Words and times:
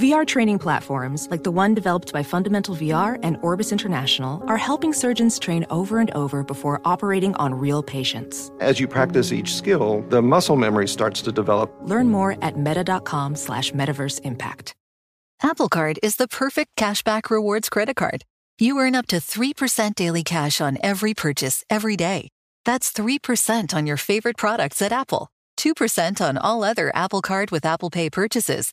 VR 0.00 0.26
training 0.26 0.58
platforms, 0.58 1.28
like 1.30 1.42
the 1.42 1.50
one 1.50 1.74
developed 1.74 2.10
by 2.10 2.22
Fundamental 2.22 2.74
VR 2.74 3.18
and 3.22 3.36
Orbis 3.42 3.70
International, 3.70 4.42
are 4.46 4.56
helping 4.56 4.94
surgeons 4.94 5.38
train 5.38 5.66
over 5.68 5.98
and 5.98 6.10
over 6.12 6.42
before 6.42 6.80
operating 6.86 7.34
on 7.34 7.52
real 7.52 7.82
patients. 7.82 8.50
As 8.60 8.80
you 8.80 8.88
practice 8.88 9.30
each 9.30 9.54
skill, 9.54 10.02
the 10.08 10.22
muscle 10.22 10.56
memory 10.56 10.88
starts 10.88 11.20
to 11.20 11.32
develop. 11.32 11.70
Learn 11.82 12.08
more 12.08 12.42
at 12.42 12.56
meta.com 12.56 13.36
slash 13.36 13.72
metaverse 13.72 14.22
impact. 14.22 14.74
Apple 15.42 15.68
Card 15.68 15.98
is 16.02 16.16
the 16.16 16.28
perfect 16.28 16.76
cashback 16.78 17.28
rewards 17.28 17.68
credit 17.68 17.96
card. 17.96 18.24
You 18.58 18.78
earn 18.78 18.94
up 18.94 19.06
to 19.08 19.16
3% 19.16 19.96
daily 19.96 20.24
cash 20.24 20.62
on 20.62 20.78
every 20.82 21.12
purchase 21.12 21.62
every 21.68 21.98
day. 21.98 22.28
That's 22.64 22.90
3% 22.90 23.74
on 23.74 23.86
your 23.86 23.98
favorite 23.98 24.38
products 24.38 24.80
at 24.80 24.92
Apple, 24.92 25.28
2% 25.58 26.22
on 26.22 26.38
all 26.38 26.64
other 26.64 26.90
Apple 26.94 27.20
Card 27.20 27.50
with 27.50 27.66
Apple 27.66 27.90
Pay 27.90 28.08
purchases, 28.08 28.72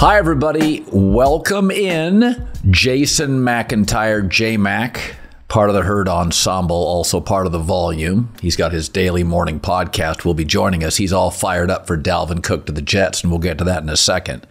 Hi, 0.00 0.16
everybody. 0.16 0.84
Welcome 0.92 1.72
in 1.72 2.48
Jason 2.70 3.40
McIntyre, 3.40 4.28
J 4.28 4.56
Mac, 4.56 5.16
part 5.48 5.70
of 5.70 5.74
the 5.74 5.82
Herd 5.82 6.08
Ensemble, 6.08 6.76
also 6.76 7.20
part 7.20 7.46
of 7.46 7.52
the 7.52 7.58
volume. 7.58 8.32
He's 8.40 8.54
got 8.54 8.70
his 8.70 8.88
daily 8.88 9.24
morning 9.24 9.58
podcast. 9.58 10.24
Will 10.24 10.34
be 10.34 10.44
joining 10.44 10.84
us. 10.84 10.98
He's 10.98 11.12
all 11.12 11.32
fired 11.32 11.68
up 11.68 11.88
for 11.88 11.98
Dalvin 11.98 12.44
Cook 12.44 12.66
to 12.66 12.72
the 12.72 12.80
Jets, 12.80 13.24
and 13.24 13.32
we'll 13.32 13.40
get 13.40 13.58
to 13.58 13.64
that 13.64 13.82
in 13.82 13.88
a 13.88 13.96
second. 13.96 14.46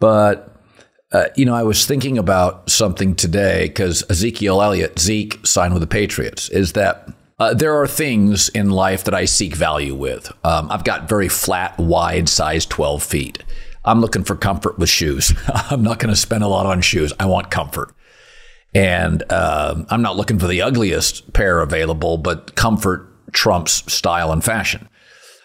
But 0.00 0.52
uh, 1.12 1.26
you 1.36 1.46
know, 1.46 1.54
I 1.54 1.62
was 1.62 1.86
thinking 1.86 2.18
about 2.18 2.68
something 2.68 3.14
today 3.14 3.68
because 3.68 4.02
Ezekiel 4.10 4.60
Elliott, 4.60 4.98
Zeke, 4.98 5.46
signed 5.46 5.74
with 5.74 5.80
the 5.80 5.86
Patriots. 5.86 6.48
Is 6.48 6.72
that 6.72 7.08
uh, 7.38 7.54
there 7.54 7.80
are 7.80 7.86
things 7.86 8.48
in 8.48 8.70
life 8.70 9.04
that 9.04 9.14
I 9.14 9.26
seek 9.26 9.54
value 9.54 9.94
with. 9.94 10.32
Um, 10.42 10.72
I've 10.72 10.82
got 10.82 11.08
very 11.08 11.28
flat, 11.28 11.78
wide 11.78 12.28
size 12.28 12.66
12 12.66 13.04
feet. 13.04 13.44
I'm 13.86 14.00
looking 14.00 14.24
for 14.24 14.36
comfort 14.36 14.78
with 14.78 14.88
shoes. 14.88 15.32
I'm 15.70 15.82
not 15.82 15.98
going 15.98 16.12
to 16.12 16.20
spend 16.20 16.44
a 16.44 16.48
lot 16.48 16.66
on 16.66 16.80
shoes. 16.80 17.12
I 17.18 17.26
want 17.26 17.50
comfort. 17.50 17.94
And 18.74 19.22
uh, 19.30 19.84
I'm 19.88 20.02
not 20.02 20.16
looking 20.16 20.38
for 20.38 20.48
the 20.48 20.60
ugliest 20.60 21.32
pair 21.32 21.60
available, 21.60 22.18
but 22.18 22.56
comfort 22.56 23.08
trumps 23.32 23.90
style 23.90 24.32
and 24.32 24.44
fashion. 24.44 24.88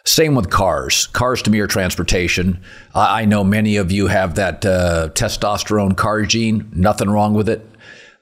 Same 0.04 0.34
with 0.34 0.50
cars. 0.50 1.08
Cars 1.08 1.42
to 1.44 1.52
me 1.52 1.60
are 1.60 1.68
transportation. 1.68 2.62
I 2.96 3.26
know 3.26 3.44
many 3.44 3.78
of 3.78 3.92
you 3.92 4.08
have 4.08 4.36
that 4.36 4.66
uh, 4.66 5.10
testosterone 5.14 5.96
car 5.96 6.24
gene. 6.24 6.70
Nothing 6.74 7.10
wrong 7.10 7.36
with 7.36 7.48
it. 7.48 7.66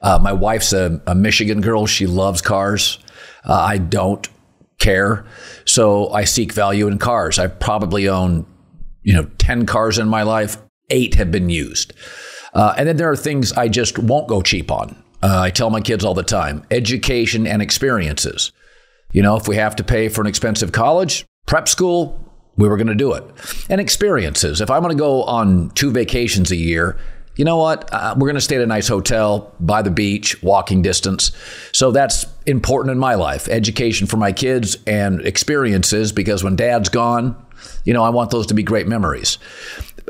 Uh, 0.02 0.18
my 0.20 0.32
wife's 0.32 0.72
a, 0.72 1.00
a, 1.06 1.14
Michigan 1.14 1.60
girl. 1.60 1.86
She 1.86 2.06
loves 2.06 2.42
cars. 2.42 2.98
Uh, 3.44 3.54
I 3.54 3.78
don't 3.78 4.28
care. 4.78 5.26
So 5.64 6.10
I 6.10 6.24
seek 6.24 6.52
value 6.52 6.86
in 6.86 6.98
cars. 6.98 7.38
I 7.38 7.46
probably 7.48 8.08
own 8.08 8.46
you 9.02 9.14
know, 9.14 9.24
10 9.38 9.66
cars 9.66 9.98
in 9.98 10.08
my 10.08 10.22
life, 10.22 10.56
eight 10.90 11.14
have 11.14 11.30
been 11.30 11.50
used. 11.50 11.92
Uh, 12.54 12.74
and 12.76 12.88
then 12.88 12.96
there 12.96 13.10
are 13.10 13.16
things 13.16 13.52
I 13.52 13.68
just 13.68 13.98
won't 13.98 14.28
go 14.28 14.42
cheap 14.42 14.70
on. 14.70 15.02
Uh, 15.22 15.40
I 15.40 15.50
tell 15.50 15.70
my 15.70 15.80
kids 15.80 16.04
all 16.04 16.14
the 16.14 16.22
time 16.22 16.64
education 16.70 17.46
and 17.46 17.62
experiences. 17.62 18.52
You 19.12 19.22
know, 19.22 19.36
if 19.36 19.48
we 19.48 19.56
have 19.56 19.76
to 19.76 19.84
pay 19.84 20.08
for 20.08 20.20
an 20.20 20.26
expensive 20.26 20.72
college, 20.72 21.26
prep 21.46 21.68
school, 21.68 22.18
we 22.56 22.68
were 22.68 22.76
going 22.76 22.86
to 22.86 22.94
do 22.94 23.12
it. 23.12 23.24
And 23.68 23.80
experiences. 23.80 24.60
If 24.60 24.70
I'm 24.70 24.82
going 24.82 24.96
to 24.96 25.00
go 25.00 25.24
on 25.24 25.70
two 25.70 25.90
vacations 25.90 26.50
a 26.50 26.56
year, 26.56 26.96
you 27.36 27.44
know 27.44 27.56
what? 27.56 27.88
Uh, 27.92 28.14
we're 28.16 28.26
going 28.26 28.34
to 28.34 28.40
stay 28.40 28.56
at 28.56 28.62
a 28.62 28.66
nice 28.66 28.88
hotel 28.88 29.54
by 29.60 29.82
the 29.82 29.90
beach, 29.90 30.42
walking 30.42 30.82
distance. 30.82 31.32
So 31.72 31.90
that's 31.90 32.26
important 32.46 32.92
in 32.92 32.98
my 32.98 33.14
life 33.14 33.48
education 33.48 34.06
for 34.06 34.16
my 34.16 34.32
kids 34.32 34.76
and 34.86 35.20
experiences 35.26 36.12
because 36.12 36.44
when 36.44 36.56
dad's 36.56 36.88
gone, 36.88 37.34
you 37.84 37.92
know, 37.92 38.02
I 38.02 38.10
want 38.10 38.30
those 38.30 38.46
to 38.48 38.54
be 38.54 38.62
great 38.62 38.86
memories. 38.86 39.38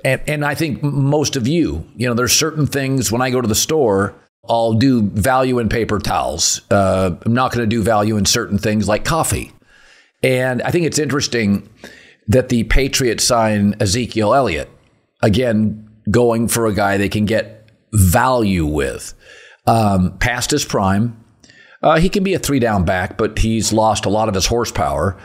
And, 0.04 0.20
and 0.26 0.44
I 0.44 0.54
think 0.54 0.82
most 0.82 1.36
of 1.36 1.46
you, 1.46 1.86
you 1.96 2.06
know, 2.06 2.14
there's 2.14 2.32
certain 2.32 2.66
things 2.66 3.12
when 3.12 3.22
I 3.22 3.30
go 3.30 3.40
to 3.40 3.48
the 3.48 3.54
store, 3.54 4.14
I'll 4.48 4.72
do 4.72 5.02
value 5.02 5.58
in 5.58 5.68
paper 5.68 5.98
towels. 5.98 6.62
Uh, 6.70 7.16
I'm 7.24 7.34
not 7.34 7.52
going 7.52 7.62
to 7.62 7.66
do 7.66 7.82
value 7.82 8.16
in 8.16 8.24
certain 8.24 8.58
things 8.58 8.88
like 8.88 9.04
coffee. 9.04 9.52
And 10.22 10.62
I 10.62 10.70
think 10.70 10.86
it's 10.86 10.98
interesting 10.98 11.68
that 12.28 12.48
the 12.48 12.64
Patriots 12.64 13.24
sign 13.24 13.74
Ezekiel 13.80 14.34
Elliott. 14.34 14.70
Again, 15.22 15.88
going 16.10 16.48
for 16.48 16.66
a 16.66 16.74
guy 16.74 16.96
they 16.96 17.08
can 17.08 17.26
get 17.26 17.70
value 17.92 18.64
with. 18.64 19.14
Um, 19.66 20.16
past 20.18 20.50
his 20.50 20.64
prime, 20.64 21.22
uh, 21.82 21.98
he 21.98 22.08
can 22.08 22.24
be 22.24 22.34
a 22.34 22.38
three 22.38 22.58
down 22.58 22.84
back, 22.84 23.16
but 23.16 23.38
he's 23.38 23.72
lost 23.72 24.04
a 24.04 24.10
lot 24.10 24.28
of 24.28 24.34
his 24.34 24.46
horsepower. 24.46 25.16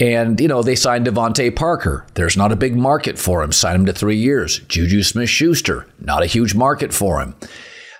And, 0.00 0.40
you 0.40 0.48
know, 0.48 0.62
they 0.62 0.74
signed 0.74 1.06
DeVante 1.06 1.54
Parker. 1.54 2.06
There's 2.14 2.36
not 2.36 2.50
a 2.50 2.56
big 2.56 2.76
market 2.76 3.18
for 3.18 3.42
him. 3.42 3.52
Sign 3.52 3.76
him 3.76 3.86
to 3.86 3.92
three 3.92 4.16
years. 4.16 4.58
Juju 4.60 5.02
Smith 5.02 5.28
Schuster, 5.28 5.86
not 6.00 6.22
a 6.22 6.26
huge 6.26 6.54
market 6.54 6.92
for 6.92 7.20
him. 7.20 7.34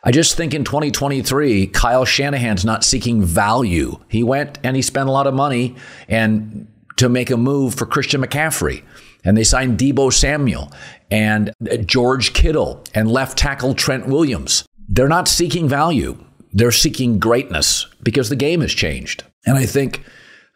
I 0.04 0.10
just 0.10 0.36
think 0.36 0.52
in 0.52 0.64
2023, 0.64 1.68
Kyle 1.68 2.04
Shanahan's 2.04 2.64
not 2.64 2.82
seeking 2.82 3.22
value. 3.22 4.00
He 4.08 4.24
went 4.24 4.58
and 4.64 4.74
he 4.74 4.82
spent 4.82 5.08
a 5.08 5.12
lot 5.12 5.28
of 5.28 5.34
money 5.34 5.76
and 6.08 6.66
to 6.96 7.08
make 7.08 7.30
a 7.30 7.36
move 7.36 7.74
for 7.74 7.86
Christian 7.86 8.20
McCaffrey. 8.20 8.82
And 9.24 9.36
they 9.36 9.44
signed 9.44 9.78
Deebo 9.78 10.12
Samuel 10.12 10.72
and 11.10 11.50
uh, 11.70 11.76
George 11.76 12.32
Kittle 12.32 12.82
and 12.94 13.10
left 13.10 13.38
tackle 13.38 13.74
Trent 13.74 14.06
Williams. 14.06 14.66
They're 14.88 15.08
not 15.08 15.28
seeking 15.28 15.68
value. 15.68 16.22
They're 16.52 16.72
seeking 16.72 17.20
greatness 17.20 17.86
because 18.02 18.28
the 18.28 18.36
game 18.36 18.60
has 18.60 18.72
changed. 18.72 19.22
And 19.46 19.56
I 19.56 19.66
think 19.66 20.02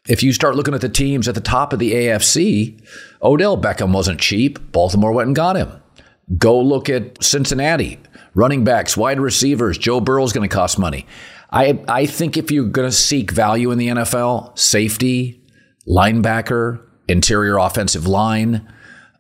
if 0.09 0.23
you 0.23 0.33
start 0.33 0.57
looking 0.57 0.75
at 0.75 0.81
the 0.81 0.89
teams 0.89 1.29
at 1.29 1.35
the 1.35 1.41
top 1.41 1.73
of 1.73 1.79
the 1.79 1.93
AFC, 1.93 2.81
Odell 3.23 3.57
Beckham 3.57 3.93
wasn't 3.93 4.21
cheap. 4.21 4.73
Baltimore 4.73 5.13
went 5.13 5.29
and 5.29 5.37
got 5.37 5.57
him. 5.57 5.71
Go 6.39 6.61
look 6.61 6.89
at 6.89 7.23
Cincinnati, 7.23 7.99
running 8.35 8.65
backs, 8.65 8.97
wide 8.97 9.21
receivers. 9.21 9.79
Joe 9.79 10.01
Burrow's 10.01 10.33
going 10.33 10.49
to 10.49 10.55
cost 10.55 10.79
money. 10.79 11.07
I, 11.51 11.83
I 11.89 12.07
think 12.07 12.37
if 12.37 12.51
you're 12.51 12.67
going 12.67 12.89
to 12.89 12.95
seek 12.95 13.31
value 13.31 13.71
in 13.71 13.79
the 13.79 13.89
NFL, 13.89 14.59
safety, 14.59 15.41
linebacker, 15.89 16.83
interior 17.09 17.59
offensive 17.59 18.07
line, 18.07 18.69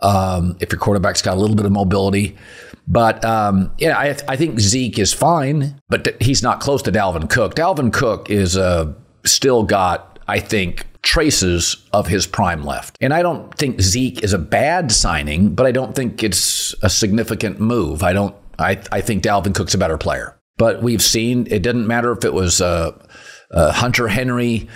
um, 0.03 0.57
if 0.61 0.73
your 0.73 0.79
quarterback's 0.79 1.23
got 1.23 1.37
a 1.37 1.41
little 1.41 1.57
bit 1.57 1.67
of 1.67 1.73
mobility. 1.73 2.37
But 2.89 3.25
um, 3.25 3.73
yeah, 3.79 3.97
I, 3.99 4.17
I 4.29 4.37
think 4.37 4.61
Zeke 4.61 4.99
is 4.99 5.13
fine, 5.13 5.81
but 5.89 6.05
th- 6.05 6.17
he's 6.21 6.43
not 6.43 6.61
close 6.61 6.83
to 6.83 6.93
Dalvin 6.93 7.29
Cook. 7.29 7.55
Dalvin 7.55 7.93
Cook 7.93 8.31
is 8.31 8.57
uh, 8.57 8.93
still 9.25 9.63
got 9.63 10.16
I 10.29 10.41
think, 10.41 10.87
traces 11.03 11.77
of 11.93 12.09
his 12.09 12.27
prime 12.27 12.65
left. 12.65 12.99
And 13.01 13.15
I 13.15 13.23
don't 13.23 13.55
think 13.57 13.81
Zeke 13.81 14.25
is 14.25 14.33
a 14.33 14.39
bad 14.39 14.91
signing, 14.91 15.55
but 15.55 15.65
I 15.65 15.71
don't 15.71 15.95
think 15.95 16.23
it's 16.23 16.75
a 16.83 16.91
significant 16.91 17.61
move. 17.61 18.03
I 18.03 18.13
don't. 18.13 18.35
I, 18.59 18.81
I 18.91 19.01
think 19.03 19.23
Dalvin 19.23 19.55
Cook's 19.55 19.75
a 19.75 19.79
better 19.79 19.99
player. 19.99 20.37
But 20.59 20.83
we've 20.83 21.03
seen 21.03 21.47
it 21.51 21.63
didn't 21.63 21.87
matter 21.87 22.11
if 22.13 22.25
it 22.25 22.33
was 22.33 22.61
uh, 22.61 22.99
uh, 23.51 23.73
Hunter 23.73 24.09
Henry, 24.09 24.69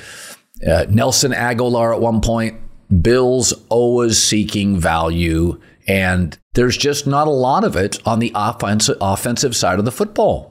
uh, 0.67 0.87
Nelson 0.89 1.33
Agholor 1.33 1.95
at 1.95 2.01
one 2.01 2.21
point. 2.21 2.61
Bills 3.03 3.53
always 3.69 4.23
seeking 4.23 4.79
value, 4.79 5.61
and 5.89 6.39
there's 6.55 6.77
just 6.77 7.07
not 7.07 7.27
a 7.27 7.31
lot 7.31 7.65
of 7.65 7.77
it 7.77 7.99
on 8.07 8.19
the 8.19 8.33
offensive 8.35 8.99
offensive 9.01 9.57
side 9.57 9.79
of 9.79 9.85
the 9.85 9.93
football 9.93 10.50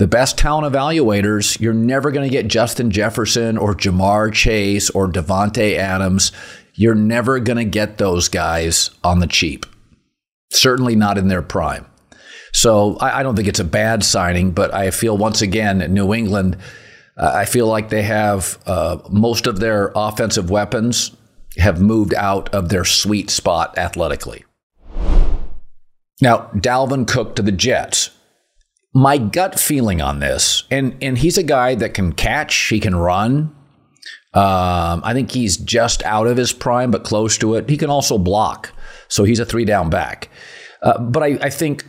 the 0.00 0.06
best 0.06 0.38
talent 0.38 0.74
evaluators, 0.74 1.60
you're 1.60 1.74
never 1.74 2.10
going 2.10 2.26
to 2.26 2.32
get 2.32 2.48
Justin 2.48 2.90
Jefferson 2.90 3.58
or 3.58 3.74
Ja'Marr 3.74 4.32
Chase 4.32 4.88
or 4.88 5.06
Davante 5.06 5.76
Adams. 5.76 6.32
You're 6.72 6.94
never 6.94 7.38
going 7.38 7.58
to 7.58 7.66
get 7.66 7.98
those 7.98 8.26
guys 8.30 8.88
on 9.04 9.18
the 9.18 9.26
cheap. 9.26 9.66
Certainly 10.52 10.96
not 10.96 11.18
in 11.18 11.28
their 11.28 11.42
prime. 11.42 11.84
So 12.54 12.96
I, 12.96 13.20
I 13.20 13.22
don't 13.22 13.36
think 13.36 13.46
it's 13.46 13.60
a 13.60 13.64
bad 13.64 14.02
signing, 14.02 14.52
but 14.52 14.72
I 14.72 14.90
feel 14.90 15.18
once 15.18 15.42
again 15.42 15.82
in 15.82 15.92
New 15.92 16.14
England, 16.14 16.56
uh, 17.18 17.32
I 17.34 17.44
feel 17.44 17.66
like 17.66 17.90
they 17.90 18.04
have 18.04 18.58
uh, 18.64 19.00
most 19.10 19.46
of 19.46 19.60
their 19.60 19.92
offensive 19.94 20.48
weapons 20.48 21.14
have 21.58 21.82
moved 21.82 22.14
out 22.14 22.48
of 22.54 22.70
their 22.70 22.86
sweet 22.86 23.28
spot 23.28 23.76
athletically. 23.76 24.46
Now, 26.22 26.48
Dalvin 26.54 27.06
Cook 27.06 27.36
to 27.36 27.42
the 27.42 27.52
Jets 27.52 28.12
my 28.94 29.18
gut 29.18 29.58
feeling 29.58 30.00
on 30.00 30.20
this, 30.20 30.64
and 30.70 30.96
and 31.02 31.18
he's 31.18 31.38
a 31.38 31.42
guy 31.42 31.74
that 31.76 31.94
can 31.94 32.12
catch, 32.12 32.54
he 32.68 32.80
can 32.80 32.96
run. 32.96 33.54
Um, 34.32 35.02
I 35.04 35.12
think 35.12 35.32
he's 35.32 35.56
just 35.56 36.04
out 36.04 36.26
of 36.26 36.36
his 36.36 36.52
prime, 36.52 36.90
but 36.90 37.02
close 37.02 37.36
to 37.38 37.56
it. 37.56 37.68
He 37.68 37.76
can 37.76 37.90
also 37.90 38.16
block, 38.16 38.72
so 39.08 39.24
he's 39.24 39.40
a 39.40 39.44
three 39.44 39.64
down 39.64 39.90
back. 39.90 40.28
Uh, 40.82 40.98
but 40.98 41.22
I, 41.22 41.38
I 41.42 41.50
think 41.50 41.84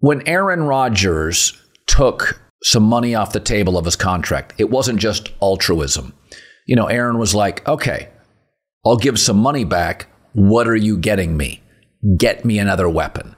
when 0.00 0.26
Aaron 0.26 0.62
Rodgers 0.62 1.52
took 1.86 2.40
some 2.62 2.82
money 2.82 3.14
off 3.14 3.32
the 3.32 3.40
table 3.40 3.78
of 3.78 3.84
his 3.84 3.96
contract. 3.96 4.54
It 4.58 4.70
wasn't 4.70 4.98
just 4.98 5.30
altruism. 5.40 6.12
You 6.66 6.76
know, 6.76 6.86
Aaron 6.86 7.18
was 7.18 7.34
like, 7.34 7.66
okay, 7.68 8.08
I'll 8.84 8.96
give 8.96 9.18
some 9.18 9.38
money 9.38 9.64
back. 9.64 10.06
What 10.32 10.68
are 10.68 10.76
you 10.76 10.98
getting 10.98 11.36
me? 11.36 11.62
Get 12.16 12.44
me 12.44 12.58
another 12.58 12.88
weapon. 12.88 13.34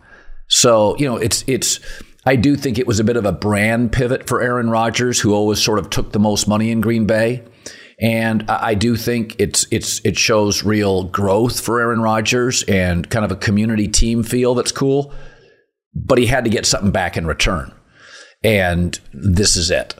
So, 0.48 0.96
you 0.96 1.06
know, 1.06 1.16
it's, 1.16 1.44
it's, 1.46 1.80
I 2.26 2.36
do 2.36 2.56
think 2.56 2.78
it 2.78 2.86
was 2.86 3.00
a 3.00 3.04
bit 3.04 3.16
of 3.16 3.24
a 3.24 3.32
brand 3.32 3.92
pivot 3.92 4.26
for 4.26 4.42
Aaron 4.42 4.68
Rodgers, 4.68 5.20
who 5.20 5.32
always 5.32 5.60
sort 5.60 5.78
of 5.78 5.88
took 5.88 6.12
the 6.12 6.18
most 6.18 6.46
money 6.46 6.70
in 6.70 6.80
Green 6.80 7.06
Bay. 7.06 7.42
And 8.00 8.50
I 8.50 8.74
do 8.74 8.96
think 8.96 9.36
it's 9.38 9.66
it's 9.70 10.00
it 10.04 10.16
shows 10.16 10.64
real 10.64 11.04
growth 11.04 11.60
for 11.60 11.80
Aaron 11.80 12.00
Rodgers 12.00 12.62
and 12.62 13.08
kind 13.10 13.24
of 13.24 13.30
a 13.30 13.36
community 13.36 13.88
team 13.88 14.22
feel 14.22 14.54
that's 14.54 14.72
cool. 14.72 15.12
But 15.94 16.18
he 16.18 16.26
had 16.26 16.44
to 16.44 16.50
get 16.50 16.66
something 16.66 16.92
back 16.92 17.16
in 17.16 17.26
return, 17.26 17.72
and 18.42 18.98
this 19.12 19.56
is 19.56 19.70
it. 19.70 19.94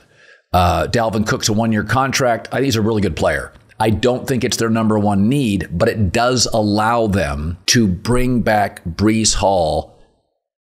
Uh, 0.51 0.87
Dalvin 0.87 1.27
Cook's 1.27 1.49
a 1.49 1.53
one 1.53 1.71
year 1.71 1.83
contract. 1.83 2.47
I 2.51 2.57
think 2.57 2.65
he's 2.65 2.75
a 2.75 2.81
really 2.81 3.01
good 3.01 3.15
player. 3.15 3.53
I 3.79 3.89
don't 3.89 4.27
think 4.27 4.43
it's 4.43 4.57
their 4.57 4.69
number 4.69 4.97
one 4.97 5.29
need, 5.29 5.67
but 5.71 5.89
it 5.89 6.11
does 6.11 6.47
allow 6.47 7.07
them 7.07 7.57
to 7.67 7.87
bring 7.87 8.41
back 8.41 8.83
Breece 8.83 9.35
Hall 9.35 9.99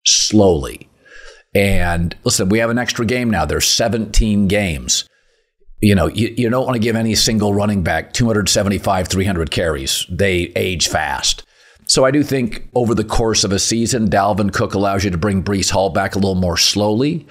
slowly. 0.04 0.88
And 1.54 2.16
listen, 2.24 2.48
we 2.48 2.58
have 2.58 2.70
an 2.70 2.78
extra 2.78 3.04
game 3.04 3.30
now. 3.30 3.44
There's 3.44 3.68
17 3.68 4.48
games 4.48 5.08
you 5.82 5.96
know, 5.96 6.06
you, 6.06 6.32
you 6.36 6.48
don't 6.48 6.64
want 6.64 6.76
to 6.76 6.80
give 6.80 6.96
any 6.96 7.14
single 7.16 7.52
running 7.52 7.82
back 7.82 8.12
275, 8.12 9.08
300 9.08 9.50
carries. 9.50 10.06
They 10.08 10.52
age 10.54 10.88
fast. 10.88 11.44
So 11.86 12.04
I 12.04 12.12
do 12.12 12.22
think 12.22 12.68
over 12.74 12.94
the 12.94 13.04
course 13.04 13.42
of 13.42 13.50
a 13.50 13.58
season, 13.58 14.08
Dalvin 14.08 14.52
Cook 14.52 14.74
allows 14.74 15.04
you 15.04 15.10
to 15.10 15.18
bring 15.18 15.42
Breece 15.42 15.70
Hall 15.70 15.90
back 15.90 16.14
a 16.14 16.18
little 16.18 16.36
more 16.36 16.56
slowly. 16.56 17.26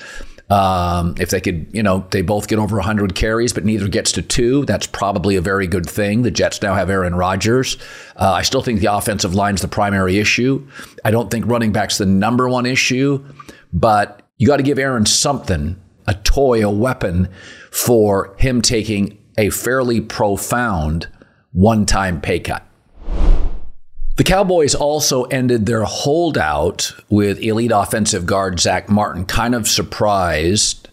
Um, 0.49 1.15
if 1.17 1.29
they 1.29 1.39
could, 1.39 1.67
you 1.71 1.81
know, 1.81 2.05
they 2.11 2.21
both 2.21 2.49
get 2.49 2.59
over 2.59 2.75
100 2.75 3.15
carries, 3.15 3.53
but 3.53 3.63
neither 3.63 3.87
gets 3.87 4.11
to 4.11 4.21
two, 4.21 4.65
that's 4.65 4.85
probably 4.85 5.37
a 5.37 5.41
very 5.41 5.65
good 5.65 5.89
thing. 5.89 6.23
The 6.23 6.31
Jets 6.31 6.61
now 6.61 6.75
have 6.75 6.89
Aaron 6.89 7.15
Rodgers. 7.15 7.77
Uh, 8.17 8.33
I 8.33 8.41
still 8.41 8.61
think 8.61 8.81
the 8.81 8.93
offensive 8.93 9.33
line's 9.33 9.61
the 9.61 9.69
primary 9.69 10.19
issue. 10.19 10.67
I 11.05 11.11
don't 11.11 11.31
think 11.31 11.45
running 11.45 11.71
back's 11.71 11.99
the 11.99 12.05
number 12.05 12.49
one 12.49 12.65
issue, 12.65 13.23
but 13.73 14.27
you 14.37 14.47
got 14.47 14.57
to 14.57 14.63
give 14.63 14.79
Aaron 14.79 15.05
something, 15.05 15.79
a 16.07 16.13
toy, 16.15 16.65
a 16.65 16.71
weapon 16.71 17.29
for 17.71 18.35
him 18.37 18.61
taking 18.61 19.17
a 19.37 19.49
fairly 19.49 20.01
profound 20.01 21.07
one 21.51 21.85
time 21.85 22.21
pay 22.21 22.39
cut. 22.39 22.65
The 24.17 24.23
Cowboys 24.23 24.75
also 24.75 25.23
ended 25.23 25.65
their 25.65 25.83
holdout 25.83 26.93
with 27.09 27.39
elite 27.39 27.71
offensive 27.73 28.25
guard 28.25 28.59
Zach 28.59 28.89
Martin, 28.89 29.25
kind 29.25 29.55
of 29.55 29.67
surprised 29.67 30.89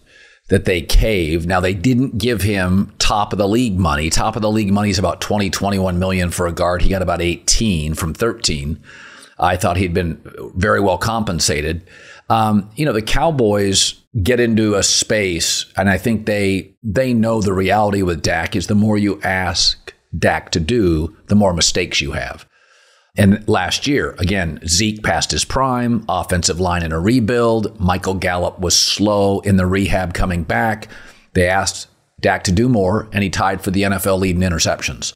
that 0.49 0.65
they 0.65 0.81
caved. 0.81 1.47
Now 1.47 1.59
they 1.59 1.73
didn't 1.73 2.17
give 2.17 2.41
him 2.41 2.93
top 2.97 3.33
of 3.33 3.37
the 3.37 3.47
league 3.47 3.77
money. 3.77 4.09
Top 4.09 4.35
of 4.35 4.41
the 4.41 4.51
league 4.51 4.73
money 4.73 4.89
is 4.89 4.97
about 4.97 5.21
20, 5.21 5.49
21 5.49 5.99
million 5.99 6.31
for 6.31 6.47
a 6.47 6.51
guard. 6.51 6.81
He 6.81 6.89
got 6.89 7.01
about 7.01 7.21
18 7.21 7.93
from 7.93 8.13
13. 8.13 8.81
I 9.37 9.55
thought 9.55 9.77
he'd 9.77 9.93
been 9.93 10.19
very 10.55 10.79
well 10.79 10.97
compensated. 10.97 11.87
Um, 12.29 12.69
you 12.75 12.85
know, 12.85 12.93
the 12.93 13.01
Cowboys 13.01 13.95
get 14.21 14.39
into 14.39 14.75
a 14.75 14.83
space, 14.83 15.65
and 15.75 15.89
I 15.89 15.97
think 15.97 16.25
they 16.25 16.75
they 16.83 17.13
know 17.13 17.41
the 17.41 17.53
reality 17.53 18.01
with 18.01 18.21
Dak 18.21 18.55
is 18.55 18.67
the 18.67 18.75
more 18.75 18.97
you 18.97 19.19
ask 19.21 19.93
Dak 20.17 20.51
to 20.51 20.59
do, 20.59 21.15
the 21.27 21.35
more 21.35 21.53
mistakes 21.53 22.01
you 22.01 22.11
have. 22.11 22.47
And 23.17 23.47
last 23.49 23.87
year, 23.87 24.15
again, 24.19 24.59
Zeke 24.65 25.03
passed 25.03 25.31
his 25.31 25.43
prime, 25.43 26.05
offensive 26.07 26.59
line 26.59 26.83
in 26.83 26.91
a 26.91 26.99
rebuild. 26.99 27.79
Michael 27.79 28.13
Gallup 28.13 28.59
was 28.59 28.75
slow 28.75 29.39
in 29.41 29.57
the 29.57 29.65
rehab 29.65 30.13
coming 30.13 30.43
back. 30.43 30.87
They 31.33 31.47
asked 31.47 31.87
Dak 32.21 32.43
to 32.45 32.51
do 32.51 32.69
more, 32.69 33.09
and 33.11 33.23
he 33.23 33.29
tied 33.29 33.61
for 33.61 33.71
the 33.71 33.83
NFL 33.83 34.19
lead 34.19 34.35
in 34.35 34.41
interceptions. 34.41 35.13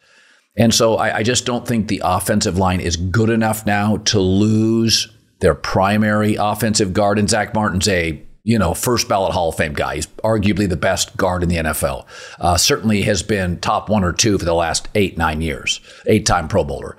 And 0.58 0.74
so 0.74 0.96
I, 0.96 1.18
I 1.18 1.24
just 1.24 1.46
don't 1.46 1.68
think 1.68 1.88
the 1.88 2.02
offensive 2.04 2.58
line 2.58 2.80
is 2.80 2.96
good 2.96 3.30
enough 3.30 3.66
now 3.66 3.98
to 3.98 4.20
lose 4.20 5.13
their 5.44 5.54
primary 5.54 6.36
offensive 6.36 6.94
guard. 6.94 7.20
And 7.20 7.30
Zach 7.30 7.54
Martin's 7.54 7.90
a 7.90 8.24
you 8.46 8.60
know, 8.60 8.74
first 8.74 9.08
ballot 9.08 9.34
Hall 9.34 9.50
of 9.50 9.56
Fame 9.56 9.74
guy. 9.74 9.96
He's 9.96 10.08
arguably 10.24 10.68
the 10.68 10.76
best 10.76 11.16
guard 11.16 11.44
in 11.44 11.50
the 11.50 11.56
NFL. 11.58 12.06
Uh, 12.40 12.58
certainly 12.58 13.04
has 13.04 13.24
been 13.24 13.60
top 13.60 13.90
one 13.90 14.04
or 14.04 14.12
two 14.12 14.38
for 14.38 14.44
the 14.44 14.54
last 14.54 14.90
eight, 14.96 15.18
nine 15.18 15.42
years, 15.42 15.80
eight 16.08 16.26
time 16.26 16.50
Pro 16.50 16.66
Bowler. 16.66 16.98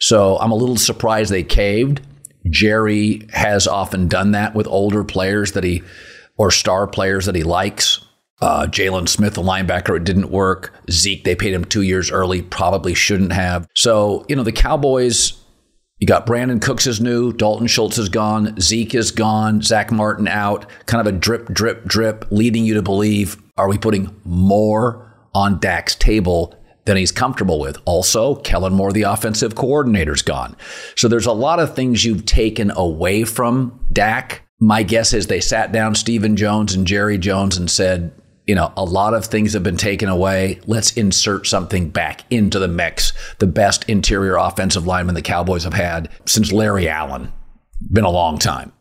So 0.00 0.36
I'm 0.38 0.50
a 0.50 0.56
little 0.56 0.76
surprised 0.76 1.30
they 1.30 1.44
caved. 1.44 2.00
Jerry 2.48 3.28
has 3.32 3.68
often 3.68 4.08
done 4.08 4.32
that 4.32 4.54
with 4.54 4.66
older 4.66 5.04
players 5.04 5.52
that 5.52 5.62
he, 5.62 5.84
or 6.36 6.50
star 6.50 6.88
players 6.88 7.26
that 7.26 7.36
he 7.36 7.44
likes. 7.44 8.04
Uh, 8.40 8.66
Jaylon 8.66 9.08
Smith, 9.08 9.34
the 9.34 9.42
linebacker, 9.42 9.96
it 9.96 10.04
didn't 10.04 10.30
work. 10.30 10.74
Zeke, 10.90 11.22
they 11.22 11.36
paid 11.36 11.52
him 11.52 11.64
two 11.64 11.82
years 11.82 12.10
early, 12.10 12.42
probably 12.42 12.94
shouldn't 12.94 13.32
have. 13.32 13.68
So, 13.76 14.24
you 14.28 14.34
know, 14.34 14.42
the 14.42 14.50
Cowboys 14.50 15.39
you 16.00 16.06
got 16.06 16.26
Brandin 16.26 16.62
Cooks 16.62 16.86
is 16.86 17.00
new, 17.00 17.30
Dalton 17.30 17.66
Schultz 17.66 17.98
is 17.98 18.08
gone, 18.08 18.58
Zeke 18.58 18.94
is 18.94 19.10
gone, 19.10 19.60
Zach 19.60 19.92
Martin 19.92 20.26
out, 20.26 20.66
kind 20.86 21.06
of 21.06 21.14
a 21.14 21.16
drip, 21.16 21.48
drip, 21.48 21.84
drip, 21.84 22.24
leading 22.30 22.64
you 22.64 22.74
to 22.74 22.82
believe 22.82 23.36
are 23.58 23.68
we 23.68 23.76
putting 23.76 24.16
more 24.24 25.14
on 25.34 25.60
Dak's 25.60 25.94
table 25.94 26.54
than 26.86 26.96
he's 26.96 27.12
comfortable 27.12 27.60
with? 27.60 27.76
Also, 27.84 28.36
Kellen 28.36 28.72
Moore, 28.72 28.92
the 28.92 29.02
offensive 29.02 29.54
coordinator's 29.54 30.22
gone. 30.22 30.56
So 30.96 31.06
there's 31.06 31.26
a 31.26 31.32
lot 31.32 31.60
of 31.60 31.76
things 31.76 32.02
you've 32.02 32.24
taken 32.24 32.70
away 32.70 33.24
from 33.24 33.78
Dak. 33.92 34.48
My 34.58 34.82
guess 34.82 35.12
is 35.12 35.26
they 35.26 35.40
sat 35.40 35.70
down 35.70 35.94
Stephen 35.94 36.34
Jones 36.34 36.74
and 36.74 36.86
Jerry 36.86 37.18
Jones 37.18 37.58
and 37.58 37.70
said, 37.70 38.12
you 38.50 38.56
know, 38.56 38.72
a 38.76 38.82
lot 38.82 39.14
of 39.14 39.26
things 39.26 39.52
have 39.52 39.62
been 39.62 39.76
taken 39.76 40.08
away. 40.08 40.58
Let's 40.66 40.96
insert 40.96 41.46
something 41.46 41.88
back 41.88 42.24
into 42.30 42.58
the 42.58 42.66
mix. 42.66 43.12
The 43.38 43.46
best 43.46 43.88
interior 43.88 44.34
offensive 44.34 44.88
lineman 44.88 45.14
the 45.14 45.22
Cowboys 45.22 45.62
have 45.62 45.74
had 45.74 46.08
since 46.26 46.50
Larry 46.50 46.88
Allen. 46.88 47.32
Been 47.92 48.02
a 48.02 48.10
long 48.10 48.40
time. 48.40 48.72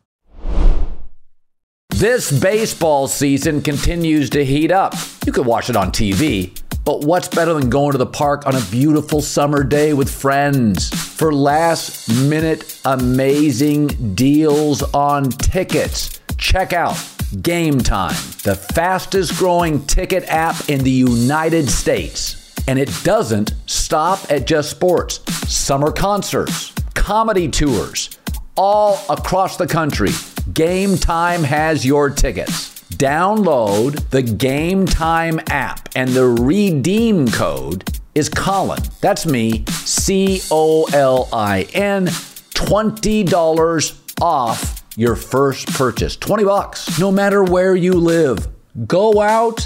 This 1.90 2.32
baseball 2.32 3.08
season 3.08 3.62
continues 3.62 4.32
to 4.32 4.44
heat 4.44 4.72
up. 4.72 4.96
You 5.24 5.32
could 5.32 5.46
watch 5.46 5.70
it 5.70 5.76
on 5.76 5.92
TV, 5.92 6.60
but 6.84 7.02
what's 7.02 7.28
better 7.28 7.54
than 7.54 7.70
going 7.70 7.92
to 7.92 8.00
the 8.00 8.08
park 8.08 8.48
on 8.48 8.56
a 8.56 8.62
beautiful 8.72 9.22
summer 9.22 9.64
day 9.64 9.94
with 9.94 10.10
friends? 10.10 10.90
For 10.90 11.32
last 11.32 12.10
minute 12.28 12.82
amazing 12.86 14.16
deals 14.16 14.82
on 14.96 15.30
tickets, 15.30 16.20
check 16.40 16.74
out 16.74 16.98
Game 17.42 17.80
Time, 17.80 18.16
the 18.44 18.56
fastest 18.74 19.38
growing 19.38 19.86
ticket 19.86 20.24
app 20.30 20.68
in 20.68 20.84
the 20.84 20.90
United 20.90 21.70
States. 21.70 22.56
And 22.68 22.80
it 22.80 22.92
doesn't 23.04 23.54
stop 23.68 24.20
at 24.32 24.48
just 24.48 24.72
sports, 24.72 25.20
summer 25.48 25.92
concerts, 25.92 26.74
comedy 26.96 27.48
tours, 27.48 28.18
all 28.58 29.00
across 29.10 29.58
the 29.58 29.68
country. 29.68 30.10
Game 30.54 30.98
Time 30.98 31.44
has 31.44 31.86
your 31.86 32.10
tickets. 32.10 32.82
Download 32.96 34.10
the 34.10 34.24
Game 34.24 34.88
Time 34.88 35.40
app, 35.50 35.88
and 35.96 36.10
the 36.10 36.26
redeem 36.26 37.28
code 37.28 37.88
is 38.16 38.28
Colin. 38.28 38.82
That's 39.02 39.28
me, 39.28 39.66
C 39.68 40.42
O 40.50 40.86
L 40.94 41.30
I 41.32 41.68
N, 41.74 42.08
$20 42.08 44.00
off 44.20 44.79
your 45.00 45.16
first 45.16 45.72
purchase. 45.76 46.18
20 46.18 46.44
bucks, 46.44 47.00
no 47.00 47.10
matter 47.10 47.42
where 47.42 47.74
you 47.74 47.94
live. 47.94 48.50
Go 48.86 49.22
out, 49.22 49.66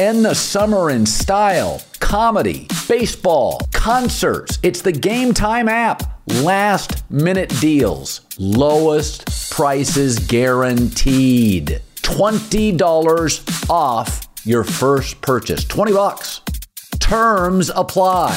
end 0.00 0.24
the 0.24 0.34
summer 0.34 0.90
in 0.90 1.06
style. 1.06 1.80
Comedy, 2.00 2.66
baseball, 2.88 3.60
concerts. 3.72 4.58
It's 4.64 4.82
the 4.82 4.90
Game 4.90 5.34
Time 5.34 5.68
app. 5.68 6.20
Last 6.42 7.08
minute 7.08 7.48
deals, 7.60 8.22
lowest 8.38 9.52
prices 9.52 10.18
guaranteed. 10.18 11.80
$20 12.02 13.70
off 13.70 14.28
your 14.44 14.64
first 14.64 15.20
purchase. 15.20 15.64
20 15.64 15.92
bucks. 15.92 16.40
Terms 16.98 17.70
apply. 17.76 18.36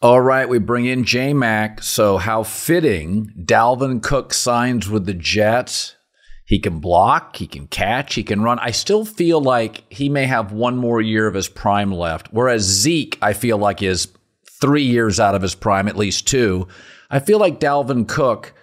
All 0.00 0.20
right, 0.20 0.48
we 0.48 0.58
bring 0.58 0.86
in 0.86 1.02
J 1.02 1.34
Mac. 1.34 1.82
So, 1.82 2.18
how 2.18 2.44
fitting 2.44 3.32
Dalvin 3.36 4.00
Cook 4.00 4.32
signs 4.32 4.88
with 4.88 5.06
the 5.06 5.14
Jets. 5.14 5.96
He 6.44 6.60
can 6.60 6.78
block, 6.78 7.36
he 7.36 7.46
can 7.46 7.66
catch, 7.66 8.14
he 8.14 8.22
can 8.22 8.40
run. 8.40 8.58
I 8.60 8.70
still 8.70 9.04
feel 9.04 9.40
like 9.40 9.84
he 9.92 10.08
may 10.08 10.24
have 10.24 10.52
one 10.52 10.76
more 10.76 11.00
year 11.00 11.26
of 11.26 11.34
his 11.34 11.48
prime 11.48 11.92
left. 11.92 12.28
Whereas 12.30 12.62
Zeke, 12.62 13.18
I 13.20 13.32
feel 13.32 13.58
like 13.58 13.82
is 13.82 14.08
three 14.60 14.84
years 14.84 15.20
out 15.20 15.34
of 15.34 15.42
his 15.42 15.54
prime, 15.54 15.88
at 15.88 15.96
least 15.96 16.26
two. 16.26 16.68
I 17.10 17.18
feel 17.18 17.38
like 17.38 17.60
Dalvin 17.60 18.08
Cook, 18.08 18.54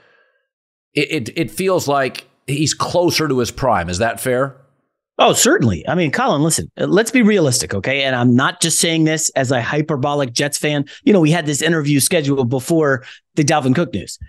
it, 0.94 1.28
it, 1.30 1.38
it 1.38 1.52
feels 1.52 1.88
like 1.88 2.28
he's 2.48 2.74
closer 2.74 3.28
to 3.28 3.38
his 3.40 3.52
prime. 3.52 3.90
Is 3.90 4.00
that 4.00 4.20
fair? 4.20 4.56
Oh, 5.18 5.32
certainly. 5.32 5.88
I 5.88 5.96
mean, 5.96 6.12
Colin, 6.12 6.44
listen, 6.44 6.70
uh, 6.78 6.88
let's 6.88 7.12
be 7.12 7.22
realistic, 7.22 7.74
okay? 7.74 8.04
And 8.04 8.16
I'm 8.16 8.36
not 8.36 8.62
just 8.62 8.80
saying 8.80 9.06
this 9.06 9.30
as 9.30 9.50
a 9.50 9.62
hyperbolic 9.62 10.34
Jets 10.34 10.58
fan. 10.58 10.86
You 11.04 11.14
know, 11.14 11.22
we 11.22 11.32
had 11.32 11.46
this 11.46 11.62
interview 11.62 12.02
scheduled 12.02 12.50
before 12.50 13.06
the 13.36 13.44
Dalvin 13.44 13.74
Cook 13.74 13.94
news. 13.94 14.20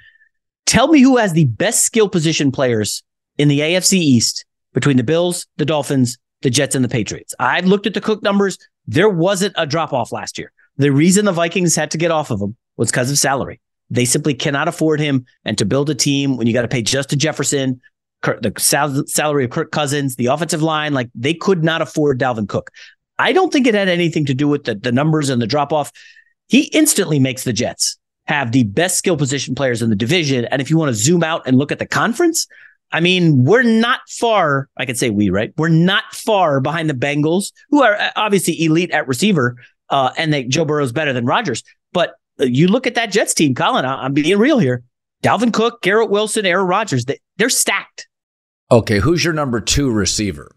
Tell 0.64 0.88
me 0.88 1.00
who 1.00 1.16
has 1.16 1.32
the 1.32 1.46
best 1.46 1.84
skill 1.84 2.08
position 2.08 2.52
players 2.52 3.02
in 3.36 3.48
the 3.48 3.60
AFC 3.60 3.94
East 3.94 4.44
between 4.74 4.96
the 4.96 5.04
Bills, 5.04 5.46
the 5.56 5.64
Dolphins, 5.64 6.18
the 6.42 6.50
Jets, 6.50 6.74
and 6.74 6.84
the 6.84 6.88
Patriots. 6.88 7.34
I've 7.40 7.66
looked 7.66 7.86
at 7.86 7.94
the 7.94 8.00
Cook 8.00 8.22
numbers. 8.22 8.58
There 8.86 9.08
wasn't 9.08 9.54
a 9.56 9.66
drop 9.66 9.92
off 9.92 10.12
last 10.12 10.38
year. 10.38 10.52
The 10.76 10.92
reason 10.92 11.24
the 11.24 11.32
Vikings 11.32 11.74
had 11.74 11.90
to 11.92 11.98
get 11.98 12.10
off 12.10 12.30
of 12.30 12.40
him 12.40 12.56
was 12.76 12.90
because 12.90 13.10
of 13.10 13.18
salary. 13.18 13.60
They 13.90 14.04
simply 14.04 14.34
cannot 14.34 14.68
afford 14.68 15.00
him. 15.00 15.26
And 15.44 15.56
to 15.58 15.64
build 15.64 15.90
a 15.90 15.94
team 15.94 16.36
when 16.36 16.46
you 16.46 16.52
got 16.52 16.62
to 16.62 16.68
pay 16.68 16.82
Justin 16.82 17.18
Jefferson, 17.18 17.80
the 18.22 18.52
sal- 18.58 19.06
salary 19.06 19.44
of 19.44 19.50
Kirk 19.50 19.70
Cousins, 19.70 20.16
the 20.16 20.26
offensive 20.26 20.62
line, 20.62 20.94
like 20.94 21.10
they 21.14 21.34
could 21.34 21.62
not 21.62 21.82
afford 21.82 22.18
Dalvin 22.18 22.48
Cook. 22.48 22.70
I 23.18 23.32
don't 23.32 23.52
think 23.52 23.66
it 23.66 23.74
had 23.74 23.88
anything 23.88 24.26
to 24.26 24.34
do 24.34 24.48
with 24.48 24.64
the, 24.64 24.74
the 24.74 24.92
numbers 24.92 25.30
and 25.30 25.40
the 25.40 25.46
drop 25.46 25.72
off. 25.72 25.92
He 26.48 26.64
instantly 26.72 27.18
makes 27.18 27.44
the 27.44 27.52
Jets 27.52 27.98
have 28.26 28.52
the 28.52 28.64
best 28.64 28.96
skill 28.96 29.16
position 29.16 29.54
players 29.54 29.82
in 29.82 29.90
the 29.90 29.96
division. 29.96 30.44
And 30.46 30.60
if 30.60 30.70
you 30.70 30.76
want 30.76 30.90
to 30.90 30.94
zoom 30.94 31.22
out 31.22 31.46
and 31.46 31.56
look 31.56 31.72
at 31.72 31.78
the 31.78 31.86
conference, 31.86 32.46
I 32.92 33.00
mean, 33.00 33.44
we're 33.44 33.62
not 33.62 34.00
far. 34.08 34.68
I 34.76 34.86
could 34.86 34.98
say 34.98 35.10
we, 35.10 35.30
right? 35.30 35.52
We're 35.56 35.68
not 35.68 36.04
far 36.12 36.60
behind 36.60 36.88
the 36.88 36.94
Bengals, 36.94 37.52
who 37.70 37.82
are 37.82 37.94
uh, 37.94 38.10
obviously 38.16 38.62
elite 38.62 38.90
at 38.90 39.08
receiver, 39.08 39.56
uh, 39.90 40.10
and 40.16 40.32
they, 40.32 40.44
Joe 40.44 40.64
Burrow's 40.64 40.92
better 40.92 41.12
than 41.12 41.26
Rodgers. 41.26 41.62
But 41.92 42.14
uh, 42.40 42.44
you 42.44 42.68
look 42.68 42.86
at 42.86 42.94
that 42.94 43.10
Jets 43.10 43.34
team, 43.34 43.54
Colin. 43.54 43.84
I'm 43.84 44.12
being 44.12 44.38
real 44.38 44.58
here. 44.58 44.82
Dalvin 45.22 45.52
Cook, 45.52 45.82
Garrett 45.82 46.10
Wilson, 46.10 46.46
Aaron 46.46 46.66
Rodgers. 46.66 47.06
They, 47.06 47.18
they're 47.36 47.48
stacked. 47.48 48.08
Okay, 48.70 48.98
who's 48.98 49.24
your 49.24 49.34
number 49.34 49.60
two 49.60 49.90
receiver? 49.90 50.50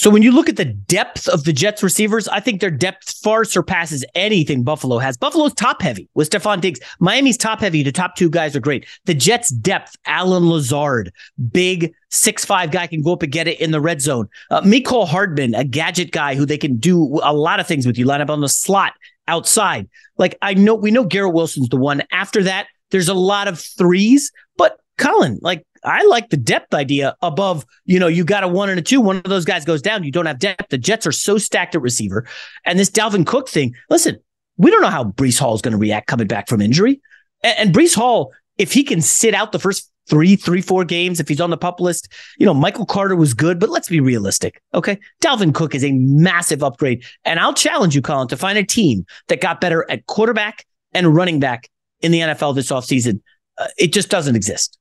So 0.00 0.08
when 0.08 0.22
you 0.22 0.32
look 0.32 0.48
at 0.48 0.56
the 0.56 0.64
depth 0.64 1.28
of 1.28 1.44
the 1.44 1.52
Jets 1.52 1.82
receivers, 1.82 2.26
I 2.26 2.40
think 2.40 2.62
their 2.62 2.70
depth 2.70 3.18
far 3.22 3.44
surpasses 3.44 4.02
anything 4.14 4.62
Buffalo 4.62 4.96
has. 4.96 5.18
Buffalo's 5.18 5.52
top 5.52 5.82
heavy 5.82 6.08
with 6.14 6.30
Stefon 6.30 6.62
Diggs. 6.62 6.80
Miami's 7.00 7.36
top 7.36 7.60
heavy. 7.60 7.82
The 7.82 7.92
top 7.92 8.16
two 8.16 8.30
guys 8.30 8.56
are 8.56 8.60
great. 8.60 8.86
The 9.04 9.12
Jets' 9.12 9.50
depth, 9.50 9.96
Allen 10.06 10.48
Lazard, 10.48 11.12
big 11.52 11.92
six 12.08 12.46
five 12.46 12.70
guy 12.70 12.86
can 12.86 13.02
go 13.02 13.12
up 13.12 13.22
and 13.22 13.30
get 13.30 13.46
it 13.46 13.60
in 13.60 13.72
the 13.72 13.80
red 13.80 14.00
zone. 14.00 14.26
Uh, 14.50 14.62
Mecole 14.62 15.06
Hardman, 15.06 15.54
a 15.54 15.64
gadget 15.64 16.12
guy 16.12 16.34
who 16.34 16.46
they 16.46 16.56
can 16.56 16.78
do 16.78 17.20
a 17.22 17.34
lot 17.34 17.60
of 17.60 17.66
things 17.66 17.86
with. 17.86 17.98
You 17.98 18.06
line 18.06 18.22
up 18.22 18.30
on 18.30 18.40
the 18.40 18.48
slot 18.48 18.94
outside. 19.28 19.86
Like 20.16 20.38
I 20.40 20.54
know 20.54 20.76
we 20.76 20.90
know 20.90 21.04
Garrett 21.04 21.34
Wilson's 21.34 21.68
the 21.68 21.76
one. 21.76 22.02
After 22.10 22.42
that, 22.44 22.68
there's 22.90 23.10
a 23.10 23.14
lot 23.14 23.48
of 23.48 23.60
threes, 23.60 24.32
but 24.56 24.80
Colin, 25.00 25.38
like 25.42 25.64
I 25.82 26.04
like 26.04 26.28
the 26.28 26.36
depth 26.36 26.74
idea 26.74 27.16
above, 27.22 27.64
you 27.84 27.98
know, 27.98 28.06
you 28.06 28.24
got 28.24 28.44
a 28.44 28.48
one 28.48 28.68
and 28.70 28.78
a 28.78 28.82
two. 28.82 29.00
One 29.00 29.16
of 29.16 29.24
those 29.24 29.44
guys 29.44 29.64
goes 29.64 29.82
down. 29.82 30.04
You 30.04 30.12
don't 30.12 30.26
have 30.26 30.38
depth. 30.38 30.68
The 30.68 30.78
Jets 30.78 31.06
are 31.06 31.12
so 31.12 31.38
stacked 31.38 31.74
at 31.74 31.82
receiver. 31.82 32.26
And 32.64 32.78
this 32.78 32.90
Dalvin 32.90 33.26
Cook 33.26 33.48
thing, 33.48 33.74
listen, 33.88 34.18
we 34.58 34.70
don't 34.70 34.82
know 34.82 34.88
how 34.88 35.04
Breece 35.04 35.38
Hall 35.38 35.54
is 35.54 35.62
going 35.62 35.72
to 35.72 35.78
react 35.78 36.06
coming 36.06 36.26
back 36.26 36.48
from 36.48 36.60
injury. 36.60 37.00
And, 37.42 37.58
and 37.58 37.74
Breece 37.74 37.94
Hall, 37.94 38.32
if 38.58 38.72
he 38.72 38.84
can 38.84 39.00
sit 39.00 39.34
out 39.34 39.52
the 39.52 39.58
first 39.58 39.90
three, 40.06 40.36
three, 40.36 40.60
four 40.60 40.84
games, 40.84 41.20
if 41.20 41.28
he's 41.28 41.40
on 41.40 41.50
the 41.50 41.56
pup 41.56 41.80
list, 41.80 42.12
you 42.38 42.44
know, 42.44 42.52
Michael 42.52 42.84
Carter 42.84 43.16
was 43.16 43.32
good, 43.32 43.58
but 43.58 43.70
let's 43.70 43.88
be 43.88 44.00
realistic. 44.00 44.60
Okay. 44.74 44.98
Dalvin 45.22 45.54
Cook 45.54 45.74
is 45.74 45.84
a 45.84 45.92
massive 45.92 46.62
upgrade. 46.62 47.04
And 47.24 47.40
I'll 47.40 47.54
challenge 47.54 47.94
you, 47.94 48.02
Colin, 48.02 48.28
to 48.28 48.36
find 48.36 48.58
a 48.58 48.64
team 48.64 49.06
that 49.28 49.40
got 49.40 49.60
better 49.60 49.90
at 49.90 50.06
quarterback 50.06 50.66
and 50.92 51.14
running 51.14 51.40
back 51.40 51.70
in 52.00 52.12
the 52.12 52.20
NFL 52.20 52.54
this 52.54 52.70
offseason. 52.70 53.20
Uh, 53.56 53.68
it 53.78 53.92
just 53.92 54.10
doesn't 54.10 54.36
exist. 54.36 54.78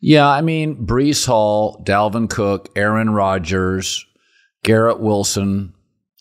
Yeah, 0.00 0.28
I 0.28 0.40
mean, 0.40 0.86
Breece 0.86 1.26
Hall, 1.26 1.82
Dalvin 1.84 2.28
Cook, 2.28 2.70
Aaron 2.74 3.10
Rodgers, 3.10 4.06
Garrett 4.62 5.00
Wilson, 5.00 5.74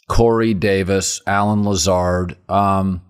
Corey 0.10 0.54
Davis, 0.54 1.22
Allen 1.26 1.64
Lazard. 1.64 2.36
Um, 2.50 3.02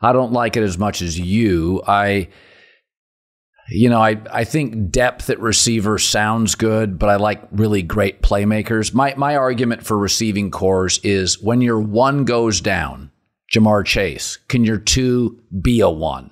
I 0.00 0.12
don't 0.12 0.32
like 0.32 0.56
it 0.56 0.62
as 0.62 0.76
much 0.78 1.02
as 1.02 1.18
you. 1.18 1.82
I, 1.86 2.28
you 3.70 3.88
know, 3.88 4.00
I, 4.00 4.20
I 4.32 4.44
think 4.44 4.90
depth 4.90 5.30
at 5.30 5.38
receiver 5.40 5.98
sounds 5.98 6.54
good, 6.56 6.98
but 6.98 7.08
I 7.08 7.16
like 7.16 7.42
really 7.52 7.82
great 7.82 8.22
playmakers. 8.22 8.94
My 8.94 9.14
my 9.16 9.36
argument 9.36 9.84
for 9.84 9.96
receiving 9.98 10.50
cores 10.50 10.98
is 11.04 11.40
when 11.40 11.60
your 11.60 11.78
one 11.78 12.24
goes 12.24 12.60
down, 12.60 13.10
Ja'Marr 13.52 13.84
Chase, 13.84 14.38
can 14.48 14.64
your 14.64 14.78
two 14.78 15.40
be 15.60 15.80
a 15.80 15.90
one? 15.90 16.30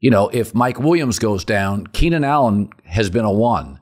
You 0.00 0.10
know, 0.10 0.28
if 0.28 0.54
Mike 0.54 0.78
Williams 0.78 1.18
goes 1.18 1.44
down, 1.44 1.86
Keenan 1.88 2.24
Allen 2.24 2.70
has 2.84 3.10
been 3.10 3.24
a 3.24 3.32
one. 3.32 3.80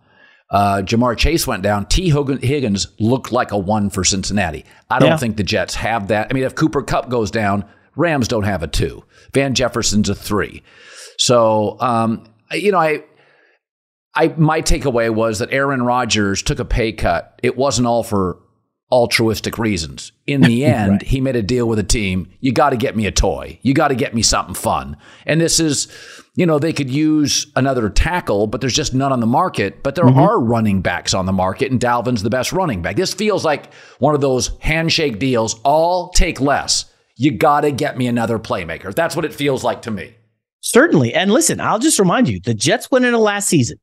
Uh, 0.50 0.80
Ja'Marr 0.82 1.16
Chase 1.16 1.46
went 1.46 1.62
down. 1.62 1.87
Tee 1.87 2.11
Higgins 2.11 2.87
looked 3.00 3.32
like 3.32 3.50
a 3.50 3.58
one 3.58 3.90
for 3.90 4.04
Cincinnati. 4.04 4.64
I 4.88 4.99
don't 4.99 5.11
yeah. 5.11 5.16
think 5.16 5.37
the 5.37 5.42
Jets 5.42 5.75
have 5.75 6.08
that. 6.08 6.28
I 6.30 6.35
mean, 6.35 6.44
if 6.44 6.54
Cooper 6.54 6.82
Kupp 6.82 7.08
goes 7.08 7.30
down, 7.30 7.64
Rams 7.96 8.28
don't 8.28 8.44
have 8.44 8.62
a 8.62 8.68
two. 8.68 9.04
Van 9.35 9.54
Jefferson's 9.54 10.08
a 10.08 10.14
three. 10.14 10.62
So, 11.18 11.76
um, 11.80 12.25
you 12.52 12.70
know, 12.70 12.78
I, 12.78 13.04
I, 14.14 14.28
my 14.37 14.62
takeaway 14.62 15.12
was 15.12 15.40
that 15.40 15.52
Aaron 15.52 15.82
Rodgers 15.82 16.42
took 16.42 16.58
a 16.61 16.64
pay 16.64 16.92
cut. 16.92 17.38
It 17.42 17.56
wasn't 17.56 17.88
all 17.88 18.02
for 18.02 18.38
altruistic 18.90 19.59
reasons. 19.59 20.12
In 20.26 20.40
the 20.40 20.64
end, 20.64 20.90
right. 20.93 21.02
he 21.02 21.21
made 21.21 21.37
a 21.37 21.43
deal 21.43 21.69
with 21.69 21.78
a 21.78 21.85
team. 21.85 22.28
You 22.40 22.52
got 22.52 22.71
to 22.71 22.76
get 22.76 22.97
me 22.97 23.07
a 23.07 23.12
toy. 23.12 23.59
You 23.62 23.75
got 23.75 23.88
to 23.88 23.95
get 23.95 24.14
me 24.14 24.23
something 24.23 24.55
fun. 24.55 24.97
And 25.25 25.40
this 25.40 25.59
is, 25.61 25.88
you 26.35 26.47
know, 26.47 26.59
they 26.59 26.73
could 26.73 26.90
use 26.90 27.50
another 27.57 27.88
tackle, 27.88 28.47
but 28.47 28.61
there's 28.61 28.75
just 28.75 28.95
none 28.95 29.12
on 29.12 29.21
the 29.21 29.26
market. 29.26 29.83
But 29.83 29.95
there 29.95 30.05
mm-hmm. 30.05 30.19
are 30.19 30.40
running 30.40 30.83
backs 30.83 31.14
on 31.14 31.26
the 31.26 31.33
market, 31.33 31.71
and 31.71 31.81
Dalvin's 31.81 32.23
the 32.23 32.31
best 32.31 32.52
running 32.52 32.83
back. 32.83 32.97
This 32.97 33.14
feels 33.14 33.45
like 33.45 33.73
one 33.99 34.14
of 34.14 34.21
those 34.21 34.57
handshake 34.61 35.19
deals. 35.19 35.61
All 35.64 36.11
take 36.11 36.40
less. 36.40 36.93
You 37.16 37.33
got 37.37 37.62
to 37.62 37.73
get 37.73 37.97
me 37.97 38.07
another 38.07 38.38
playmaker. 38.38 38.95
That's 38.95 39.16
what 39.16 39.25
it 39.25 39.35
feels 39.35 39.64
like 39.64 39.83
to 39.83 39.90
me. 39.90 40.14
Certainly. 40.61 41.14
And 41.14 41.31
listen, 41.31 41.61
I'll 41.61 41.78
just 41.78 41.99
remind 41.99 42.28
you 42.28 42.40
the 42.40 42.52
Jets 42.52 42.90
went 42.90 43.05
into 43.05 43.19
last 43.19 43.49
season 43.49 43.78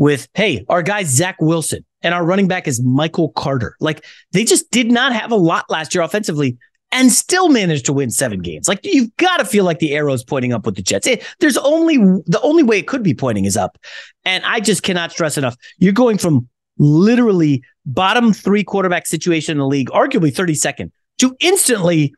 with, 0.00 0.28
hey, 0.32 0.64
our 0.70 0.82
guy, 0.82 1.04
Zach 1.04 1.36
Wilson 1.40 1.84
and 2.00 2.14
our 2.14 2.24
running 2.24 2.48
back 2.48 2.66
is 2.66 2.82
Michael 2.82 3.32
Carter. 3.32 3.76
Like 3.80 4.02
they 4.32 4.44
just 4.44 4.70
did 4.70 4.90
not 4.90 5.12
have 5.12 5.30
a 5.30 5.36
lot 5.36 5.66
last 5.68 5.94
year 5.94 6.02
offensively 6.02 6.56
and 6.90 7.12
still 7.12 7.50
managed 7.50 7.84
to 7.84 7.92
win 7.92 8.10
seven 8.10 8.40
games. 8.40 8.66
Like 8.66 8.80
you've 8.82 9.14
got 9.18 9.36
to 9.36 9.44
feel 9.44 9.64
like 9.66 9.78
the 9.78 9.92
arrow's 9.92 10.24
pointing 10.24 10.54
up 10.54 10.64
with 10.64 10.76
the 10.76 10.82
Jets. 10.82 11.06
It, 11.06 11.22
there's 11.40 11.58
only 11.58 11.98
the 11.98 12.40
only 12.42 12.62
way 12.62 12.78
it 12.78 12.86
could 12.86 13.02
be 13.02 13.12
pointing 13.12 13.44
is 13.44 13.58
up. 13.58 13.76
And 14.24 14.42
I 14.46 14.60
just 14.60 14.82
cannot 14.82 15.12
stress 15.12 15.36
enough. 15.36 15.54
You're 15.76 15.92
going 15.92 16.16
from 16.16 16.48
literally 16.78 17.62
bottom 17.84 18.32
three 18.32 18.64
quarterback 18.64 19.06
situation 19.06 19.52
in 19.52 19.58
the 19.58 19.66
league, 19.66 19.90
arguably 19.90 20.34
32nd, 20.34 20.90
to 21.18 21.36
instantly 21.40 22.14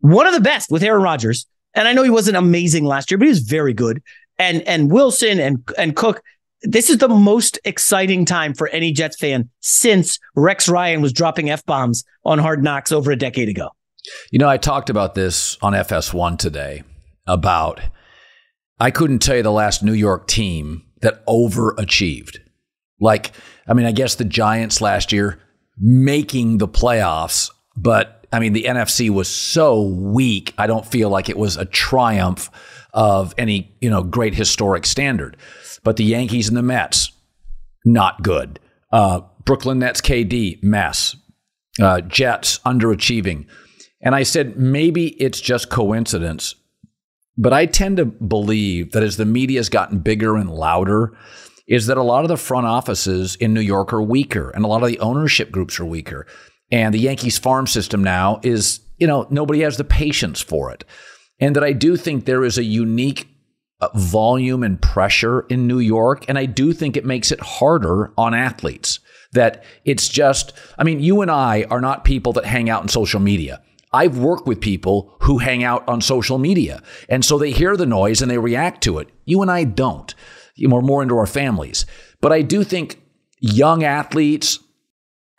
one 0.00 0.26
of 0.26 0.34
the 0.34 0.40
best 0.40 0.70
with 0.70 0.82
Aaron 0.82 1.02
Rodgers. 1.02 1.46
And 1.72 1.88
I 1.88 1.94
know 1.94 2.02
he 2.02 2.10
wasn't 2.10 2.36
amazing 2.36 2.84
last 2.84 3.10
year, 3.10 3.16
but 3.16 3.24
he 3.24 3.30
was 3.30 3.40
very 3.40 3.72
good. 3.72 4.02
And 4.38 4.60
and 4.62 4.92
Wilson 4.92 5.40
and 5.40 5.66
and 5.78 5.96
Cook, 5.96 6.22
this 6.64 6.90
is 6.90 6.98
the 6.98 7.08
most 7.08 7.58
exciting 7.64 8.24
time 8.24 8.54
for 8.54 8.68
any 8.68 8.92
Jets 8.92 9.16
fan 9.16 9.50
since 9.60 10.18
Rex 10.34 10.68
Ryan 10.68 11.00
was 11.02 11.12
dropping 11.12 11.50
F 11.50 11.64
bombs 11.64 12.04
on 12.24 12.38
hard 12.38 12.62
knocks 12.62 12.90
over 12.90 13.10
a 13.10 13.16
decade 13.16 13.48
ago. 13.48 13.70
You 14.30 14.38
know, 14.38 14.48
I 14.48 14.56
talked 14.56 14.90
about 14.90 15.14
this 15.14 15.56
on 15.62 15.72
FS1 15.72 16.38
today 16.38 16.82
about 17.26 17.80
I 18.80 18.90
couldn't 18.90 19.20
tell 19.20 19.36
you 19.36 19.42
the 19.42 19.52
last 19.52 19.82
New 19.82 19.92
York 19.92 20.26
team 20.26 20.82
that 21.00 21.24
overachieved. 21.26 22.38
Like, 23.00 23.32
I 23.68 23.74
mean, 23.74 23.86
I 23.86 23.92
guess 23.92 24.16
the 24.16 24.24
Giants 24.24 24.80
last 24.80 25.12
year 25.12 25.40
making 25.78 26.58
the 26.58 26.68
playoffs, 26.68 27.50
but 27.76 28.26
I 28.32 28.40
mean, 28.40 28.52
the 28.52 28.64
NFC 28.64 29.10
was 29.10 29.28
so 29.28 29.82
weak. 29.82 30.54
I 30.58 30.66
don't 30.66 30.86
feel 30.86 31.08
like 31.08 31.28
it 31.28 31.36
was 31.36 31.56
a 31.56 31.64
triumph 31.64 32.50
of 32.92 33.34
any, 33.38 33.76
you 33.80 33.90
know, 33.90 34.02
great 34.02 34.34
historic 34.34 34.86
standard. 34.86 35.36
But 35.84 35.96
the 35.96 36.04
Yankees 36.04 36.48
and 36.48 36.56
the 36.56 36.62
Mets, 36.62 37.12
not 37.84 38.22
good. 38.22 38.58
Uh, 38.90 39.20
Brooklyn 39.44 39.78
Nets 39.78 40.00
KD, 40.00 40.62
mess. 40.62 41.16
Uh, 41.80 42.00
Jets, 42.00 42.58
underachieving. 42.60 43.46
And 44.00 44.14
I 44.14 44.22
said, 44.22 44.56
maybe 44.56 45.08
it's 45.20 45.40
just 45.40 45.70
coincidence. 45.70 46.54
But 47.36 47.52
I 47.52 47.66
tend 47.66 47.96
to 47.96 48.04
believe 48.04 48.92
that 48.92 49.02
as 49.02 49.16
the 49.16 49.24
media 49.24 49.58
has 49.58 49.68
gotten 49.68 49.98
bigger 49.98 50.36
and 50.36 50.50
louder, 50.50 51.16
is 51.66 51.86
that 51.86 51.96
a 51.96 52.02
lot 52.02 52.24
of 52.24 52.28
the 52.28 52.36
front 52.36 52.66
offices 52.66 53.36
in 53.36 53.54
New 53.54 53.60
York 53.60 53.92
are 53.92 54.02
weaker 54.02 54.50
and 54.50 54.64
a 54.64 54.68
lot 54.68 54.82
of 54.82 54.88
the 54.88 55.00
ownership 55.00 55.50
groups 55.50 55.80
are 55.80 55.84
weaker. 55.84 56.26
And 56.70 56.92
the 56.92 56.98
Yankees 56.98 57.38
farm 57.38 57.66
system 57.66 58.04
now 58.04 58.40
is, 58.42 58.80
you 58.98 59.06
know, 59.06 59.26
nobody 59.30 59.60
has 59.60 59.76
the 59.76 59.84
patience 59.84 60.40
for 60.40 60.70
it. 60.70 60.84
And 61.40 61.56
that 61.56 61.64
I 61.64 61.72
do 61.72 61.96
think 61.96 62.24
there 62.24 62.44
is 62.44 62.58
a 62.58 62.64
unique 62.64 63.28
Uh, 63.80 63.88
volume 63.94 64.62
and 64.62 64.80
pressure 64.80 65.40
in 65.50 65.66
New 65.66 65.80
York. 65.80 66.24
And 66.28 66.38
I 66.38 66.46
do 66.46 66.72
think 66.72 66.96
it 66.96 67.04
makes 67.04 67.32
it 67.32 67.40
harder 67.40 68.12
on 68.16 68.32
athletes. 68.32 69.00
That 69.32 69.64
it's 69.84 70.08
just, 70.08 70.52
I 70.78 70.84
mean, 70.84 71.00
you 71.00 71.20
and 71.20 71.30
I 71.30 71.64
are 71.70 71.80
not 71.80 72.04
people 72.04 72.32
that 72.34 72.44
hang 72.44 72.70
out 72.70 72.82
in 72.82 72.88
social 72.88 73.18
media. 73.18 73.60
I've 73.92 74.18
worked 74.18 74.46
with 74.46 74.60
people 74.60 75.14
who 75.20 75.38
hang 75.38 75.62
out 75.62 75.88
on 75.88 76.00
social 76.00 76.38
media. 76.38 76.82
And 77.08 77.24
so 77.24 77.38
they 77.38 77.52
hear 77.52 77.76
the 77.76 77.86
noise 77.86 78.22
and 78.22 78.30
they 78.30 78.38
react 78.38 78.82
to 78.84 78.98
it. 78.98 79.08
You 79.24 79.42
and 79.42 79.50
I 79.50 79.64
don't. 79.64 80.14
We're 80.58 80.80
more 80.80 81.02
into 81.02 81.16
our 81.16 81.26
families. 81.26 81.86
But 82.20 82.32
I 82.32 82.42
do 82.42 82.64
think 82.64 83.00
young 83.40 83.84
athletes, 83.84 84.58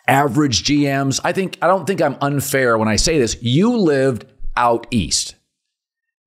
average 0.08 0.64
GMs, 0.64 1.20
I 1.24 1.34
think, 1.34 1.58
I 1.62 1.68
don't 1.68 1.86
think 1.86 2.02
I'm 2.02 2.18
unfair 2.22 2.78
when 2.78 2.88
I 2.88 2.96
say 2.96 3.18
this. 3.18 3.42
You 3.42 3.78
lived 3.78 4.26
out 4.56 4.88
east. 4.92 5.36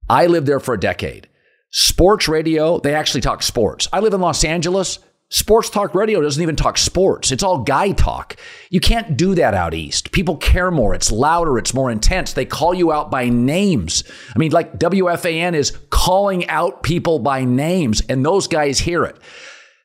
I 0.09 0.27
lived 0.27 0.47
there 0.47 0.61
for 0.61 0.75
a 0.75 0.81
decade. 0.81 1.29
Sports 1.71 2.29
radio, 2.29 2.79
they 2.79 2.95
actually 2.95 3.21
talk 3.21 3.43
sports. 3.43 3.89
I 3.93 4.01
live 4.01 4.15
in 4.15 4.21
Los 4.21 4.45
Angeles. 4.45 5.01
Sports 5.31 5.69
talk 5.69 5.95
radio 5.95 6.23
doesn't 6.23 6.43
even 6.43 6.57
talk 6.57 6.79
sports. 6.79 7.31
It's 7.31 7.43
all 7.43 7.59
guy 7.59 7.93
talk. 7.93 8.37
You 8.71 8.81
can't 8.81 9.15
do 9.15 9.35
that 9.35 9.53
out 9.53 9.75
east. 9.75 10.11
People 10.11 10.39
care 10.39 10.71
more. 10.71 10.95
It's 10.95 11.13
louder. 11.13 11.59
It's 11.59 11.75
more 11.75 11.91
intense. 11.91 12.33
They 12.33 12.47
call 12.47 12.73
you 12.73 12.91
out 12.91 13.11
by 13.11 13.29
names. 13.29 14.05
I 14.35 14.39
mean, 14.39 14.53
like 14.53 14.79
WFAN 14.79 15.53
is 15.53 15.77
calling 15.91 16.49
out 16.49 16.83
people 16.83 17.19
by 17.19 17.45
names, 17.45 18.01
and 18.09 18.25
those 18.25 18.49
guys 18.49 18.79
hear 18.79 19.05
it. 19.05 19.17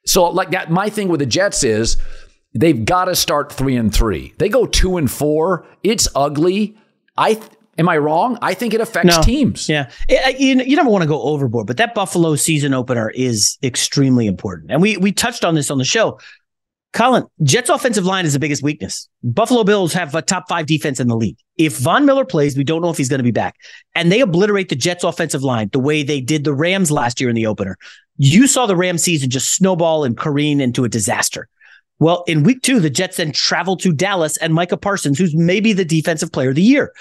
So, 0.05 0.29
like 0.29 0.51
that, 0.51 0.71
my 0.71 0.89
thing 0.89 1.09
with 1.09 1.19
the 1.19 1.25
Jets 1.25 1.65
is 1.65 1.97
they've 2.55 2.85
got 2.85 3.05
to 3.05 3.15
start 3.15 3.51
three 3.51 3.75
and 3.75 3.93
three. 3.93 4.33
They 4.37 4.47
go 4.47 4.65
two 4.65 4.95
and 4.95 5.11
four. 5.11 5.65
It's 5.83 6.07
ugly. 6.15 6.77
I 7.17 7.41
Am 7.77 7.89
I 7.89 7.97
wrong? 7.97 8.37
I 8.41 8.53
think 8.53 8.73
it 8.73 8.81
affects 8.81 9.15
no. 9.15 9.21
teams. 9.23 9.67
Yeah. 9.67 9.89
It, 10.07 10.39
you, 10.39 10.61
you 10.63 10.75
never 10.75 10.89
want 10.89 11.01
to 11.01 11.07
go 11.07 11.21
overboard, 11.23 11.65
but 11.65 11.77
that 11.77 11.95
Buffalo 11.95 12.35
season 12.35 12.73
opener 12.73 13.09
is 13.09 13.57
extremely 13.63 14.27
important. 14.27 14.71
And 14.71 14.81
we 14.81 14.97
we 14.97 15.11
touched 15.11 15.43
on 15.43 15.55
this 15.55 15.71
on 15.71 15.79
the 15.79 15.85
show. 15.85 16.19
Colin, 16.93 17.25
Jets 17.41 17.71
offensive 17.71 18.05
line 18.05 18.23
is 18.23 18.33
the 18.33 18.39
biggest 18.39 18.61
weakness. 18.61 19.09
Buffalo 19.23 19.63
Bills 19.63 19.93
have 19.93 20.13
a 20.13 20.21
top 20.21 20.47
five 20.47 20.67
defense 20.67 20.99
in 20.99 21.07
the 21.07 21.17
league. 21.17 21.37
If 21.57 21.77
Von 21.79 22.05
Miller 22.05 22.23
plays, 22.23 22.55
we 22.55 22.63
don't 22.63 22.83
know 22.83 22.91
if 22.91 22.97
he's 22.97 23.09
going 23.09 23.19
to 23.19 23.23
be 23.23 23.31
back. 23.31 23.55
And 23.95 24.11
they 24.11 24.21
obliterate 24.21 24.69
the 24.69 24.75
Jets 24.75 25.03
offensive 25.03 25.41
line 25.41 25.71
the 25.73 25.79
way 25.79 26.03
they 26.03 26.21
did 26.21 26.43
the 26.43 26.53
Rams 26.53 26.91
last 26.91 27.19
year 27.19 27.31
in 27.31 27.35
the 27.35 27.47
opener. 27.47 27.77
You 28.17 28.45
saw 28.45 28.67
the 28.67 28.75
Rams 28.75 29.03
season 29.03 29.31
just 29.31 29.55
snowball 29.55 30.03
and 30.03 30.15
careen 30.15 30.61
into 30.61 30.83
a 30.83 30.89
disaster. 30.89 31.49
Well, 31.97 32.23
in 32.27 32.43
week 32.43 32.61
two, 32.61 32.79
the 32.79 32.91
Jets 32.91 33.17
then 33.17 33.31
travel 33.31 33.75
to 33.77 33.91
Dallas 33.91 34.37
and 34.37 34.53
Micah 34.53 34.77
Parsons, 34.77 35.17
who's 35.17 35.35
maybe 35.35 35.73
the 35.73 35.85
defensive 35.85 36.31
player 36.31 36.49
of 36.49 36.55
the 36.55 36.61
year. 36.61 36.93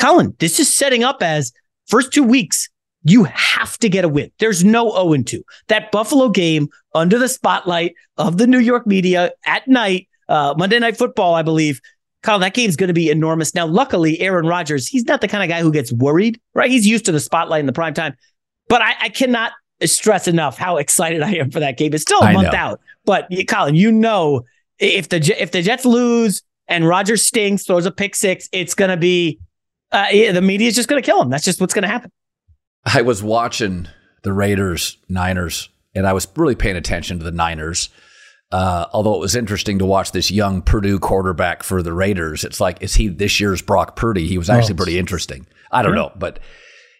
Colin, 0.00 0.34
this 0.38 0.58
is 0.58 0.74
setting 0.74 1.04
up 1.04 1.22
as 1.22 1.52
first 1.86 2.12
two 2.12 2.22
weeks. 2.22 2.68
You 3.04 3.24
have 3.24 3.78
to 3.78 3.88
get 3.88 4.04
a 4.04 4.08
win. 4.08 4.30
There's 4.38 4.64
no 4.64 4.90
0 4.90 5.22
2. 5.22 5.44
That 5.68 5.92
Buffalo 5.92 6.30
game 6.30 6.68
under 6.94 7.18
the 7.18 7.28
spotlight 7.28 7.94
of 8.16 8.38
the 8.38 8.46
New 8.46 8.58
York 8.58 8.86
media 8.86 9.32
at 9.44 9.68
night, 9.68 10.08
uh, 10.28 10.54
Monday 10.56 10.78
Night 10.78 10.96
Football, 10.96 11.34
I 11.34 11.42
believe. 11.42 11.80
Colin, 12.22 12.40
that 12.40 12.54
game's 12.54 12.76
going 12.76 12.88
to 12.88 12.94
be 12.94 13.10
enormous. 13.10 13.54
Now, 13.54 13.66
luckily, 13.66 14.20
Aaron 14.20 14.46
Rodgers, 14.46 14.86
he's 14.86 15.04
not 15.04 15.20
the 15.20 15.28
kind 15.28 15.42
of 15.42 15.48
guy 15.48 15.62
who 15.62 15.72
gets 15.72 15.92
worried, 15.92 16.40
right? 16.54 16.70
He's 16.70 16.86
used 16.86 17.06
to 17.06 17.12
the 17.12 17.20
spotlight 17.20 17.60
in 17.60 17.66
the 17.66 17.72
prime 17.72 17.94
time. 17.94 18.14
But 18.68 18.82
I, 18.82 18.94
I 19.00 19.08
cannot 19.10 19.52
stress 19.84 20.28
enough 20.28 20.58
how 20.58 20.76
excited 20.78 21.22
I 21.22 21.32
am 21.36 21.50
for 21.50 21.60
that 21.60 21.76
game. 21.78 21.92
It's 21.92 22.02
still 22.02 22.20
a 22.20 22.26
I 22.26 22.32
month 22.32 22.52
know. 22.52 22.58
out, 22.58 22.80
but 23.04 23.28
Colin, 23.48 23.74
you 23.74 23.92
know, 23.92 24.44
if 24.78 25.08
the 25.10 25.16
if 25.40 25.50
the 25.50 25.62
Jets 25.62 25.84
lose 25.84 26.42
and 26.68 26.86
Rodgers 26.86 27.22
stinks, 27.22 27.64
throws 27.66 27.86
a 27.86 27.90
pick 27.90 28.14
six, 28.14 28.48
it's 28.52 28.74
going 28.74 28.90
to 28.90 28.96
be 28.98 29.38
uh, 29.92 30.06
yeah, 30.10 30.32
the 30.32 30.42
media 30.42 30.68
is 30.68 30.74
just 30.74 30.88
going 30.88 31.02
to 31.02 31.06
kill 31.06 31.20
him. 31.20 31.30
That's 31.30 31.44
just 31.44 31.60
what's 31.60 31.74
going 31.74 31.82
to 31.82 31.88
happen. 31.88 32.10
I 32.84 33.02
was 33.02 33.22
watching 33.22 33.88
the 34.22 34.32
Raiders 34.32 34.96
Niners, 35.08 35.68
and 35.94 36.06
I 36.06 36.12
was 36.12 36.28
really 36.36 36.54
paying 36.54 36.76
attention 36.76 37.18
to 37.18 37.24
the 37.24 37.30
Niners. 37.30 37.90
Uh, 38.52 38.86
although 38.92 39.14
it 39.14 39.20
was 39.20 39.36
interesting 39.36 39.78
to 39.78 39.86
watch 39.86 40.10
this 40.10 40.28
young 40.28 40.60
Purdue 40.60 40.98
quarterback 40.98 41.62
for 41.62 41.84
the 41.84 41.92
Raiders. 41.92 42.42
It's 42.42 42.60
like, 42.60 42.82
is 42.82 42.96
he 42.96 43.06
this 43.06 43.38
year's 43.38 43.62
Brock 43.62 43.94
Purdy? 43.94 44.26
He 44.26 44.38
was 44.38 44.50
actually 44.50 44.74
oh. 44.74 44.78
pretty 44.78 44.98
interesting. 44.98 45.46
I 45.70 45.82
don't 45.82 45.94
know, 45.94 46.10
but 46.16 46.40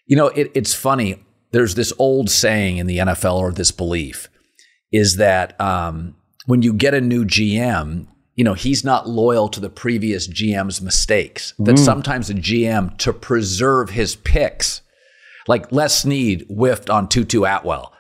you 0.06 0.16
know, 0.16 0.28
it, 0.28 0.52
it's 0.54 0.75
funny. 0.75 1.25
There's 1.50 1.75
this 1.75 1.92
old 1.99 2.30
saying 2.30 2.76
in 2.76 2.87
the 2.87 2.99
NFL, 2.99 3.38
or 3.38 3.50
this 3.50 3.73
belief, 3.73 4.28
is 4.92 5.16
that 5.16 5.61
um, 5.61 6.14
when 6.47 6.62
you 6.62 6.73
get 6.73 6.94
a 6.94 7.00
new 7.00 7.25
GM, 7.25 8.06
you 8.40 8.44
know, 8.44 8.54
he's 8.54 8.87
not 8.87 9.06
loyal 9.06 9.50
to 9.50 9.61
the 9.61 9.68
previous 9.68 10.26
GM's 10.26 10.80
mistakes. 10.80 11.52
That 11.59 11.75
mm. 11.75 11.78
sometimes 11.78 12.30
a 12.30 12.35
GM, 12.35 12.97
to 12.97 13.12
preserve 13.12 13.90
his 13.90 14.16
picks, 14.16 14.80
like 15.47 15.70
Les 15.70 16.00
Snead 16.00 16.47
whiffed 16.49 16.88
on 16.88 17.06
Tutu 17.06 17.44
Atwell. 17.44 17.92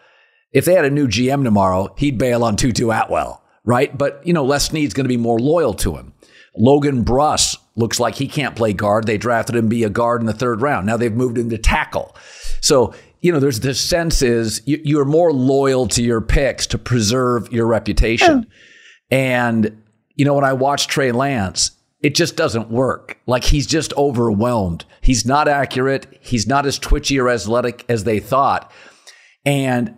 If 0.54 0.64
they 0.64 0.72
had 0.72 0.86
a 0.86 0.90
new 0.90 1.08
GM 1.08 1.44
tomorrow, 1.44 1.94
he'd 1.98 2.16
bail 2.16 2.42
on 2.42 2.56
Tutu 2.56 2.90
Atwell, 2.90 3.44
right? 3.66 3.98
But, 3.98 4.26
you 4.26 4.32
know, 4.32 4.42
Les 4.42 4.64
Snead's 4.64 4.94
going 4.94 5.04
to 5.04 5.10
be 5.10 5.18
more 5.18 5.38
loyal 5.38 5.74
to 5.74 5.96
him. 5.96 6.14
Logan 6.56 7.04
Bruss 7.04 7.58
looks 7.76 8.00
like 8.00 8.14
he 8.14 8.26
can't 8.26 8.56
play 8.56 8.72
guard. 8.72 9.06
They 9.06 9.18
drafted 9.18 9.56
him 9.56 9.66
to 9.66 9.68
be 9.68 9.84
a 9.84 9.90
guard 9.90 10.22
in 10.22 10.26
the 10.26 10.32
third 10.32 10.62
round. 10.62 10.86
Now 10.86 10.96
they've 10.96 11.12
moved 11.12 11.36
him 11.36 11.50
to 11.50 11.58
tackle. 11.58 12.16
So, 12.62 12.94
you 13.20 13.30
know, 13.30 13.40
there's 13.40 13.60
this 13.60 13.78
sense 13.78 14.22
is 14.22 14.62
you, 14.64 14.98
are 15.00 15.04
more 15.04 15.34
loyal 15.34 15.86
to 15.88 16.02
your 16.02 16.22
picks 16.22 16.66
to 16.68 16.78
preserve 16.78 17.52
your 17.52 17.66
reputation. 17.66 18.46
And 19.10 19.76
you 20.20 20.26
know, 20.26 20.34
when 20.34 20.44
I 20.44 20.52
watch 20.52 20.86
Trey 20.86 21.12
Lance, 21.12 21.70
it 22.02 22.14
just 22.14 22.36
doesn't 22.36 22.70
work. 22.70 23.18
Like 23.26 23.42
he's 23.42 23.66
just 23.66 23.94
overwhelmed. 23.94 24.84
He's 25.00 25.24
not 25.24 25.48
accurate. 25.48 26.18
He's 26.20 26.46
not 26.46 26.66
as 26.66 26.78
twitchy 26.78 27.18
or 27.18 27.30
athletic 27.30 27.86
as 27.88 28.04
they 28.04 28.20
thought. 28.20 28.70
And 29.46 29.96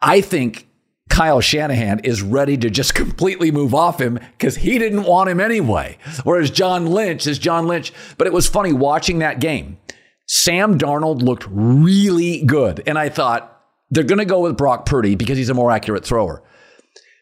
I 0.00 0.20
think 0.20 0.66
Kyle 1.08 1.40
Shanahan 1.40 2.00
is 2.00 2.20
ready 2.20 2.56
to 2.56 2.68
just 2.68 2.94
completely 2.96 3.52
move 3.52 3.76
off 3.76 4.00
him 4.00 4.14
because 4.14 4.56
he 4.56 4.76
didn't 4.76 5.04
want 5.04 5.30
him 5.30 5.38
anyway. 5.38 5.96
Whereas 6.24 6.50
John 6.50 6.86
Lynch 6.86 7.28
is 7.28 7.38
John 7.38 7.68
Lynch. 7.68 7.92
But 8.18 8.26
it 8.26 8.32
was 8.32 8.48
funny 8.48 8.72
watching 8.72 9.20
that 9.20 9.38
game. 9.38 9.78
Sam 10.26 10.78
Darnold 10.78 11.22
looked 11.22 11.46
really 11.48 12.42
good. 12.44 12.82
And 12.88 12.98
I 12.98 13.08
thought 13.08 13.56
they're 13.90 14.02
going 14.02 14.18
to 14.18 14.24
go 14.24 14.40
with 14.40 14.56
Brock 14.56 14.84
Purdy 14.84 15.14
because 15.14 15.38
he's 15.38 15.48
a 15.48 15.54
more 15.54 15.70
accurate 15.70 16.04
thrower. 16.04 16.42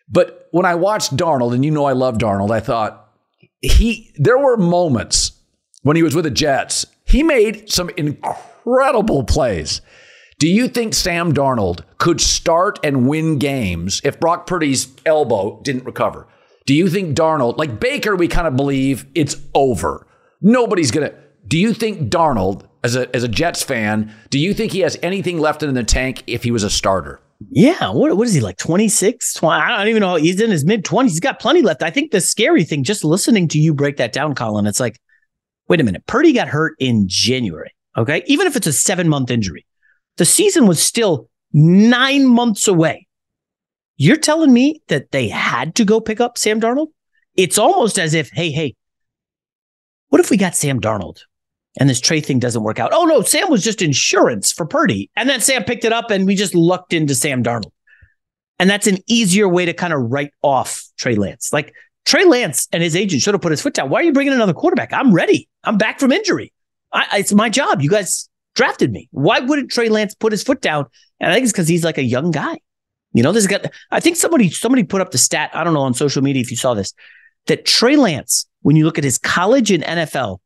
But 0.09 0.42
when 0.53 0.65
I 0.65 0.77
watched 0.77 1.17
Darnold, 1.17 1.55
and 1.55 1.65
you 1.65 1.71
know 1.71 1.87
I 1.87 1.93
love 1.93 2.19
Darnold, 2.19 2.51
I 2.51 2.61
thought 2.61 3.09
he 3.61 4.13
there 4.17 4.39
were 4.39 4.57
moments 4.57 5.33
when 5.83 5.97
he 5.97 6.03
was 6.03 6.15
with 6.15 6.25
the 6.25 6.31
Jets. 6.31 6.87
He 7.05 7.23
made 7.23 7.71
some 7.71 7.91
incredible 7.97 9.25
plays. 9.25 9.81
Do 10.39 10.49
you 10.49 10.69
think 10.69 10.95
Sam 10.95 11.33
Darnold 11.33 11.85
could 11.99 12.21
start 12.21 12.79
and 12.85 13.09
win 13.09 13.39
games 13.39 14.01
if 14.05 14.21
Brock 14.21 14.47
Purdy's 14.47 14.89
elbow 15.07 15.61
didn't 15.63 15.85
recover? 15.85 16.27
Do 16.67 16.75
you 16.75 16.89
think 16.89 17.17
Darnold, 17.17 17.57
like 17.57 17.81
Baker, 17.81 18.15
we 18.15 18.29
kind 18.29 18.47
of 18.47 18.57
believe 18.57 19.07
it's 19.15 19.37
over. 19.55 20.07
Nobody's 20.41 20.91
going 20.91 21.11
to. 21.11 21.17
Do 21.47 21.59
you 21.59 21.73
think 21.73 22.11
Darnold, 22.11 22.67
as 22.85 22.95
a, 22.95 23.15
as 23.15 23.25
a 23.25 23.29
Jets 23.29 23.63
fan, 23.63 24.13
do 24.31 24.39
you 24.39 24.53
think 24.55 24.73
he 24.73 24.81
has 24.81 24.99
anything 25.03 25.39
left 25.39 25.63
in 25.63 25.75
the 25.75 25.83
tank 25.83 26.23
if 26.27 26.45
he 26.45 26.51
was 26.51 26.63
a 26.63 26.71
starter? 26.71 27.21
Yeah, 27.51 27.91
what 27.91 28.17
what 28.17 28.27
is 28.27 28.35
he 28.35 28.41
like 28.41 28.59
26, 28.59 29.35
20? 29.35 29.63
I 29.63 29.79
don't 29.79 29.89
even 29.89 30.01
know. 30.01 30.17
He's 30.17 30.41
in 30.41 30.51
his 30.51 30.65
mid 30.65 30.85
20s. 30.85 31.09
He's 31.09 31.21
got 31.21 31.41
plenty 31.41 31.63
left. 31.63 31.83
I 31.83 31.91
think 31.91 32.11
the 32.11 32.21
scary 32.21 32.65
thing 32.65 32.85
just 32.85 33.05
listening 33.05 33.49
to 33.49 33.59
you 33.59 33.75
break 33.75 33.97
that 33.97 34.13
down 34.13 34.35
Colin, 34.35 34.67
it's 34.67 34.81
like 34.81 34.99
wait 35.69 35.81
a 35.81 35.85
minute. 35.85 36.07
Purdy 36.07 36.33
got 36.33 36.49
hurt 36.49 36.75
in 36.79 37.07
January, 37.09 37.75
okay? 37.97 38.23
Even 38.27 38.47
if 38.47 38.57
it's 38.57 38.67
a 38.67 38.71
7-month 38.71 39.31
injury. 39.31 39.65
The 40.19 40.27
season 40.27 40.67
was 40.67 40.83
still 40.83 41.31
9 41.55 42.27
months 42.27 42.69
away. 42.69 43.07
You're 43.97 44.17
telling 44.19 44.53
me 44.53 44.83
that 44.89 45.13
they 45.13 45.29
had 45.29 45.75
to 45.77 45.85
go 45.85 46.01
pick 46.01 46.21
up 46.21 46.37
Sam 46.37 46.61
Darnold? 46.61 46.89
It's 47.37 47.57
almost 47.57 47.99
as 47.99 48.13
if, 48.13 48.31
hey, 48.31 48.51
hey, 48.51 48.75
what 50.09 50.21
if 50.21 50.31
we 50.31 50.37
got 50.37 50.55
Sam 50.55 50.81
Darnold? 50.81 51.21
And 51.79 51.89
this 51.89 52.01
Trey 52.01 52.21
thing 52.21 52.39
doesn't 52.39 52.63
work 52.63 52.79
out. 52.79 52.91
Oh 52.93 53.05
no, 53.05 53.23
Sam 53.23 53.51
was 53.51 53.65
just 53.65 53.83
insurance 53.83 54.53
for 54.53 54.67
Purdy. 54.67 55.11
And 55.17 55.29
then 55.29 55.41
Sam 55.41 55.65
picked 55.65 55.85
it 55.85 55.93
up 55.93 56.11
and 56.11 56.27
we 56.27 56.35
just 56.35 56.55
lucked 56.55 56.93
into 56.93 57.15
Sam 57.15 57.43
Darnold. 57.43 57.73
And 58.59 58.69
that's 58.69 58.87
an 58.87 58.99
easier 59.07 59.49
way 59.49 59.65
to 59.65 59.73
kind 59.73 59.93
of 59.93 60.11
write 60.11 60.33
off 60.43 60.85
Trey 60.99 61.15
Lance. 61.15 61.53
Like 61.53 61.75
Trey 62.05 62.25
Lance 62.25 62.69
and 62.73 62.83
his 62.83 62.95
agent 62.95 63.23
should 63.23 63.35
have 63.35 63.41
put 63.41 63.51
his 63.51 63.63
foot 63.63 63.75
down. 63.75 63.89
Why 63.89 64.01
are 64.01 64.05
you 64.05 64.13
bringing 64.13 64.35
another 64.35 64.53
quarterback? 64.53 64.93
I'm 64.93 65.13
ready. 65.13 65.49
I'm 65.65 65.79
back 65.79 65.99
from 65.99 66.13
injury. 66.13 66.53
I, 66.93 67.19
it's 67.19 67.33
my 67.33 67.49
job. 67.49 67.81
You 67.81 67.89
guys 67.89 68.29
drafted 68.55 68.93
me. 68.93 69.09
Why 69.11 69.41
wouldn't 69.41 69.71
Trey 69.71 69.89
Lance 69.89 70.15
put 70.15 70.33
his 70.33 70.43
foot 70.43 70.61
down? 70.61 70.87
And 71.21 71.31
I 71.31 71.35
think 71.35 71.45
it's 71.45 71.53
because 71.53 71.69
he's 71.69 71.85
like 71.85 71.99
a 71.99 72.05
young 72.05 72.31
guy. 72.31 72.59
You 73.15 73.23
know, 73.23 73.33
this 73.33 73.47
got, 73.47 73.67
I 73.91 74.01
think 74.01 74.17
somebody, 74.17 74.51
somebody 74.51 74.85
put 74.85 75.01
up 75.01 75.11
the 75.11 75.19
stat. 75.19 75.51
I 75.55 75.65
don't 75.65 75.75
know 75.75 75.83
on 75.83 75.95
social 75.95 76.23
media 76.23 76.41
if 76.41 76.51
you 76.51 76.57
saw 76.57 76.75
this, 76.75 76.93
that 77.47 77.65
Trey 77.65 77.97
Lance, 77.97 78.47
when 78.63 78.77
you 78.77 78.85
look 78.85 78.99
at 78.99 79.05
his 79.05 79.19
college 79.19 79.71
and 79.71 79.83
NFL, 79.83 80.39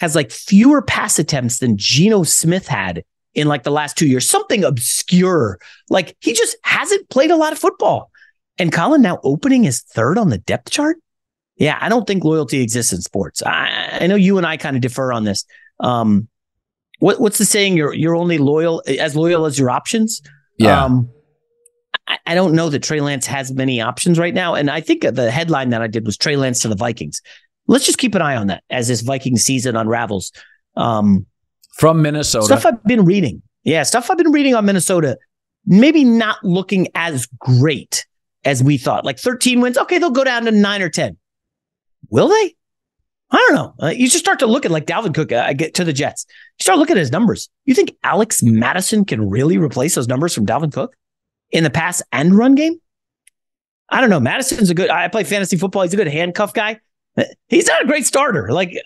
has 0.00 0.14
like 0.14 0.30
fewer 0.30 0.82
pass 0.82 1.18
attempts 1.18 1.58
than 1.58 1.76
Geno 1.76 2.22
Smith 2.22 2.66
had 2.68 3.04
in 3.34 3.46
like 3.46 3.62
the 3.62 3.70
last 3.70 3.96
two 3.96 4.06
years. 4.06 4.28
Something 4.28 4.64
obscure. 4.64 5.58
Like 5.90 6.16
he 6.20 6.32
just 6.32 6.56
hasn't 6.64 7.08
played 7.10 7.30
a 7.30 7.36
lot 7.36 7.52
of 7.52 7.58
football. 7.58 8.10
And 8.58 8.72
Colin 8.72 9.02
now 9.02 9.20
opening 9.22 9.62
his 9.62 9.82
third 9.82 10.18
on 10.18 10.30
the 10.30 10.38
depth 10.38 10.70
chart. 10.70 10.98
Yeah, 11.56 11.78
I 11.80 11.88
don't 11.88 12.06
think 12.06 12.24
loyalty 12.24 12.60
exists 12.60 12.92
in 12.92 13.00
sports. 13.00 13.42
I, 13.42 13.98
I 14.00 14.06
know 14.06 14.14
you 14.14 14.38
and 14.38 14.46
I 14.46 14.56
kind 14.56 14.76
of 14.76 14.82
defer 14.82 15.12
on 15.12 15.24
this. 15.24 15.44
Um, 15.80 16.28
what, 17.00 17.20
what's 17.20 17.38
the 17.38 17.44
saying? 17.44 17.76
You're 17.76 17.94
you're 17.94 18.16
only 18.16 18.38
loyal 18.38 18.82
as 18.86 19.16
loyal 19.16 19.44
as 19.44 19.58
your 19.58 19.70
options. 19.70 20.22
Yeah. 20.58 20.84
Um, 20.84 21.10
I, 22.06 22.18
I 22.26 22.34
don't 22.34 22.54
know 22.54 22.68
that 22.70 22.82
Trey 22.82 23.00
Lance 23.00 23.26
has 23.26 23.52
many 23.52 23.80
options 23.80 24.18
right 24.18 24.34
now. 24.34 24.54
And 24.54 24.70
I 24.70 24.80
think 24.80 25.02
the 25.02 25.30
headline 25.30 25.70
that 25.70 25.82
I 25.82 25.86
did 25.86 26.06
was 26.06 26.16
Trey 26.16 26.36
Lance 26.36 26.60
to 26.60 26.68
the 26.68 26.76
Vikings 26.76 27.22
let's 27.68 27.86
just 27.86 27.98
keep 27.98 28.14
an 28.16 28.22
eye 28.22 28.36
on 28.36 28.48
that 28.48 28.64
as 28.70 28.88
this 28.88 29.02
Viking 29.02 29.36
season 29.36 29.76
unravels. 29.76 30.32
Um, 30.76 31.26
From 31.74 32.02
Minnesota. 32.02 32.46
Stuff 32.46 32.66
I've 32.66 32.82
been 32.84 33.04
reading. 33.04 33.42
Yeah, 33.62 33.84
stuff 33.84 34.10
I've 34.10 34.18
been 34.18 34.32
reading 34.32 34.54
on 34.54 34.64
Minnesota, 34.64 35.18
maybe 35.66 36.02
not 36.02 36.42
looking 36.42 36.88
as 36.94 37.26
great 37.38 38.06
as 38.44 38.64
we 38.64 38.78
thought. 38.78 39.04
Like 39.04 39.18
13 39.18 39.60
wins. 39.60 39.78
Okay, 39.78 39.98
they'll 39.98 40.10
go 40.10 40.24
down 40.24 40.44
to 40.46 40.50
nine 40.50 40.82
or 40.82 40.88
10. 40.88 41.16
Will 42.10 42.28
they? 42.28 42.56
I 43.30 43.36
don't 43.36 43.54
know. 43.54 43.74
Uh, 43.86 43.90
you 43.90 44.08
just 44.08 44.24
start 44.24 44.38
to 44.38 44.46
look 44.46 44.64
at 44.64 44.70
like 44.70 44.86
Dalvin 44.86 45.14
Cook. 45.14 45.32
I 45.32 45.50
uh, 45.50 45.52
get 45.52 45.74
to 45.74 45.84
the 45.84 45.92
Jets. 45.92 46.24
You 46.58 46.62
start 46.62 46.78
looking 46.78 46.96
at 46.96 47.00
his 47.00 47.12
numbers. 47.12 47.50
You 47.66 47.74
think 47.74 47.94
Alex 48.02 48.42
Mattison 48.42 49.04
can 49.04 49.28
really 49.28 49.58
replace 49.58 49.94
those 49.94 50.08
numbers 50.08 50.34
from 50.34 50.46
Dalvin 50.46 50.72
Cook 50.72 50.96
in 51.50 51.62
the 51.62 51.70
pass 51.70 52.02
and 52.10 52.34
run 52.34 52.54
game? 52.54 52.80
I 53.90 54.00
don't 54.00 54.08
know. 54.08 54.20
Mattison's 54.20 54.70
a 54.70 54.74
good. 54.74 54.88
I 54.88 55.08
play 55.08 55.24
fantasy 55.24 55.58
football. 55.58 55.82
He's 55.82 55.92
a 55.92 55.96
good 55.96 56.08
handcuff 56.08 56.54
guy. 56.54 56.80
He's 57.48 57.66
not 57.66 57.82
a 57.82 57.86
great 57.86 58.06
starter. 58.06 58.50
Like 58.50 58.76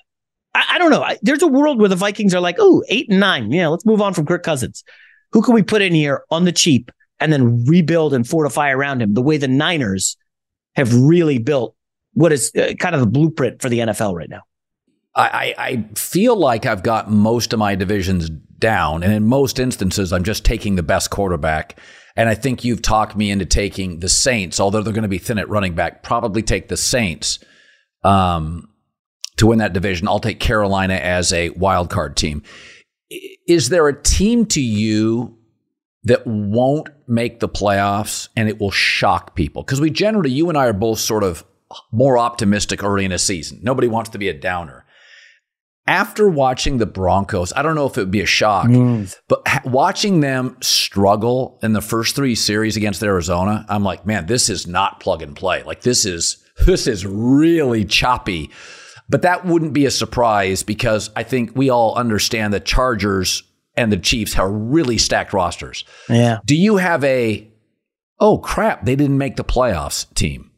I, 0.54 0.64
I 0.72 0.78
don't 0.78 0.90
know. 0.90 1.02
I, 1.02 1.18
there's 1.22 1.42
a 1.42 1.48
world 1.48 1.78
where 1.78 1.88
the 1.88 1.96
Vikings 1.96 2.34
are 2.34 2.40
like, 2.40 2.56
oh, 2.58 2.82
eight 2.88 3.08
and 3.10 3.20
nine. 3.20 3.50
Yeah, 3.50 3.68
let's 3.68 3.86
move 3.86 4.00
on 4.00 4.14
from 4.14 4.26
Kirk 4.26 4.42
Cousins. 4.42 4.84
Who 5.32 5.42
can 5.42 5.54
we 5.54 5.62
put 5.62 5.82
in 5.82 5.94
here 5.94 6.24
on 6.30 6.44
the 6.44 6.52
cheap 6.52 6.90
and 7.20 7.32
then 7.32 7.64
rebuild 7.64 8.14
and 8.14 8.26
fortify 8.26 8.70
around 8.70 9.00
him 9.00 9.14
the 9.14 9.22
way 9.22 9.36
the 9.36 9.48
Niners 9.48 10.16
have 10.74 10.94
really 10.94 11.38
built 11.38 11.74
what 12.14 12.32
is 12.32 12.52
uh, 12.56 12.74
kind 12.78 12.94
of 12.94 13.00
the 13.00 13.06
blueprint 13.06 13.62
for 13.62 13.68
the 13.68 13.78
NFL 13.78 14.14
right 14.14 14.28
now? 14.28 14.42
I, 15.14 15.54
I 15.58 15.84
feel 15.94 16.36
like 16.36 16.64
I've 16.64 16.82
got 16.82 17.10
most 17.10 17.52
of 17.52 17.58
my 17.58 17.74
divisions 17.74 18.30
down, 18.30 19.02
and 19.02 19.12
in 19.12 19.26
most 19.26 19.58
instances, 19.58 20.10
I'm 20.10 20.24
just 20.24 20.42
taking 20.42 20.76
the 20.76 20.82
best 20.82 21.10
quarterback. 21.10 21.78
And 22.16 22.30
I 22.30 22.34
think 22.34 22.64
you've 22.64 22.80
talked 22.80 23.14
me 23.14 23.30
into 23.30 23.44
taking 23.44 24.00
the 24.00 24.08
Saints, 24.08 24.58
although 24.58 24.82
they're 24.82 24.92
going 24.92 25.02
to 25.02 25.08
be 25.08 25.18
thin 25.18 25.38
at 25.38 25.50
running 25.50 25.74
back. 25.74 26.02
Probably 26.02 26.42
take 26.42 26.68
the 26.68 26.78
Saints 26.78 27.38
um, 28.04 28.68
to 29.36 29.46
win 29.46 29.58
that 29.58 29.72
division. 29.72 30.08
I'll 30.08 30.20
take 30.20 30.40
Carolina 30.40 30.94
as 30.94 31.32
a 31.32 31.50
wild 31.50 31.90
card 31.90 32.16
team. 32.16 32.42
Is 33.46 33.68
there 33.68 33.88
a 33.88 34.02
team 34.02 34.46
to 34.46 34.60
you 34.60 35.36
that 36.04 36.26
won't 36.26 36.88
make 37.06 37.40
the 37.40 37.48
playoffs 37.48 38.28
and 38.36 38.48
it 38.48 38.60
will 38.60 38.70
shock 38.70 39.34
people? 39.34 39.62
Because 39.62 39.80
we 39.80 39.90
generally, 39.90 40.30
you 40.30 40.48
and 40.48 40.58
I 40.58 40.66
are 40.66 40.72
both 40.72 40.98
sort 40.98 41.24
of 41.24 41.44
more 41.90 42.18
optimistic 42.18 42.82
early 42.82 43.04
in 43.04 43.12
a 43.12 43.18
season. 43.18 43.60
Nobody 43.62 43.88
wants 43.88 44.10
to 44.10 44.18
be 44.18 44.28
a 44.28 44.34
downer. 44.34 44.84
After 45.86 46.28
watching 46.28 46.78
the 46.78 46.86
Broncos, 46.86 47.52
I 47.54 47.62
don't 47.62 47.74
know 47.74 47.86
if 47.86 47.98
it 47.98 48.02
would 48.02 48.10
be 48.12 48.20
a 48.20 48.26
shock, 48.26 48.68
mm. 48.68 49.12
but 49.26 49.42
watching 49.64 50.20
them 50.20 50.56
struggle 50.60 51.58
in 51.60 51.72
the 51.72 51.80
first 51.80 52.14
three 52.14 52.36
series 52.36 52.76
against 52.76 53.02
Arizona, 53.02 53.66
I'm 53.68 53.82
like, 53.82 54.06
man, 54.06 54.26
this 54.26 54.48
is 54.48 54.66
not 54.66 55.00
plug 55.00 55.22
and 55.22 55.34
play. 55.34 55.64
Like 55.64 55.80
this 55.80 56.04
is 56.04 56.41
this 56.66 56.86
is 56.86 57.06
really 57.06 57.84
choppy. 57.84 58.50
But 59.08 59.22
that 59.22 59.44
wouldn't 59.44 59.72
be 59.72 59.84
a 59.84 59.90
surprise 59.90 60.62
because 60.62 61.10
I 61.16 61.22
think 61.22 61.52
we 61.54 61.70
all 61.70 61.94
understand 61.96 62.54
the 62.54 62.60
Chargers 62.60 63.42
and 63.76 63.92
the 63.92 63.96
Chiefs 63.96 64.34
have 64.34 64.48
really 64.50 64.98
stacked 64.98 65.32
rosters. 65.32 65.84
Yeah. 66.08 66.38
Do 66.44 66.56
you 66.56 66.76
have 66.76 67.04
a 67.04 67.48
oh 68.20 68.38
crap, 68.38 68.84
they 68.84 68.96
didn't 68.96 69.18
make 69.18 69.36
the 69.36 69.44
playoffs 69.44 70.12
team? 70.14 70.50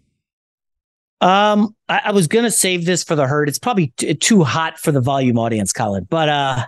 Um, 1.21 1.75
I, 1.89 2.03
I 2.07 2.13
was 2.13 2.29
gonna 2.29 2.51
save 2.51 2.85
this 2.85 3.03
for 3.03 3.17
the 3.17 3.27
herd. 3.27 3.49
It's 3.49 3.59
probably 3.59 3.93
t- 3.97 4.15
too 4.15 4.45
hot 4.45 4.79
for 4.79 4.93
the 4.93 5.01
volume 5.01 5.39
audience, 5.39 5.73
Colin. 5.73 6.07
But 6.09 6.29
uh, 6.29 6.65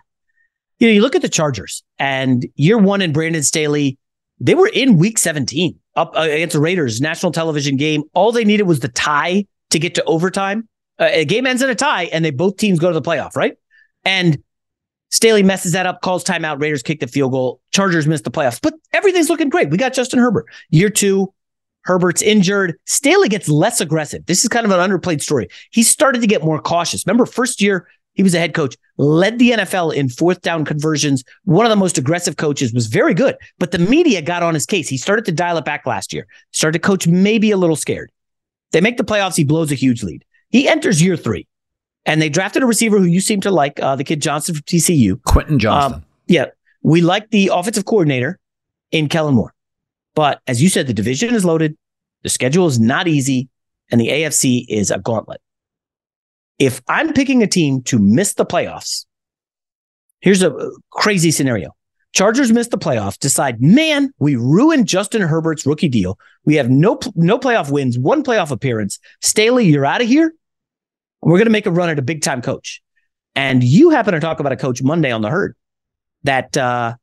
you 0.79 0.89
know, 0.89 0.95
you 0.95 1.03
look 1.03 1.15
at 1.15 1.23
the 1.23 1.29
Chargers 1.29 1.83
and 1.99 2.47
year 2.55 2.79
one 2.79 3.03
in 3.03 3.13
Brandon 3.13 3.43
Staley, 3.43 3.99
they 4.41 4.55
were 4.55 4.71
in 4.73 4.97
Week 4.97 5.19
17 5.19 5.79
up 5.97 6.15
uh, 6.17 6.21
against 6.21 6.55
the 6.55 6.61
Raiders, 6.61 7.01
national 7.01 7.33
television 7.33 7.77
game. 7.77 8.05
All 8.15 8.33
they 8.33 8.45
needed 8.45 8.65
was 8.65 8.81
the 8.81 8.89
tie 8.89 9.47
to 9.71 9.79
get 9.79 9.95
to 9.97 10.05
overtime. 10.05 10.69
Uh, 10.99 11.09
a 11.11 11.25
game 11.25 11.47
ends 11.47 11.63
in 11.63 11.71
a 11.71 11.75
tie, 11.75 12.05
and 12.05 12.25
they 12.25 12.31
both 12.31 12.57
teams 12.57 12.79
go 12.79 12.93
to 12.93 12.99
the 12.99 13.03
playoff, 13.03 13.37
right? 13.37 13.57
And 14.05 14.43
Staley 15.11 15.43
messes 15.43 15.73
that 15.73 15.87
up, 15.87 16.01
calls 16.01 16.25
timeout. 16.25 16.61
Raiders 16.61 16.83
kick 16.83 17.01
the 17.01 17.07
field 17.07 17.33
goal. 17.33 17.61
Chargers 17.73 18.07
miss 18.07 18.23
the 18.23 18.31
playoffs, 18.31 18.61
but 18.61 18.75
everything's 18.93 19.29
looking 19.29 19.49
great. 19.49 19.71
We 19.71 19.77
got 19.77 19.93
Justin 19.93 20.19
Herbert. 20.19 20.47
Year 20.71 20.91
two, 20.91 21.33
Herbert's 21.83 22.23
injured. 22.23 22.79
Staley 22.85 23.29
gets 23.29 23.49
less 23.49 23.81
aggressive. 23.81 24.27
This 24.27 24.43
is 24.43 24.49
kind 24.49 24.67
of 24.67 24.73
an 24.73 24.91
underplayed 24.91 25.23
story. 25.23 25.49
He 25.71 25.83
started 25.83 26.21
to 26.21 26.27
get 26.27 26.43
more 26.43 26.61
cautious. 26.61 27.07
Remember, 27.07 27.27
first 27.27 27.61
year 27.61 27.89
he 28.17 28.23
was 28.23 28.35
a 28.35 28.39
head 28.39 28.55
coach, 28.55 28.77
led 28.97 29.39
the 29.39 29.51
NFL 29.53 29.95
in 29.95 30.09
fourth 30.09 30.41
down 30.41 30.65
conversions. 30.65 31.23
One 31.45 31.67
of 31.67 31.71
the 31.71 31.77
most 31.77 31.99
aggressive 31.99 32.39
coaches 32.39 32.73
was 32.73 32.87
very 32.87 33.15
good, 33.15 33.37
but 33.59 33.71
the 33.71 33.79
media 33.79 34.23
got 34.23 34.43
on 34.43 34.55
his 34.55 34.67
case. 34.67 34.89
He 34.89 34.97
started 34.97 35.27
to 35.27 35.33
dial 35.33 35.59
it 35.59 35.67
back 35.67 35.87
last 35.87 36.13
year. 36.13 36.27
Started 36.51 36.79
to 36.81 36.87
coach 36.87 37.07
maybe 37.07 37.51
a 37.51 37.59
little 37.59 37.77
scared. 37.77 38.11
They 38.73 38.81
make 38.81 38.97
the 38.97 39.05
playoffs. 39.05 39.37
He 39.37 39.45
blows 39.45 39.71
a 39.71 39.75
huge 39.75 40.03
lead. 40.03 40.25
He 40.49 40.67
enters 40.67 41.03
year 41.03 41.17
three, 41.17 41.47
and 42.07 42.21
they 42.21 42.31
drafted 42.31 42.63
a 42.63 42.67
receiver 42.67 42.99
who 42.99 43.05
you 43.05 43.21
seem 43.21 43.43
to 43.43 43.51
like, 43.51 43.79
uh, 43.81 43.97
the 43.97 44.05
kid 44.05 44.23
Johnston 44.23 44.55
from 44.55 44.63
TCU, 44.63 45.23
Quentin 45.25 45.59
Johnston. 45.59 46.01
Um, 46.01 46.05
yeah, 46.27 46.47
we 46.83 47.03
like 47.03 47.31
the 47.31 47.51
offensive 47.53 47.85
coordinator 47.85 48.39
in 48.93 49.09
Kellen 49.09 49.35
Moore. 49.35 49.53
But 50.15 50.41
as 50.47 50.63
you 50.63 50.71
said, 50.71 50.87
the 50.87 50.95
division 50.95 51.35
is 51.35 51.45
loaded, 51.45 51.77
the 52.23 52.31
schedule 52.31 52.67
is 52.67 52.81
not 52.81 53.09
easy, 53.09 53.51
and 53.91 54.01
the 54.01 54.09
AFC 54.09 54.65
is 54.71 54.91
a 54.91 54.99
gauntlet. 54.99 55.41
If 56.59 56.81
I'm 56.89 57.13
picking 57.13 57.43
a 57.43 57.47
team 57.47 57.83
to 57.85 57.99
miss 57.99 58.35
the 58.35 58.47
playoffs, 58.47 59.05
here's 60.21 60.43
a 60.43 60.55
crazy 60.91 61.31
scenario. 61.31 61.71
Chargers 62.13 62.51
miss 62.51 62.69
the 62.69 62.79
playoffs, 62.79 63.19
decide, 63.19 63.61
man, 63.61 64.11
we 64.19 64.37
ruined 64.37 64.89
Justin 64.89 65.21
Herbert's 65.21 65.67
rookie 65.67 65.89
deal. 65.89 66.19
We 66.47 66.55
have 66.55 66.71
no 66.71 66.99
no 67.15 67.39
playoff 67.39 67.71
wins, 67.71 67.99
one 67.99 68.25
playoff 68.25 68.51
appearance. 68.51 68.99
Staley, 69.21 69.67
you're 69.67 69.85
out 69.85 70.01
of 70.01 70.09
here. 70.09 70.33
We're 71.21 71.37
going 71.37 71.47
to 71.47 71.51
make 71.51 71.67
a 71.67 71.71
run 71.71 71.91
at 71.91 71.99
a 71.99 72.03
big 72.03 72.23
time 72.23 72.41
coach. 72.41 72.81
And 73.35 73.63
you 73.63 73.91
happen 73.91 74.15
to 74.15 74.21
talk 74.21 74.41
about 74.41 74.53
a 74.53 74.57
coach 74.57 74.83
Monday 74.83 75.13
on 75.13 75.21
the 75.21 75.29
herd 75.29 75.57
that 76.23 76.57
uh, 76.57 76.95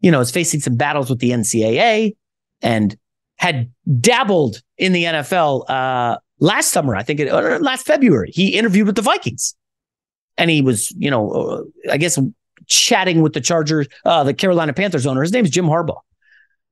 you 0.00 0.12
know 0.12 0.20
is 0.20 0.30
facing 0.30 0.60
some 0.60 0.76
battles 0.76 1.10
with 1.10 1.18
the 1.18 1.30
NCAA 1.30 2.14
and 2.62 2.96
had 3.38 3.72
dabbled 4.00 4.62
in 4.76 4.92
the 4.92 5.04
NFL 5.04 5.68
uh, 5.68 6.18
last 6.40 6.70
summer. 6.70 6.94
I 6.94 7.02
think 7.02 7.20
it, 7.20 7.32
last 7.32 7.86
February 7.86 8.30
he 8.32 8.56
interviewed 8.56 8.86
with 8.86 8.96
the 8.96 9.02
Vikings, 9.02 9.54
and 10.36 10.50
he 10.50 10.62
was 10.62 10.92
you 10.92 11.10
know 11.10 11.30
uh, 11.30 11.92
I 11.92 11.96
guess 11.96 12.18
chatting 12.66 13.22
with 13.22 13.32
the 13.32 13.40
Chargers, 13.40 13.88
uh, 14.04 14.24
the 14.24 14.34
Carolina 14.34 14.72
Panthers 14.72 15.06
owner. 15.06 15.22
His 15.22 15.32
name 15.32 15.44
is 15.44 15.50
Jim 15.50 15.66
Harbaugh. 15.66 16.00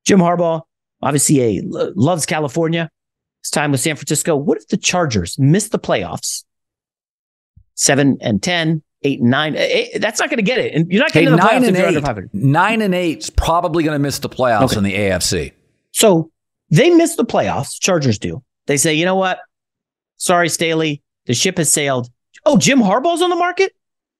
Jim 0.05 0.19
Harbaugh, 0.19 0.61
obviously, 1.01 1.59
a, 1.59 1.61
loves 1.95 2.25
California. 2.25 2.89
His 3.43 3.51
time 3.51 3.71
with 3.71 3.81
San 3.81 3.95
Francisco. 3.95 4.35
What 4.35 4.57
if 4.57 4.67
the 4.67 4.77
Chargers 4.77 5.37
miss 5.37 5.69
the 5.69 5.79
playoffs? 5.79 6.43
Seven 7.75 8.17
and 8.21 8.41
10, 8.41 8.81
eight 9.03 9.19
and 9.19 9.29
nine. 9.29 9.55
Eight, 9.55 10.01
that's 10.01 10.19
not 10.19 10.29
going 10.29 10.37
to 10.37 10.43
get 10.43 10.57
it. 10.57 10.73
And 10.73 10.91
you're 10.91 11.01
not 11.01 11.11
getting 11.11 11.29
hey, 11.29 11.35
the 11.35 11.37
nine 11.37 11.63
and 11.63 11.77
eight, 11.77 12.33
Nine 12.33 12.81
and 12.81 12.95
eight's 12.95 13.29
probably 13.29 13.83
going 13.83 13.95
to 13.95 13.99
miss 13.99 14.19
the 14.19 14.29
playoffs 14.29 14.71
okay. 14.71 14.77
in 14.77 14.83
the 14.83 14.95
AFC. 14.95 15.53
So 15.91 16.31
they 16.69 16.89
miss 16.89 17.15
the 17.15 17.25
playoffs. 17.25 17.79
Chargers 17.79 18.17
do. 18.17 18.43
They 18.65 18.77
say, 18.77 18.95
you 18.95 19.05
know 19.05 19.15
what? 19.15 19.39
Sorry, 20.17 20.49
Staley. 20.49 21.01
The 21.25 21.33
ship 21.33 21.57
has 21.57 21.71
sailed. 21.71 22.09
Oh, 22.45 22.57
Jim 22.57 22.79
Harbaugh's 22.79 23.21
on 23.21 23.29
the 23.29 23.35
market? 23.35 23.73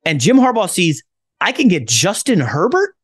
And 0.05 0.19
Jim 0.19 0.38
Harbaugh 0.38 0.69
sees 0.69 1.03
I 1.41 1.51
can 1.51 1.67
get 1.67 1.88
Justin 1.88 2.39
Herbert. 2.39 2.95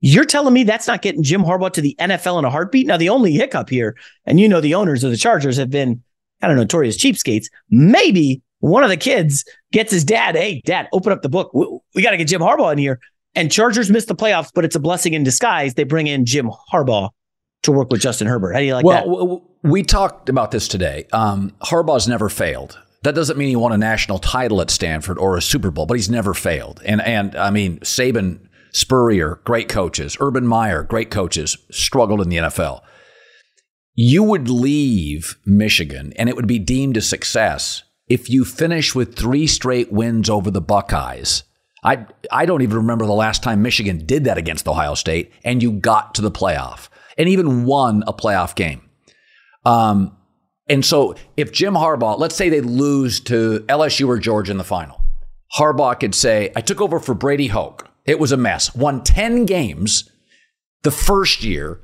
You're 0.00 0.24
telling 0.24 0.54
me 0.54 0.64
that's 0.64 0.86
not 0.86 1.02
getting 1.02 1.22
Jim 1.22 1.42
Harbaugh 1.42 1.72
to 1.72 1.80
the 1.80 1.94
NFL 1.98 2.38
in 2.38 2.44
a 2.44 2.50
heartbeat? 2.50 2.86
Now, 2.86 2.96
the 2.96 3.10
only 3.10 3.32
hiccup 3.32 3.68
here, 3.68 3.96
and 4.24 4.40
you 4.40 4.48
know, 4.48 4.60
the 4.60 4.74
owners 4.74 5.04
of 5.04 5.10
the 5.10 5.16
Chargers 5.16 5.58
have 5.58 5.70
been 5.70 6.02
kind 6.40 6.52
of 6.52 6.58
notorious 6.58 6.96
cheapskates. 6.96 7.46
Maybe 7.68 8.42
one 8.60 8.82
of 8.82 8.88
the 8.88 8.96
kids 8.96 9.44
gets 9.72 9.92
his 9.92 10.04
dad, 10.04 10.36
hey, 10.36 10.62
dad, 10.64 10.88
open 10.92 11.12
up 11.12 11.22
the 11.22 11.28
book. 11.28 11.52
We, 11.52 11.66
we 11.94 12.02
got 12.02 12.12
to 12.12 12.16
get 12.16 12.28
Jim 12.28 12.40
Harbaugh 12.40 12.72
in 12.72 12.78
here. 12.78 12.98
And 13.34 13.52
Chargers 13.52 13.90
miss 13.90 14.06
the 14.06 14.16
playoffs, 14.16 14.50
but 14.54 14.64
it's 14.64 14.74
a 14.74 14.80
blessing 14.80 15.14
in 15.14 15.22
disguise. 15.22 15.74
They 15.74 15.84
bring 15.84 16.06
in 16.06 16.24
Jim 16.24 16.50
Harbaugh 16.72 17.10
to 17.62 17.72
work 17.72 17.90
with 17.90 18.00
Justin 18.00 18.26
Herbert. 18.26 18.52
How 18.52 18.60
do 18.60 18.64
you 18.64 18.74
like 18.74 18.84
well, 18.84 18.96
that? 18.96 19.08
Well, 19.08 19.42
we 19.62 19.82
talked 19.82 20.28
about 20.28 20.50
this 20.50 20.68
today. 20.68 21.06
Um, 21.12 21.54
Harbaugh's 21.62 22.08
never 22.08 22.28
failed. 22.28 22.78
That 23.02 23.14
doesn't 23.14 23.38
mean 23.38 23.48
he 23.48 23.56
won 23.56 23.72
a 23.72 23.78
national 23.78 24.18
title 24.18 24.60
at 24.60 24.70
Stanford 24.70 25.18
or 25.18 25.36
a 25.36 25.42
Super 25.42 25.70
Bowl, 25.70 25.86
but 25.86 25.96
he's 25.96 26.10
never 26.10 26.34
failed. 26.34 26.82
And 26.84 27.00
and 27.00 27.34
I 27.34 27.50
mean, 27.50 27.78
Saban, 27.80 28.40
Spurrier, 28.72 29.40
great 29.44 29.68
coaches. 29.68 30.16
Urban 30.20 30.46
Meyer, 30.46 30.82
great 30.82 31.10
coaches, 31.10 31.56
struggled 31.70 32.20
in 32.20 32.28
the 32.28 32.36
NFL. 32.36 32.82
You 33.94 34.22
would 34.22 34.48
leave 34.48 35.36
Michigan 35.44 36.12
and 36.16 36.28
it 36.28 36.36
would 36.36 36.46
be 36.46 36.58
deemed 36.58 36.96
a 36.96 37.02
success 37.02 37.82
if 38.06 38.28
you 38.28 38.44
finish 38.44 38.94
with 38.94 39.16
three 39.16 39.46
straight 39.46 39.90
wins 39.92 40.28
over 40.28 40.50
the 40.50 40.60
Buckeyes. 40.60 41.44
I 41.82 42.06
I 42.30 42.44
don't 42.44 42.62
even 42.62 42.76
remember 42.76 43.06
the 43.06 43.12
last 43.12 43.42
time 43.42 43.62
Michigan 43.62 44.04
did 44.04 44.24
that 44.24 44.36
against 44.36 44.68
Ohio 44.68 44.94
State 44.94 45.32
and 45.42 45.62
you 45.62 45.72
got 45.72 46.14
to 46.16 46.22
the 46.22 46.30
playoff 46.30 46.88
and 47.18 47.28
even 47.28 47.64
won 47.64 48.04
a 48.06 48.12
playoff 48.12 48.54
game. 48.54 48.82
Um, 49.64 50.16
and 50.68 50.84
so 50.84 51.16
if 51.36 51.52
Jim 51.52 51.74
Harbaugh, 51.74 52.18
let's 52.18 52.36
say 52.36 52.48
they 52.48 52.60
lose 52.60 53.20
to 53.20 53.64
LSU 53.68 54.06
or 54.06 54.18
Georgia 54.18 54.52
in 54.52 54.58
the 54.58 54.64
final, 54.64 55.02
Harbaugh 55.56 55.98
could 55.98 56.14
say, 56.14 56.52
I 56.54 56.60
took 56.60 56.80
over 56.80 57.00
for 57.00 57.14
Brady 57.14 57.48
Hoke. 57.48 57.88
It 58.06 58.20
was 58.20 58.32
a 58.32 58.36
mess. 58.36 58.74
Won 58.74 59.02
10 59.02 59.46
games 59.46 60.08
the 60.82 60.90
first 60.90 61.42
year, 61.42 61.80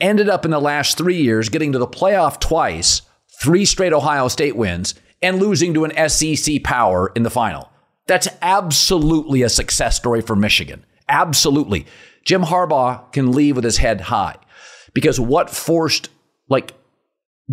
ended 0.00 0.28
up 0.28 0.44
in 0.44 0.50
the 0.50 0.60
last 0.60 0.96
three 0.96 1.20
years 1.20 1.50
getting 1.50 1.72
to 1.72 1.78
the 1.78 1.86
playoff 1.86 2.40
twice, 2.40 3.02
three 3.40 3.64
straight 3.64 3.92
Ohio 3.92 4.28
State 4.28 4.56
wins, 4.56 4.94
and 5.22 5.38
losing 5.38 5.74
to 5.74 5.84
an 5.84 6.08
SEC 6.08 6.62
power 6.64 7.12
in 7.14 7.22
the 7.22 7.30
final. 7.30 7.70
That's 8.06 8.28
absolutely 8.42 9.42
a 9.42 9.48
success 9.48 9.96
story 9.96 10.22
for 10.22 10.34
Michigan. 10.34 10.84
Absolutely. 11.08 11.86
Jim 12.24 12.42
Harbaugh 12.42 13.12
can 13.12 13.32
leave 13.32 13.56
with 13.56 13.64
his 13.64 13.76
head 13.76 14.00
high 14.00 14.36
because 14.94 15.18
what 15.20 15.50
forced, 15.50 16.08
like, 16.48 16.72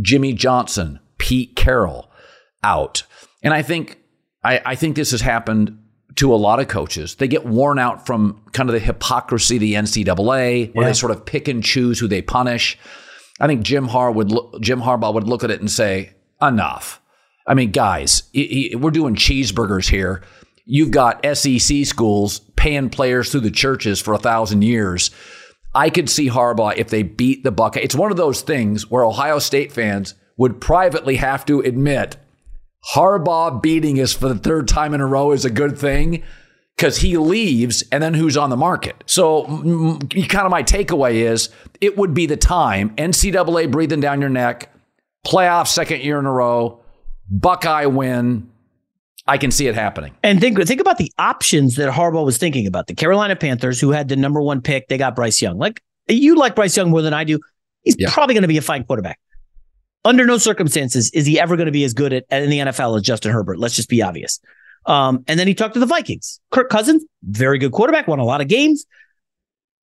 Jimmy 0.01 0.33
Johnson, 0.33 0.99
Pete 1.17 1.55
Carroll 1.55 2.09
out. 2.63 3.03
And 3.43 3.53
I 3.53 3.61
think 3.61 3.97
I, 4.43 4.61
I 4.65 4.75
think 4.75 4.95
this 4.95 5.11
has 5.11 5.21
happened 5.21 5.77
to 6.15 6.33
a 6.33 6.35
lot 6.37 6.59
of 6.59 6.67
coaches. 6.67 7.15
They 7.15 7.27
get 7.27 7.45
worn 7.45 7.79
out 7.79 8.05
from 8.05 8.41
kind 8.53 8.69
of 8.69 8.73
the 8.73 8.79
hypocrisy 8.79 9.55
of 9.57 9.61
the 9.61 9.73
NCAA, 9.73 10.73
where 10.73 10.83
Yeah. 10.85 10.89
they 10.89 10.93
sort 10.93 11.11
of 11.11 11.25
pick 11.25 11.47
and 11.47 11.63
choose 11.63 11.99
who 11.99 12.07
they 12.07 12.21
punish. 12.21 12.77
I 13.39 13.47
think 13.47 13.61
Jim 13.63 13.87
Har 13.87 14.11
would 14.11 14.31
look, 14.31 14.59
Jim 14.61 14.81
Harbaugh 14.81 15.13
would 15.13 15.27
look 15.27 15.43
at 15.43 15.51
it 15.51 15.59
and 15.59 15.69
say, 15.69 16.11
"Enough." 16.41 16.99
I 17.45 17.53
mean, 17.53 17.71
guys, 17.71 18.23
we're 18.33 18.91
doing 18.91 19.15
cheeseburgers 19.15 19.89
here. 19.89 20.21
You've 20.65 20.91
got 20.91 21.23
SEC 21.25 21.85
schools 21.85 22.39
paying 22.55 22.89
players 22.89 23.31
through 23.31 23.41
the 23.41 23.51
churches 23.51 24.01
for 24.01 24.13
a 24.13 24.17
thousand 24.17 24.63
years. 24.63 25.11
I 25.77 25.91
could 25.91 26.09
see 26.09 26.27
Harbaugh 26.27 26.75
if 26.75 26.89
they 26.89 27.03
beat 27.03 27.43
the 27.43 27.51
Buckeye. 27.51 27.81
It's 27.81 27.93
one 27.93 28.09
of 28.09 28.17
those 28.17 28.41
things 28.41 28.89
where 28.89 29.03
Ohio 29.03 29.37
State 29.37 29.71
fans 29.71 30.15
would 30.35 30.59
privately 30.59 31.17
have 31.17 31.45
to 31.45 31.59
admit 31.59 32.17
Harbaugh 32.95 33.61
beating 33.61 33.99
us 34.01 34.11
for 34.11 34.27
the 34.27 34.39
third 34.39 34.67
time 34.67 34.95
in 34.95 35.01
a 35.01 35.05
row 35.05 35.31
is 35.33 35.45
a 35.45 35.51
good 35.51 35.77
thing 35.77 36.23
because 36.75 36.97
he 36.97 37.15
leaves 37.17 37.83
and 37.91 38.01
then 38.01 38.15
who's 38.15 38.35
on 38.35 38.49
the 38.49 38.57
market. 38.57 39.03
So, 39.05 39.45
kind 39.45 40.45
of 40.45 40.49
my 40.49 40.63
takeaway 40.63 41.15
is 41.15 41.49
it 41.79 41.95
would 41.95 42.15
be 42.15 42.25
the 42.25 42.37
time 42.37 42.95
NCAA 42.95 43.69
breathing 43.69 43.99
down 43.99 44.19
your 44.19 44.31
neck, 44.31 44.73
playoff 45.27 45.67
second 45.67 46.01
year 46.01 46.17
in 46.17 46.25
a 46.25 46.31
row, 46.31 46.83
Buckeye 47.29 47.85
win. 47.85 48.49
I 49.27 49.37
can 49.37 49.51
see 49.51 49.67
it 49.67 49.75
happening. 49.75 50.13
And 50.23 50.39
think 50.39 50.57
think 50.65 50.79
about 50.81 50.97
the 50.97 51.11
options 51.17 51.75
that 51.75 51.91
Harbaugh 51.93 52.23
was 52.25 52.37
thinking 52.37 52.65
about. 52.67 52.87
The 52.87 52.95
Carolina 52.95 53.35
Panthers, 53.35 53.79
who 53.81 53.91
had 53.91 54.07
the 54.07 54.15
number 54.15 54.41
one 54.41 54.61
pick, 54.61 54.87
they 54.87 54.97
got 54.97 55.15
Bryce 55.15 55.41
Young. 55.41 55.57
Like 55.57 55.81
you 56.07 56.35
like 56.35 56.55
Bryce 56.55 56.77
Young 56.77 56.89
more 56.89 57.01
than 57.01 57.13
I 57.13 57.23
do. 57.23 57.39
He's 57.83 57.95
Yeah. 57.99 58.09
probably 58.11 58.33
going 58.35 58.43
to 58.43 58.47
be 58.47 58.57
a 58.57 58.61
fine 58.61 58.83
quarterback. 58.85 59.19
Under 60.05 60.25
no 60.25 60.37
circumstances 60.37 61.11
is 61.11 61.25
he 61.25 61.37
ever 61.39 61.57
going 61.57 61.65
to 61.65 61.71
be 61.71 61.83
as 61.83 61.93
good 61.93 62.13
at, 62.13 62.23
in 62.29 62.49
the 62.49 62.59
NFL 62.59 62.95
as 62.95 63.03
Justin 63.03 63.31
Herbert. 63.33 63.59
Let's 63.59 63.75
just 63.75 63.89
be 63.89 64.01
obvious. 64.01 64.39
Um, 64.85 65.25
and 65.27 65.37
then 65.37 65.47
he 65.47 65.53
talked 65.53 65.73
to 65.73 65.81
the 65.81 65.85
Vikings. 65.85 66.39
Kirk 66.51 66.69
Cousins, 66.69 67.03
very 67.23 67.57
good 67.57 67.73
quarterback, 67.73 68.07
won 68.07 68.19
a 68.19 68.23
lot 68.23 68.39
of 68.39 68.47
games. 68.47 68.85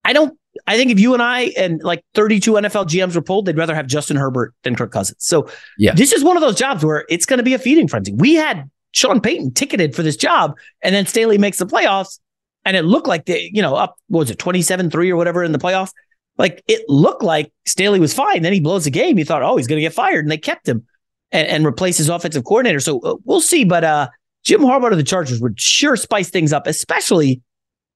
I 0.06 0.14
don't. 0.14 0.38
I 0.68 0.78
think 0.78 0.92
if 0.92 1.00
you 1.00 1.14
and 1.16 1.24
I 1.24 1.52
and 1.58 1.82
like 1.82 2.06
32 2.14 2.52
NFL 2.54 2.86
GMs 2.86 3.16
were 3.16 3.24
polled, 3.24 3.48
they'd 3.48 3.58
rather 3.58 3.74
have 3.74 3.88
Justin 3.88 4.18
Herbert 4.18 4.54
than 4.62 4.76
Kirk 4.76 4.92
Cousins. 4.92 5.18
So 5.26 5.50
Yeah. 5.80 5.96
this 5.96 6.12
is 6.14 6.24
one 6.24 6.38
of 6.38 6.42
those 6.42 6.56
jobs 6.56 6.86
where 6.86 7.06
it's 7.10 7.26
going 7.26 7.38
to 7.40 7.44
be 7.44 7.56
a 7.56 7.60
feeding 7.60 7.88
frenzy. 7.88 8.14
We 8.14 8.36
had 8.36 8.70
Sean 8.94 9.20
Payton 9.20 9.54
ticketed 9.54 9.96
for 9.96 10.04
this 10.04 10.16
job, 10.16 10.56
and 10.82 10.96
then 10.96 11.06
Staley 11.06 11.38
makes 11.38 11.58
the 11.58 11.66
playoffs, 11.66 12.20
and 12.64 12.78
it 12.78 12.84
looked 12.84 13.08
like 13.08 13.26
they, 13.26 13.50
you 13.54 13.62
know, 13.62 13.76
up 13.76 13.98
what 14.08 14.20
was 14.20 14.32
it 14.32 14.38
27-3 14.38 15.10
or 15.10 15.18
whatever 15.18 15.44
in 15.44 15.52
the 15.52 15.60
playoff. 15.60 15.92
Like 16.38 16.64
it 16.68 16.88
looked 16.88 17.24
like 17.24 17.52
Staley 17.66 18.00
was 18.00 18.14
fine. 18.14 18.42
Then 18.42 18.54
he 18.54 18.60
blows 18.60 18.86
the 18.86 18.92
game. 18.92 19.20
You 19.20 19.26
thought, 19.26 19.44
oh, 19.44 19.58
he's 19.58 19.68
going 19.68 19.78
to 19.78 19.82
get 19.82 19.94
fired, 19.94 20.26
and 20.26 20.32
they 20.32 20.38
kept 20.38 20.68
him 20.68 20.86
and, 21.32 21.48
and 21.48 21.66
replaced 21.66 21.98
his 21.98 22.10
offensive 22.10 22.44
coordinator. 22.44 22.80
So 22.80 23.00
uh, 23.02 23.16
we'll 23.26 23.42
see. 23.42 23.66
But 23.66 23.84
uh, 23.84 24.10
Jim 24.44 24.62
Harbaugh 24.62 24.90
to 24.90 24.96
the 24.96 25.04
Chargers 25.04 25.42
would 25.42 25.60
sure 25.60 25.96
spice 25.96 26.30
things 26.30 26.54
up, 26.54 26.66
especially 26.66 27.42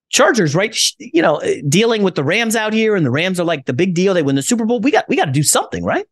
Chargers, 0.10 0.56
right? 0.56 0.76
You 1.00 1.22
know, 1.22 1.38
uh, 1.38 1.54
dealing 1.68 2.04
with 2.04 2.16
the 2.16 2.24
Rams 2.24 2.56
out 2.56 2.74
here, 2.74 2.96
and 2.96 3.06
the 3.06 3.12
Rams 3.12 3.40
are 3.40 3.46
like 3.46 3.66
the 3.66 3.74
big 3.74 3.94
deal. 3.94 4.14
They 4.14 4.24
win 4.24 4.36
the 4.36 4.44
Super 4.44 4.66
Bowl. 4.66 4.80
We 4.80 4.92
got 4.92 5.08
we 5.10 5.16
got 5.16 5.26
to 5.26 5.32
do 5.32 5.44
something, 5.44 5.84
right? 5.84 6.06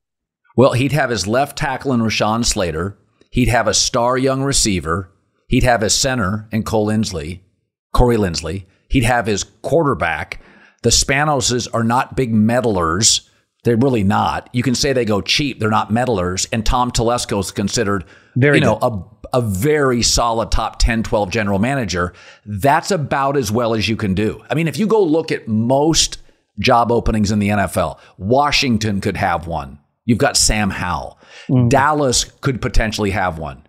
Well, 0.55 0.73
he'd 0.73 0.93
have 0.93 1.09
his 1.09 1.27
left 1.27 1.57
tackle 1.57 1.91
in 1.93 1.99
Rashawn 1.99 2.45
Slater. 2.45 2.97
He'd 3.35 3.49
have 3.49 3.67
a 3.67 3.73
star 3.73 4.17
young 4.17 4.43
receiver. 4.43 5.11
He'd 5.49 5.63
have 5.63 5.81
his 5.81 5.93
center 5.93 6.47
in 6.53 6.63
Cole 6.63 6.87
Linsley, 6.87 7.41
Corey 7.91 8.15
Linsley. 8.15 8.63
He'd 8.87 9.03
have 9.03 9.25
his 9.25 9.43
quarterback. 9.43 10.39
The 10.83 10.89
Spanoses 10.89 11.67
are 11.73 11.83
not 11.83 12.15
big 12.15 12.33
meddlers. 12.33 13.29
They're 13.65 13.75
really 13.75 14.05
not. 14.05 14.49
You 14.53 14.63
can 14.63 14.73
say 14.73 14.93
they 14.93 15.03
go 15.03 15.19
cheap. 15.19 15.59
They're 15.59 15.69
not 15.69 15.91
meddlers. 15.91 16.47
And 16.53 16.65
Tom 16.65 16.91
Telesco 16.91 17.41
is 17.41 17.51
considered, 17.51 18.05
Very 18.37 18.59
you 18.59 18.63
know, 18.63 18.79
a, 18.81 19.37
a 19.37 19.41
very 19.41 20.01
solid 20.01 20.49
top 20.49 20.79
10, 20.79 21.03
12 21.03 21.29
general 21.29 21.59
manager. 21.59 22.13
That's 22.45 22.89
about 22.89 23.35
as 23.35 23.51
well 23.51 23.73
as 23.73 23.89
you 23.89 23.97
can 23.97 24.13
do. 24.13 24.45
I 24.49 24.55
mean, 24.55 24.69
if 24.69 24.79
you 24.79 24.87
go 24.87 25.03
look 25.03 25.33
at 25.33 25.45
most 25.45 26.19
job 26.57 26.89
openings 26.89 27.31
in 27.31 27.39
the 27.39 27.49
NFL, 27.49 27.99
Washington 28.17 29.01
could 29.01 29.17
have 29.17 29.45
one. 29.45 29.79
You've 30.05 30.19
got 30.19 30.37
Sam 30.37 30.69
Howell. 30.69 31.19
Mm. 31.49 31.69
Dallas 31.69 32.23
could 32.23 32.61
potentially 32.61 33.11
have 33.11 33.37
one. 33.39 33.65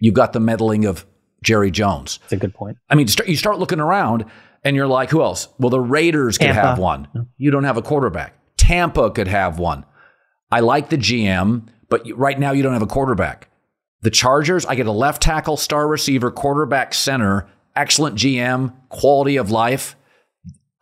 You've 0.00 0.14
got 0.14 0.32
the 0.32 0.40
meddling 0.40 0.84
of 0.84 1.04
Jerry 1.42 1.70
Jones. 1.70 2.18
That's 2.22 2.32
a 2.34 2.36
good 2.36 2.54
point. 2.54 2.76
I 2.88 2.94
mean, 2.94 3.08
start- 3.08 3.28
you 3.28 3.36
start 3.36 3.58
looking 3.58 3.80
around 3.80 4.24
and 4.64 4.76
you're 4.76 4.86
like, 4.86 5.10
who 5.10 5.22
else? 5.22 5.48
Well, 5.58 5.70
the 5.70 5.80
Raiders 5.80 6.38
could 6.38 6.46
Tampa. 6.46 6.60
have 6.60 6.78
one. 6.78 7.08
You 7.36 7.50
don't 7.50 7.64
have 7.64 7.76
a 7.76 7.82
quarterback. 7.82 8.34
Tampa 8.56 9.10
could 9.10 9.28
have 9.28 9.58
one. 9.58 9.84
I 10.50 10.60
like 10.60 10.88
the 10.88 10.98
GM, 10.98 11.68
but 11.88 12.02
right 12.14 12.38
now 12.38 12.52
you 12.52 12.62
don't 12.62 12.72
have 12.72 12.82
a 12.82 12.86
quarterback. 12.86 13.48
The 14.02 14.10
Chargers, 14.10 14.64
I 14.66 14.74
get 14.76 14.86
a 14.86 14.92
left 14.92 15.22
tackle, 15.22 15.56
star 15.56 15.86
receiver, 15.88 16.30
quarterback, 16.30 16.94
center, 16.94 17.48
excellent 17.74 18.16
GM, 18.16 18.72
quality 18.88 19.36
of 19.36 19.50
life. 19.50 19.96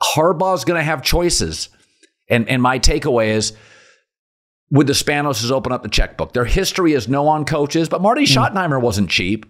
Harbaugh's 0.03 0.65
going 0.65 0.79
to 0.79 0.85
have 0.85 1.03
choices. 1.03 1.69
And, 2.29 2.49
and 2.49 2.61
my 2.61 2.79
takeaway 2.79 3.29
is 3.29 3.53
would 4.71 4.87
the 4.87 4.93
Spanoses 4.93 5.51
open 5.51 5.73
up 5.73 5.83
the 5.83 5.89
checkbook? 5.89 6.33
Their 6.33 6.45
history 6.45 6.93
is 6.93 7.09
no 7.09 7.29
on 7.29 7.45
coaches, 7.45 7.89
but 7.89 8.03
Marty 8.03 8.25
Schottenheimer 8.25 8.81
wasn't 8.81 9.11
cheap. 9.11 9.47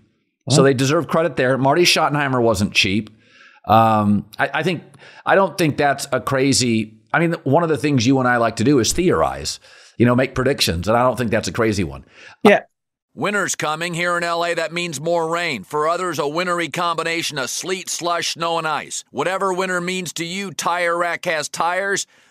So 0.48 0.62
they 0.62 0.74
deserve 0.74 1.09
credit 1.09 1.37
there. 1.37 1.59
Marty 1.59 1.83
Schottenheimer 1.83 2.40
wasn't 2.40 2.72
cheap. 2.72 3.11
Um, 3.66 4.26
I, 4.38 4.50
I 4.55 4.62
think 4.62 4.85
I 5.24 5.35
don't 5.35 5.59
think 5.59 5.76
that's 5.76 6.07
a 6.12 6.20
crazy. 6.20 6.94
I 7.12 7.18
mean, 7.18 7.33
one 7.42 7.62
of 7.62 7.68
the 7.68 7.76
things 7.76 8.07
you 8.07 8.20
and 8.20 8.29
I 8.29 8.37
like 8.37 8.57
to 8.57 8.64
do 8.64 8.79
is 8.79 8.92
theorize, 8.92 9.59
you 9.98 10.07
know, 10.07 10.14
make 10.14 10.35
predictions, 10.35 10.87
and 10.87 10.96
I 10.96 11.02
don't 11.02 11.16
think 11.16 11.33
that's 11.33 11.48
a 11.48 11.52
crazy 11.52 11.83
one. 11.83 12.05
Yeah. 12.42 12.62
Winter's 13.12 13.57
coming 13.57 13.94
here 13.94 14.18
in 14.18 14.22
LA. 14.22 14.52
That 14.55 14.74
means 14.74 15.00
more 15.00 15.26
rain. 15.26 15.64
For 15.64 15.88
others, 15.88 16.18
a 16.18 16.29
wintry 16.29 16.68
combination 16.68 17.38
of 17.38 17.48
sleet, 17.48 17.88
slush, 17.88 18.35
snow, 18.35 18.59
and 18.59 18.68
ice. 18.68 19.05
Whatever 19.11 19.55
winter 19.55 19.81
means 19.81 20.12
to 20.14 20.24
you, 20.24 20.50
Tire 20.50 20.98
Rack 20.98 21.24
has 21.24 21.48
tires 21.48 22.07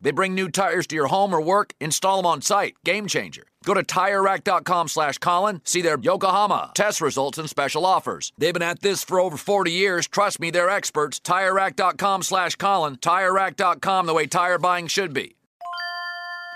They 0.00 0.10
bring 0.10 0.34
new 0.34 0.48
tires 0.48 0.86
to 0.88 0.96
your 0.96 1.08
home 1.08 1.34
or 1.34 1.40
work, 1.40 1.74
install 1.80 2.18
them 2.18 2.26
on 2.26 2.42
site. 2.42 2.74
Game 2.84 3.06
changer. 3.06 3.44
Go 3.64 3.74
to 3.74 3.82
TireRack.com 3.82 4.88
slash 4.88 5.18
Colin. 5.18 5.60
See 5.64 5.82
their 5.82 5.98
Yokohama 5.98 6.72
test 6.74 7.00
results 7.00 7.38
and 7.38 7.48
special 7.48 7.84
offers. 7.84 8.32
They've 8.38 8.54
been 8.54 8.62
at 8.62 8.80
this 8.80 9.04
for 9.04 9.20
over 9.20 9.36
40 9.36 9.70
years. 9.70 10.08
Trust 10.08 10.40
me, 10.40 10.50
they're 10.50 10.70
experts. 10.70 11.20
TireRack.com 11.20 12.22
slash 12.22 12.56
Colin. 12.56 12.96
TireRack.com, 12.96 14.06
the 14.06 14.14
way 14.14 14.26
tire 14.26 14.58
buying 14.58 14.86
should 14.86 15.12
be. 15.12 15.36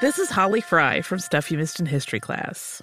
This 0.01 0.19
is 0.19 0.31
Holly 0.31 0.61
Fry 0.61 1.03
from 1.03 1.19
Stuff 1.19 1.51
You 1.51 1.59
Missed 1.59 1.81
in 1.81 1.87
History 1.87 2.21
class. 2.21 2.83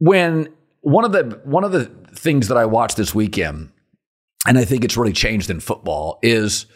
When 0.00 0.48
one 0.80 1.04
of 1.04 1.12
the 1.12 1.40
one 1.44 1.62
of 1.62 1.72
the 1.72 1.84
things 2.14 2.48
that 2.48 2.56
I 2.56 2.66
watched 2.66 2.96
this 2.96 3.14
weekend, 3.14 3.70
and 4.46 4.58
I 4.58 4.64
think 4.64 4.84
it's 4.84 4.96
really 4.96 5.12
changed 5.12 5.50
in 5.50 5.60
football, 5.60 6.18
is 6.22 6.66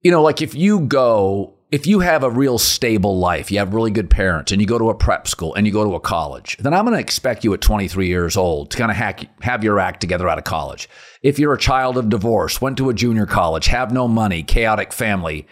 you 0.00 0.10
know, 0.10 0.22
like 0.22 0.40
if 0.40 0.54
you 0.54 0.80
go, 0.80 1.54
if 1.70 1.86
you 1.86 2.00
have 2.00 2.22
a 2.22 2.30
real 2.30 2.58
stable 2.58 3.18
life, 3.18 3.50
you 3.50 3.58
have 3.58 3.74
really 3.74 3.90
good 3.90 4.08
parents, 4.08 4.52
and 4.52 4.60
you 4.60 4.66
go 4.66 4.78
to 4.78 4.90
a 4.90 4.94
prep 4.94 5.26
school 5.28 5.54
and 5.54 5.66
you 5.66 5.72
go 5.72 5.84
to 5.84 5.94
a 5.94 6.00
college, 6.00 6.56
then 6.58 6.74
I'm 6.74 6.84
going 6.84 6.96
to 6.96 7.00
expect 7.00 7.44
you 7.44 7.52
at 7.54 7.60
23 7.60 8.06
years 8.06 8.36
old 8.36 8.70
to 8.70 8.78
kind 8.78 8.90
of 8.90 8.96
hack, 8.96 9.28
have 9.42 9.62
your 9.64 9.78
act 9.78 10.00
together 10.00 10.28
out 10.28 10.38
of 10.38 10.44
college. 10.44 10.88
If 11.22 11.38
you're 11.38 11.54
a 11.54 11.58
child 11.58 11.96
of 11.98 12.08
divorce, 12.08 12.60
went 12.60 12.76
to 12.78 12.88
a 12.88 12.94
junior 12.94 13.26
college, 13.26 13.66
have 13.66 13.92
no 13.92 14.08
money, 14.08 14.42
chaotic 14.42 14.92
family, 14.92 15.46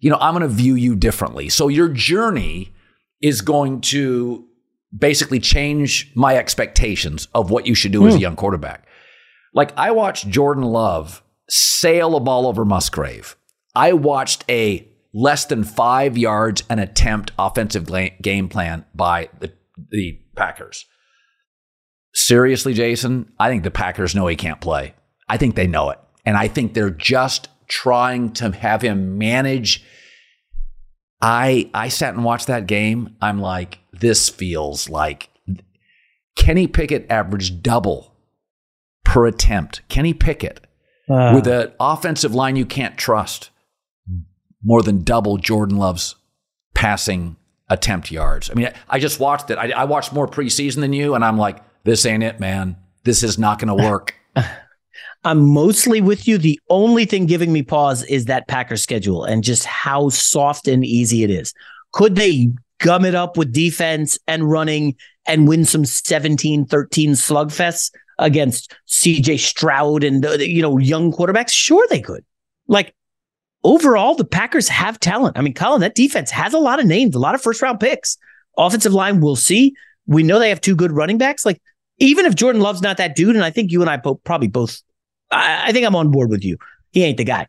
you 0.00 0.10
know, 0.10 0.18
I'm 0.20 0.34
going 0.34 0.48
to 0.48 0.54
view 0.54 0.74
you 0.74 0.96
differently. 0.96 1.48
So 1.48 1.68
your 1.68 1.88
journey 1.88 2.72
is 3.20 3.40
going 3.40 3.80
to 3.82 4.44
basically 4.96 5.40
change 5.40 6.10
my 6.14 6.36
expectations 6.36 7.28
of 7.34 7.50
what 7.50 7.66
you 7.66 7.74
should 7.74 7.92
do 7.92 8.06
as 8.06 8.14
a 8.14 8.16
hmm. 8.16 8.22
young 8.22 8.36
quarterback. 8.36 8.86
Like 9.54 9.76
I 9.76 9.90
watched 9.90 10.28
Jordan 10.28 10.64
Love 10.64 11.22
sail 11.48 12.16
a 12.16 12.20
ball 12.20 12.46
over 12.46 12.64
Musgrave. 12.64 13.36
I 13.74 13.92
watched 13.92 14.44
a 14.48 14.86
less 15.14 15.44
than 15.46 15.64
five 15.64 16.16
yards 16.16 16.62
an 16.70 16.78
attempt 16.78 17.32
offensive 17.38 17.90
game 18.22 18.48
plan 18.48 18.84
by 18.94 19.28
the, 19.40 19.52
the 19.90 20.18
Packers. 20.36 20.86
Seriously, 22.14 22.74
Jason, 22.74 23.32
I 23.38 23.48
think 23.48 23.62
the 23.62 23.70
Packers 23.70 24.14
know 24.14 24.26
he 24.26 24.36
can't 24.36 24.60
play. 24.60 24.94
I 25.28 25.36
think 25.36 25.54
they 25.54 25.66
know 25.66 25.90
it. 25.90 25.98
And 26.24 26.36
I 26.36 26.48
think 26.48 26.74
they're 26.74 26.90
just 26.90 27.48
trying 27.68 28.32
to 28.34 28.50
have 28.52 28.82
him 28.82 29.18
manage. 29.18 29.84
I 31.20 31.70
I 31.72 31.88
sat 31.88 32.14
and 32.14 32.24
watched 32.24 32.48
that 32.48 32.66
game. 32.66 33.16
I'm 33.20 33.40
like, 33.40 33.78
this 34.02 34.28
feels 34.28 34.90
like 34.90 35.30
Kenny 36.36 36.66
Pickett 36.66 37.06
averaged 37.08 37.62
double 37.62 38.12
per 39.04 39.26
attempt. 39.26 39.80
Kenny 39.88 40.12
Pickett 40.12 40.66
uh. 41.08 41.32
with 41.34 41.46
an 41.46 41.72
offensive 41.80 42.34
line 42.34 42.56
you 42.56 42.66
can't 42.66 42.98
trust 42.98 43.50
more 44.62 44.82
than 44.82 45.04
double 45.04 45.38
Jordan 45.38 45.76
Love's 45.78 46.16
passing 46.74 47.36
attempt 47.70 48.10
yards. 48.10 48.50
I 48.50 48.54
mean, 48.54 48.70
I 48.88 48.98
just 48.98 49.20
watched 49.20 49.50
it. 49.50 49.56
I, 49.56 49.70
I 49.70 49.84
watched 49.84 50.12
more 50.12 50.26
preseason 50.26 50.80
than 50.80 50.92
you, 50.92 51.14
and 51.14 51.24
I'm 51.24 51.38
like, 51.38 51.60
this 51.84 52.04
ain't 52.04 52.24
it, 52.24 52.40
man. 52.40 52.76
This 53.04 53.22
is 53.22 53.38
not 53.38 53.60
going 53.60 53.76
to 53.76 53.88
work. 53.88 54.14
I'm 55.24 55.48
mostly 55.48 56.00
with 56.00 56.26
you. 56.26 56.38
The 56.38 56.58
only 56.68 57.04
thing 57.04 57.26
giving 57.26 57.52
me 57.52 57.62
pause 57.62 58.02
is 58.04 58.24
that 58.24 58.48
Packers 58.48 58.82
schedule 58.82 59.24
and 59.24 59.44
just 59.44 59.64
how 59.64 60.08
soft 60.08 60.66
and 60.66 60.84
easy 60.84 61.22
it 61.22 61.30
is. 61.30 61.54
Could 61.92 62.16
they 62.16 62.52
gum 62.82 63.04
it 63.04 63.14
up 63.14 63.36
with 63.36 63.52
defense 63.52 64.18
and 64.26 64.50
running 64.50 64.96
and 65.26 65.48
win 65.48 65.64
some 65.64 65.84
17 65.84 66.66
13 66.66 67.12
slugfests 67.12 67.90
against 68.18 68.74
CJ 68.88 69.38
Stroud 69.38 70.04
and, 70.04 70.24
you 70.40 70.60
know, 70.60 70.78
young 70.78 71.12
quarterbacks? 71.12 71.50
Sure, 71.50 71.86
they 71.88 72.00
could. 72.00 72.24
Like, 72.66 72.94
overall, 73.64 74.14
the 74.14 74.24
Packers 74.24 74.68
have 74.68 75.00
talent. 75.00 75.38
I 75.38 75.42
mean, 75.42 75.54
Colin, 75.54 75.80
that 75.80 75.94
defense 75.94 76.30
has 76.30 76.52
a 76.52 76.58
lot 76.58 76.80
of 76.80 76.86
names, 76.86 77.14
a 77.14 77.20
lot 77.20 77.34
of 77.34 77.40
first 77.40 77.62
round 77.62 77.80
picks. 77.80 78.18
Offensive 78.58 78.92
line, 78.92 79.20
we'll 79.20 79.36
see. 79.36 79.74
We 80.06 80.22
know 80.22 80.38
they 80.38 80.50
have 80.50 80.60
two 80.60 80.76
good 80.76 80.92
running 80.92 81.16
backs. 81.16 81.46
Like, 81.46 81.62
even 81.98 82.26
if 82.26 82.34
Jordan 82.34 82.60
Love's 82.60 82.82
not 82.82 82.96
that 82.96 83.14
dude, 83.14 83.36
and 83.36 83.44
I 83.44 83.50
think 83.50 83.70
you 83.70 83.80
and 83.80 83.88
I 83.88 83.96
bo- 83.96 84.16
probably 84.16 84.48
both, 84.48 84.82
I, 85.30 85.68
I 85.68 85.72
think 85.72 85.86
I'm 85.86 85.96
on 85.96 86.10
board 86.10 86.30
with 86.30 86.44
you. 86.44 86.58
He 86.90 87.04
ain't 87.04 87.16
the 87.16 87.24
guy. 87.24 87.46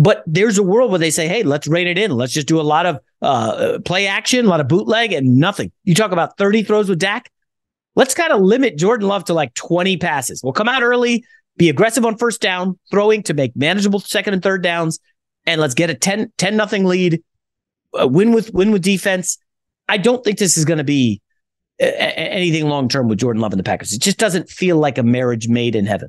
But 0.00 0.24
there's 0.26 0.56
a 0.56 0.62
world 0.62 0.90
where 0.90 0.98
they 0.98 1.10
say, 1.10 1.28
hey, 1.28 1.42
let's 1.42 1.66
rein 1.66 1.86
it 1.86 1.98
in. 1.98 2.12
Let's 2.12 2.32
just 2.32 2.46
do 2.46 2.58
a 2.58 2.62
lot 2.62 2.86
of 2.86 3.00
uh, 3.20 3.80
play 3.84 4.06
action, 4.06 4.46
a 4.46 4.48
lot 4.48 4.60
of 4.60 4.66
bootleg, 4.66 5.12
and 5.12 5.36
nothing. 5.36 5.72
You 5.84 5.94
talk 5.94 6.10
about 6.10 6.38
30 6.38 6.62
throws 6.62 6.88
with 6.88 6.98
Dak. 6.98 7.30
Let's 7.96 8.14
kind 8.14 8.32
of 8.32 8.40
limit 8.40 8.78
Jordan 8.78 9.08
Love 9.08 9.24
to 9.26 9.34
like 9.34 9.52
20 9.52 9.98
passes. 9.98 10.42
We'll 10.42 10.54
come 10.54 10.70
out 10.70 10.82
early, 10.82 11.22
be 11.58 11.68
aggressive 11.68 12.06
on 12.06 12.16
first 12.16 12.40
down, 12.40 12.78
throwing 12.90 13.22
to 13.24 13.34
make 13.34 13.54
manageable 13.54 14.00
second 14.00 14.32
and 14.32 14.42
third 14.42 14.62
downs, 14.62 15.00
and 15.44 15.60
let's 15.60 15.74
get 15.74 15.90
a 15.90 15.94
10 15.94 16.32
10 16.38 16.56
nothing 16.56 16.86
lead, 16.86 17.22
uh, 18.00 18.08
win 18.08 18.32
with 18.32 18.54
win 18.54 18.70
with 18.70 18.80
defense. 18.80 19.36
I 19.86 19.98
don't 19.98 20.24
think 20.24 20.38
this 20.38 20.56
is 20.56 20.64
going 20.64 20.78
to 20.78 20.84
be 20.84 21.20
a- 21.78 21.84
a- 21.84 22.32
anything 22.32 22.70
long 22.70 22.88
term 22.88 23.06
with 23.06 23.18
Jordan 23.18 23.42
Love 23.42 23.52
and 23.52 23.58
the 23.58 23.64
Packers. 23.64 23.92
It 23.92 24.00
just 24.00 24.16
doesn't 24.16 24.48
feel 24.48 24.78
like 24.78 24.96
a 24.96 25.02
marriage 25.02 25.46
made 25.46 25.76
in 25.76 25.84
heaven. 25.84 26.08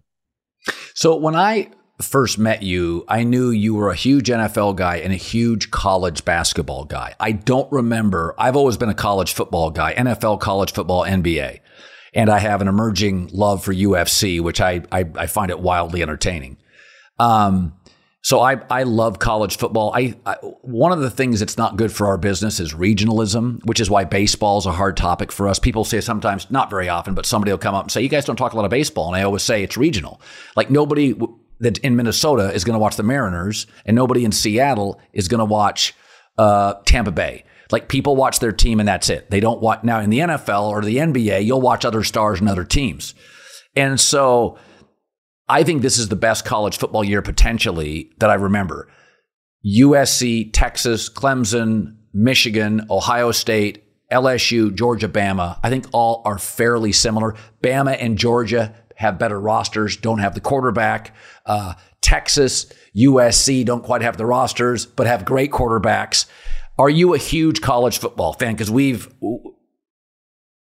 So 0.94 1.18
when 1.18 1.36
I 1.36 1.72
first 2.02 2.38
met 2.38 2.64
you, 2.64 3.06
I 3.08 3.24
knew 3.24 3.50
you 3.50 3.76
were 3.76 3.90
a 3.90 3.96
huge 3.96 4.28
NFL 4.28 4.76
guy 4.76 4.98
and 4.98 5.12
a 5.12 5.18
huge 5.18 5.72
college 5.72 6.24
basketball 6.26 6.86
guy. 6.86 7.16
I 7.20 7.32
don't 7.32 7.72
remember. 7.72 8.36
I've 8.38 8.56
always 8.56 8.78
been 8.78 8.90
a 8.90 8.94
college 8.94 9.34
football 9.34 9.72
guy, 9.72 9.94
NFL, 9.94 10.40
college 10.40 10.74
football, 10.74 11.04
NBA. 11.04 11.60
And 12.14 12.30
I 12.30 12.40
have 12.40 12.62
an 12.62 12.68
emerging 12.68 13.30
love 13.32 13.64
for 13.64 13.74
UFC, 13.74 14.42
which 14.42 14.60
I, 14.60 14.84
I, 14.92 15.06
I 15.16 15.28
find 15.28 15.50
it 15.50 15.60
wildly 15.60 16.02
entertaining. 16.02 16.58
Um, 17.20 17.74
so 18.24 18.40
I, 18.40 18.62
I 18.70 18.84
love 18.84 19.18
college 19.18 19.58
football. 19.58 19.92
I, 19.96 20.14
I, 20.26 20.36
one 20.62 20.92
of 20.92 21.00
the 21.00 21.10
things 21.10 21.40
that's 21.40 21.58
not 21.58 21.76
good 21.76 21.92
for 21.92 22.06
our 22.06 22.18
business 22.18 22.60
is 22.60 22.74
regionalism, 22.74 23.66
which 23.66 23.80
is 23.80 23.90
why 23.90 24.04
baseball 24.04 24.60
is 24.60 24.68
a 24.68 24.72
hard 24.72 24.96
topic 24.96 25.32
for 25.32 25.48
us. 25.48 25.58
People 25.58 25.84
say 25.84 26.02
sometimes, 26.02 26.50
not 26.52 26.70
very 26.70 26.88
often, 26.88 27.16
but 27.16 27.26
somebody 27.26 27.52
will 27.52 27.58
come 27.58 27.74
up 27.74 27.86
and 27.86 27.92
say, 27.92 28.02
"You 28.02 28.10
guys 28.10 28.26
don't 28.26 28.36
talk 28.36 28.54
a 28.54 28.56
lot 28.56 28.66
of 28.66 28.70
baseball," 28.70 29.08
and 29.08 29.16
I 29.16 29.24
always 29.24 29.42
say 29.42 29.64
it's 29.64 29.76
regional. 29.76 30.22
Like 30.56 30.70
nobody 30.70 31.16
that 31.62 31.78
in 31.80 31.96
Minnesota 31.96 32.54
is 32.54 32.64
going 32.64 32.74
to 32.74 32.80
watch 32.80 32.96
the 32.96 33.04
Mariners, 33.04 33.68
and 33.86 33.96
nobody 33.96 34.26
in 34.26 34.32
Seattle 34.32 35.00
is 35.14 35.28
going 35.28 35.40
to 35.40 35.46
watch 35.46 35.96
uh, 36.38 36.76
Tampa 36.86 37.12
Bay. 37.12 37.46
Like 37.72 37.88
people 37.88 38.16
watch 38.16 38.40
their 38.40 38.52
team 38.52 38.80
and 38.80 38.88
that's 38.88 39.10
it. 39.10 39.30
They 39.32 39.40
don't 39.40 39.62
watch 39.62 39.84
now 39.84 40.00
in 40.02 40.10
the 40.10 40.20
NFL 40.20 40.70
or 40.70 40.82
the 40.82 40.98
NBA. 40.98 41.46
You'll 41.46 41.62
watch 41.62 41.86
other 41.86 42.04
stars 42.04 42.42
and 42.42 42.50
other 42.50 42.66
teams, 42.66 43.16
and 43.76 44.00
so 44.00 44.58
I 45.48 45.64
think 45.64 45.82
this 45.82 45.98
is 45.98 46.10
the 46.10 46.16
best 46.16 46.46
college 46.46 46.78
football 46.78 47.04
year 47.04 47.22
potentially 47.22 48.12
that 48.20 48.30
I 48.30 48.36
remember. 48.36 48.90
USC, 49.66 50.50
Texas, 50.54 51.10
Clemson, 51.10 51.98
Michigan, 52.14 52.88
Ohio 52.90 53.32
State, 53.32 53.84
LSU, 54.12 54.74
Georgia, 54.74 55.08
Bama. 55.08 55.60
I 55.64 55.70
think 55.70 55.88
all 55.94 56.22
are 56.26 56.38
fairly 56.38 56.92
similar. 56.92 57.36
Bama 57.62 57.96
and 58.00 58.18
Georgia 58.18 58.76
have 59.02 59.20
better 59.20 59.40
rosters, 59.40 59.98
don't 59.98 60.20
have 60.20 60.34
the 60.34 60.42
quarterback. 60.42 61.14
Uh, 61.46 61.74
Texas, 62.02 62.72
USC 62.96 63.66
don't 63.66 63.84
quite 63.84 64.02
have 64.02 64.18
the 64.18 64.26
rosters, 64.26 64.86
but 64.86 65.08
have 65.08 65.26
great 65.26 65.52
quarterbacks. 65.52 66.26
Are 66.80 66.90
you 66.90 67.14
a 67.14 67.18
huge 67.18 67.62
college 67.62 68.00
football 68.00 68.34
fan? 68.34 68.54
Because 68.54 68.72
we've. 68.72 69.14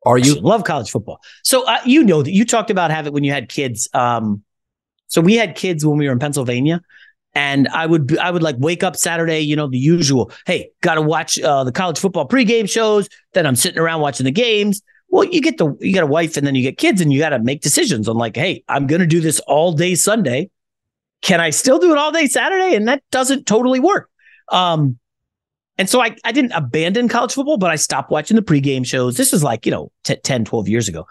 Are 0.05 0.19
you 0.19 0.39
love 0.41 0.63
college 0.63 0.91
football? 0.91 1.21
So 1.43 1.67
uh, 1.67 1.79
you 1.85 2.05
know 2.05 2.23
that 2.23 2.31
you 2.31 2.45
talked 2.45 2.71
about 2.71 2.93
having 2.93 3.13
when 3.13 3.25
you 3.25 3.33
had 3.33 3.49
kids. 3.49 3.89
Um, 3.93 4.45
so 5.09 5.21
we 5.21 5.35
had 5.35 5.57
kids 5.57 5.85
when 5.85 5.99
we 5.99 6.07
were 6.07 6.13
in 6.13 6.21
Pennsylvania, 6.21 6.81
and 7.35 7.67
I 7.69 7.87
would 7.87 8.17
I 8.19 8.31
would 8.31 8.43
like 8.43 8.57
wake 8.59 8.85
up 8.85 8.95
Saturday, 8.95 9.41
you 9.41 9.57
know, 9.57 9.69
the 9.69 9.79
usual. 9.79 10.31
Hey, 10.47 10.71
got 10.81 10.95
to 10.95 11.03
watch 11.03 11.41
uh, 11.41 11.65
the 11.65 11.73
college 11.73 11.99
football 11.99 12.29
pregame 12.29 12.71
shows. 12.71 13.09
Then 13.33 13.47
I'm 13.47 13.57
sitting 13.57 13.81
around 13.81 14.01
watching 14.01 14.25
the 14.25 14.31
games. 14.31 14.83
Well, 15.09 15.25
you 15.25 15.41
get 15.41 15.59
the 15.59 15.77
you 15.81 15.95
got 15.95 16.03
a 16.03 16.09
wife 16.09 16.37
and 16.37 16.47
then 16.47 16.55
you 16.55 16.63
get 16.63 16.79
kids 16.79 17.01
and 17.01 17.13
you 17.13 17.19
got 17.19 17.31
to 17.31 17.39
make 17.39 17.61
decisions 17.61 18.09
on 18.09 18.17
like, 18.17 18.37
hey, 18.37 18.65
I'm 18.69 18.87
going 18.87 19.01
to 19.01 19.07
do 19.07 19.21
this 19.21 19.41
all 19.41 19.73
day 19.73 19.95
Sunday. 19.95 20.51
Can 21.23 21.41
I 21.41 21.51
still 21.51 21.79
do 21.79 21.93
it 21.93 21.99
all 21.99 22.13
day 22.13 22.27
Saturday? 22.27 22.75
And 22.75 22.89
that 22.89 23.03
doesn't 23.11 23.47
totally 23.47 23.81
work. 23.81 24.11
Um, 24.51 24.99
and 25.79 25.89
so 25.89 26.01
I, 26.01 26.17
I 26.25 26.33
didn't 26.33 26.53
abandon 26.53 27.09
college 27.09 27.35
football, 27.35 27.59
but 27.59 27.71
I 27.71 27.77
stopped 27.77 28.11
watching 28.11 28.37
the 28.37 28.43
pregame 28.43 28.87
shows. 28.87 29.17
This 29.17 29.33
is 29.33 29.43
like, 29.43 29.67
you 29.67 29.73
know, 29.73 29.91
t- 30.05 30.17
10, 30.17 30.45
12 30.45 30.69
years 30.69 30.89
ago. 30.89 31.07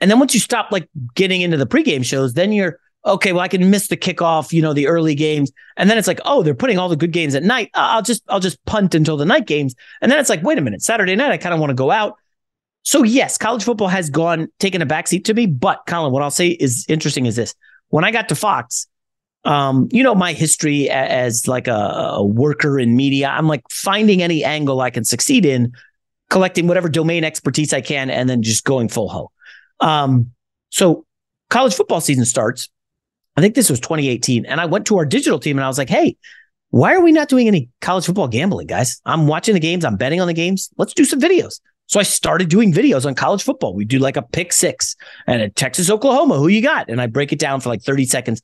And 0.00 0.10
then 0.10 0.18
once 0.18 0.34
you 0.34 0.40
stop 0.40 0.72
like 0.72 0.88
getting 1.14 1.40
into 1.40 1.56
the 1.56 1.66
pregame 1.66 2.04
shows, 2.04 2.34
then 2.34 2.52
you're 2.52 2.78
okay, 3.04 3.32
well, 3.32 3.40
I 3.40 3.48
can 3.48 3.70
miss 3.70 3.88
the 3.88 3.96
kickoff, 3.96 4.52
you 4.52 4.60
know, 4.60 4.74
the 4.74 4.86
early 4.86 5.14
games. 5.14 5.50
And 5.76 5.88
then 5.88 5.96
it's 5.96 6.08
like, 6.08 6.20
oh, 6.24 6.42
they're 6.42 6.54
putting 6.54 6.78
all 6.78 6.88
the 6.88 6.96
good 6.96 7.12
games 7.12 7.34
at 7.34 7.42
night. 7.42 7.70
I'll 7.74 8.02
just, 8.02 8.22
I'll 8.28 8.40
just 8.40 8.62
punt 8.66 8.94
until 8.94 9.16
the 9.16 9.24
night 9.24 9.46
games. 9.46 9.74
And 10.02 10.12
then 10.12 10.18
it's 10.18 10.28
like, 10.28 10.42
wait 10.42 10.58
a 10.58 10.60
minute, 10.60 10.82
Saturday 10.82 11.16
night, 11.16 11.32
I 11.32 11.38
kind 11.38 11.54
of 11.54 11.60
want 11.60 11.70
to 11.70 11.74
go 11.74 11.90
out. 11.90 12.16
So 12.82 13.02
yes, 13.02 13.38
college 13.38 13.64
football 13.64 13.88
has 13.88 14.10
gone 14.10 14.48
taken 14.58 14.82
a 14.82 14.86
backseat 14.86 15.24
to 15.24 15.34
me. 15.34 15.46
But 15.46 15.82
Colin, 15.86 16.12
what 16.12 16.22
I'll 16.22 16.30
say 16.30 16.48
is 16.48 16.86
interesting 16.88 17.26
is 17.26 17.36
this: 17.36 17.54
when 17.88 18.04
I 18.04 18.10
got 18.10 18.28
to 18.30 18.34
Fox, 18.34 18.86
um, 19.44 19.88
you 19.92 20.02
know 20.02 20.14
my 20.14 20.32
history 20.32 20.88
as 20.90 21.46
like 21.46 21.68
a, 21.68 21.72
a 21.72 22.24
worker 22.24 22.78
in 22.78 22.96
media. 22.96 23.28
I'm 23.28 23.48
like 23.48 23.62
finding 23.70 24.22
any 24.22 24.44
angle 24.44 24.80
I 24.80 24.90
can 24.90 25.04
succeed 25.04 25.44
in. 25.44 25.72
collecting 26.30 26.68
whatever 26.68 26.88
domain 26.88 27.24
expertise 27.24 27.72
I 27.72 27.80
can, 27.80 28.08
and 28.08 28.28
then 28.28 28.42
just 28.42 28.64
going 28.64 28.88
full 28.88 29.08
ho. 29.08 29.30
Um, 29.80 30.32
so 30.70 31.04
college 31.48 31.74
football 31.74 32.00
season 32.00 32.24
starts. 32.24 32.68
I 33.36 33.40
think 33.40 33.54
this 33.54 33.68
was 33.68 33.80
2018. 33.80 34.46
And 34.46 34.60
I 34.60 34.66
went 34.66 34.86
to 34.86 34.98
our 34.98 35.04
digital 35.04 35.38
team 35.38 35.58
and 35.58 35.64
I 35.64 35.68
was 35.68 35.78
like, 35.78 35.88
hey, 35.88 36.16
why 36.70 36.94
are 36.94 37.00
we 37.00 37.12
not 37.12 37.28
doing 37.28 37.48
any 37.48 37.68
college 37.80 38.06
football 38.06 38.28
gambling, 38.28 38.68
guys? 38.68 39.00
I'm 39.04 39.26
watching 39.26 39.54
the 39.54 39.60
games, 39.60 39.84
I'm 39.84 39.96
betting 39.96 40.20
on 40.20 40.28
the 40.28 40.34
games. 40.34 40.70
Let's 40.78 40.94
do 40.94 41.04
some 41.04 41.20
videos. 41.20 41.60
So 41.90 41.98
I 41.98 42.04
started 42.04 42.48
doing 42.48 42.72
videos 42.72 43.04
on 43.04 43.16
college 43.16 43.42
football. 43.42 43.74
We 43.74 43.84
do 43.84 43.98
like 43.98 44.16
a 44.16 44.22
pick 44.22 44.52
six 44.52 44.94
and 45.26 45.42
a 45.42 45.50
Texas, 45.50 45.90
Oklahoma. 45.90 46.36
Who 46.36 46.46
you 46.46 46.62
got? 46.62 46.88
And 46.88 47.00
I 47.00 47.08
break 47.08 47.32
it 47.32 47.40
down 47.40 47.60
for 47.60 47.68
like 47.68 47.82
30 47.82 48.04
seconds. 48.04 48.42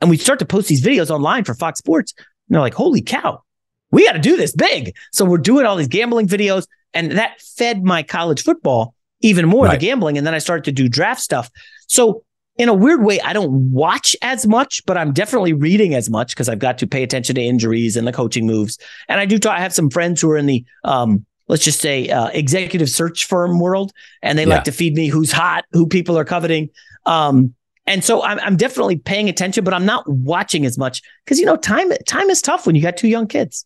And 0.00 0.10
we 0.10 0.16
start 0.16 0.40
to 0.40 0.44
post 0.44 0.66
these 0.66 0.84
videos 0.84 1.08
online 1.08 1.44
for 1.44 1.54
Fox 1.54 1.78
Sports. 1.78 2.12
And 2.16 2.56
they're 2.56 2.60
like, 2.60 2.74
holy 2.74 3.00
cow, 3.00 3.44
we 3.92 4.04
got 4.04 4.14
to 4.14 4.18
do 4.18 4.36
this 4.36 4.52
big. 4.52 4.96
So 5.12 5.24
we're 5.24 5.38
doing 5.38 5.64
all 5.64 5.76
these 5.76 5.86
gambling 5.86 6.26
videos. 6.26 6.66
And 6.92 7.12
that 7.12 7.40
fed 7.40 7.84
my 7.84 8.02
college 8.02 8.42
football 8.42 8.94
even 9.20 9.46
more, 9.46 9.66
right. 9.66 9.78
the 9.78 9.86
gambling. 9.86 10.18
And 10.18 10.26
then 10.26 10.34
I 10.34 10.38
started 10.38 10.64
to 10.64 10.72
do 10.72 10.88
draft 10.88 11.20
stuff. 11.20 11.48
So 11.86 12.24
in 12.56 12.68
a 12.68 12.74
weird 12.74 13.04
way, 13.04 13.20
I 13.20 13.32
don't 13.32 13.70
watch 13.70 14.16
as 14.22 14.44
much, 14.44 14.84
but 14.86 14.96
I'm 14.96 15.12
definitely 15.12 15.52
reading 15.52 15.94
as 15.94 16.10
much 16.10 16.30
because 16.30 16.48
I've 16.48 16.58
got 16.58 16.78
to 16.78 16.88
pay 16.88 17.04
attention 17.04 17.36
to 17.36 17.42
injuries 17.42 17.96
and 17.96 18.08
the 18.08 18.12
coaching 18.12 18.44
moves. 18.44 18.76
And 19.06 19.20
I 19.20 19.24
do 19.24 19.38
talk, 19.38 19.56
I 19.56 19.60
have 19.60 19.72
some 19.72 19.88
friends 19.88 20.20
who 20.20 20.30
are 20.30 20.36
in 20.36 20.46
the 20.46 20.64
um, 20.82 21.24
let's 21.48 21.64
just 21.64 21.80
say 21.80 22.08
uh, 22.08 22.28
executive 22.28 22.88
search 22.88 23.26
firm 23.26 23.58
world, 23.58 23.92
and 24.22 24.38
they 24.38 24.44
yeah. 24.44 24.54
like 24.54 24.64
to 24.64 24.72
feed 24.72 24.94
me 24.94 25.08
who's 25.08 25.32
hot, 25.32 25.64
who 25.72 25.86
people 25.86 26.18
are 26.18 26.24
coveting. 26.24 26.70
Um, 27.06 27.54
and 27.86 28.04
so 28.04 28.22
I'm, 28.22 28.38
I'm 28.40 28.56
definitely 28.56 28.96
paying 28.96 29.28
attention, 29.28 29.64
but 29.64 29.72
I'm 29.72 29.86
not 29.86 30.08
watching 30.08 30.66
as 30.66 30.76
much 30.76 31.02
because 31.24 31.38
you 31.40 31.46
know 31.46 31.56
time 31.56 31.90
time 32.06 32.30
is 32.30 32.42
tough 32.42 32.66
when 32.66 32.76
you 32.76 32.82
got 32.82 32.96
two 32.96 33.08
young 33.08 33.26
kids. 33.26 33.64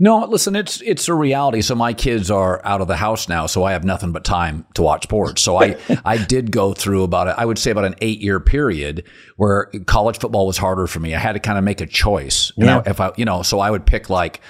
No, 0.00 0.24
listen, 0.24 0.54
it's 0.54 0.80
it's 0.82 1.08
a 1.08 1.14
reality. 1.14 1.60
So 1.60 1.74
my 1.74 1.92
kids 1.92 2.30
are 2.30 2.64
out 2.64 2.80
of 2.80 2.86
the 2.86 2.96
house 2.96 3.28
now, 3.28 3.46
so 3.46 3.64
I 3.64 3.72
have 3.72 3.84
nothing 3.84 4.12
but 4.12 4.24
time 4.24 4.64
to 4.74 4.82
watch 4.82 5.04
sports. 5.04 5.42
So 5.42 5.60
I 5.60 5.76
I 6.04 6.18
did 6.18 6.52
go 6.52 6.72
through 6.72 7.02
about 7.02 7.28
I 7.28 7.44
would 7.44 7.58
say 7.58 7.72
about 7.72 7.84
an 7.84 7.96
eight 8.00 8.20
year 8.20 8.38
period 8.38 9.04
where 9.36 9.70
college 9.86 10.18
football 10.18 10.46
was 10.46 10.56
harder 10.56 10.86
for 10.86 11.00
me. 11.00 11.14
I 11.14 11.18
had 11.18 11.32
to 11.32 11.40
kind 11.40 11.58
of 11.58 11.64
make 11.64 11.80
a 11.80 11.86
choice. 11.86 12.52
You 12.56 12.66
yeah. 12.66 12.76
know, 12.76 12.82
if 12.86 13.00
I 13.00 13.10
you 13.16 13.24
know, 13.24 13.42
so 13.42 13.58
I 13.58 13.70
would 13.70 13.86
pick 13.86 14.08
like 14.08 14.40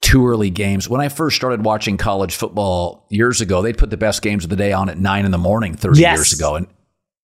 two 0.00 0.26
early 0.26 0.50
games. 0.50 0.88
When 0.88 1.00
I 1.00 1.08
first 1.08 1.36
started 1.36 1.64
watching 1.64 1.96
college 1.96 2.34
football 2.34 3.06
years 3.10 3.40
ago, 3.40 3.62
they'd 3.62 3.78
put 3.78 3.90
the 3.90 3.96
best 3.96 4.22
games 4.22 4.44
of 4.44 4.50
the 4.50 4.56
day 4.56 4.72
on 4.72 4.88
at 4.88 4.98
nine 4.98 5.24
in 5.24 5.30
the 5.30 5.38
morning 5.38 5.74
30 5.74 6.00
yes. 6.00 6.18
years 6.18 6.32
ago. 6.34 6.56
And 6.56 6.66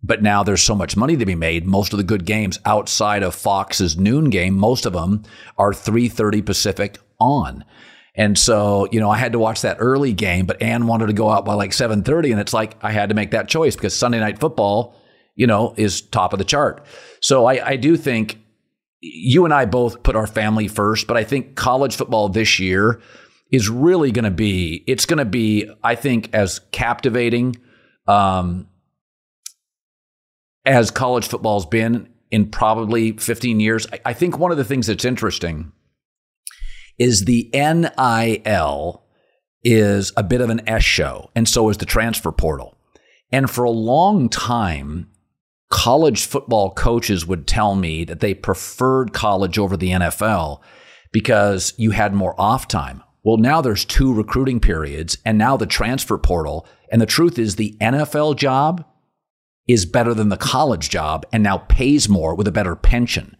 but 0.03 0.23
now 0.23 0.43
there's 0.43 0.63
so 0.63 0.75
much 0.75 0.97
money 0.97 1.17
to 1.17 1.27
be 1.27 1.35
made. 1.35 1.67
Most 1.67 1.93
of 1.93 1.99
the 1.99 2.05
good 2.05 2.25
games 2.25 2.59
outside 2.65 3.23
of 3.23 3.35
Fox's 3.35 3.99
noon 3.99 4.31
game, 4.31 4.57
most 4.57 4.87
of 4.87 4.93
them 4.93 5.25
are 5.59 5.73
3:30 5.73 6.45
Pacific 6.45 6.99
on. 7.19 7.65
And 8.15 8.37
so, 8.37 8.89
you 8.91 8.99
know, 8.99 9.11
I 9.11 9.19
had 9.19 9.33
to 9.33 9.39
watch 9.39 9.63
that 9.63 9.77
early 9.79 10.13
game, 10.13 10.47
but 10.47 10.61
Ann 10.61 10.87
wanted 10.87 11.07
to 11.07 11.13
go 11.13 11.31
out 11.31 11.45
by 11.45 11.55
like 11.55 11.73
7:30 11.73 12.33
and 12.33 12.41
it's 12.41 12.55
like 12.55 12.77
I 12.83 12.93
had 12.93 13.11
to 13.11 13.15
make 13.15 13.31
that 13.33 13.49
choice 13.49 13.77
because 13.77 13.95
Sunday 13.95 14.21
night 14.21 14.39
football, 14.39 14.95
you 15.37 15.47
know, 15.47 15.75
is 15.77 16.01
top 16.01 16.33
of 16.33 16.39
the 16.39 16.45
chart. 16.45 16.85
So 17.21 17.45
I, 17.45 17.71
I 17.71 17.77
do 17.77 17.97
think 17.97 18.39
you 19.01 19.45
and 19.45 19.55
I 19.55 19.65
both 19.65 20.03
put 20.03 20.17
our 20.17 20.27
family 20.27 20.69
first, 20.69 21.07
but 21.07 21.17
I 21.17 21.25
think 21.25 21.57
college 21.57 21.97
football 21.97 22.29
this 22.29 22.59
year 22.59 23.01
is 23.51 23.69
really 23.69 24.13
going 24.13 24.25
to 24.25 24.31
be, 24.31 24.85
it's 24.87 25.07
going 25.07 25.19
to 25.19 25.25
be, 25.25 25.69
I 25.83 25.95
think, 25.95 26.31
as 26.33 26.61
captivating 26.71 27.57
um, 28.07 28.69
as 30.65 30.91
college 30.91 31.27
football's 31.27 31.67
been 31.67 32.09
in 32.31 32.51
probably 32.51 33.13
15 33.13 33.61
years. 33.61 33.87
I, 33.93 34.01
I 34.07 34.13
think 34.13 34.39
one 34.39 34.53
of 34.53 34.59
the 34.59 34.65
things 34.65 34.87
that's 34.87 35.05
interesting 35.05 35.73
is 36.99 37.25
the 37.25 37.51
NIL 37.55 39.03
is 39.65 40.13
a 40.17 40.23
bit 40.23 40.41
of 40.41 40.51
an 40.51 40.69
S 40.69 40.85
show, 40.85 41.31
and 41.35 41.49
so 41.49 41.69
is 41.71 41.79
the 41.79 41.87
transfer 41.87 42.31
portal. 42.31 42.77
And 43.33 43.51
for 43.51 43.65
a 43.65 43.71
long 43.71 44.29
time, 44.29 45.11
college 45.71 46.27
football 46.27 46.73
coaches 46.73 47.27
would 47.27 47.47
tell 47.47 47.75
me 47.75 48.05
that 48.05 48.21
they 48.21 48.35
preferred 48.35 49.13
college 49.13 49.59
over 49.59 49.77
the 49.77 49.91
NFL 49.91 50.61
because 51.13 51.73
you 51.77 51.93
had 51.93 52.13
more 52.13 52.39
off 52.39 52.69
time. 52.69 53.03
Well, 53.23 53.37
now 53.37 53.61
there's 53.61 53.85
two 53.85 54.13
recruiting 54.13 54.61
periods 54.61 55.19
and 55.25 55.39
now 55.39 55.57
the 55.57 55.67
transfer 55.67 56.19
portal. 56.19 56.67
And 56.91 57.01
the 57.01 57.07
truth 57.07 57.39
is, 57.39 57.57
the 57.57 57.77
NFL 57.81 58.37
job 58.37 58.85
is 59.69 59.87
better 59.87 60.15
than 60.15 60.31
the 60.31 60.37
college 60.37 60.91
job 60.91 61.25
and 61.33 61.43
now 61.43 61.59
pays 61.59 62.09
more 62.09 62.35
with 62.35 62.49
a 62.49 62.53
better 62.53 62.75
pension. 62.75 63.37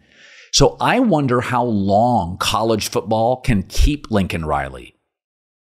So 0.53 0.77
I 0.79 0.99
wonder 0.99 1.41
how 1.41 1.63
long 1.63 2.37
college 2.37 2.89
football 2.89 3.41
can 3.41 3.63
keep 3.63 4.11
Lincoln 4.11 4.45
Riley 4.45 4.95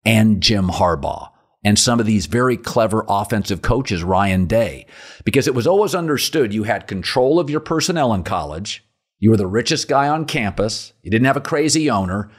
and 0.03 0.41
Jim 0.41 0.67
Harbaugh 0.67 1.29
and 1.63 1.77
some 1.77 1.99
of 1.99 2.05
these 2.05 2.27
very 2.27 2.57
clever 2.57 3.05
offensive 3.07 3.61
coaches, 3.61 4.03
Ryan 4.03 4.45
Day, 4.45 4.85
because 5.25 5.47
it 5.47 5.55
was 5.55 5.67
always 5.67 5.95
understood 5.95 6.53
you 6.53 6.63
had 6.63 6.87
control 6.87 7.39
of 7.39 7.49
your 7.49 7.59
personnel 7.59 8.13
in 8.13 8.23
college, 8.23 8.83
you 9.19 9.31
were 9.31 9.37
the 9.37 9.47
richest 9.47 9.87
guy 9.87 10.07
on 10.07 10.25
campus, 10.25 10.93
you 11.01 11.09
didn't 11.09 11.25
have 11.25 11.37
a 11.37 11.41
crazy 11.41 11.89
owner, 11.89 12.29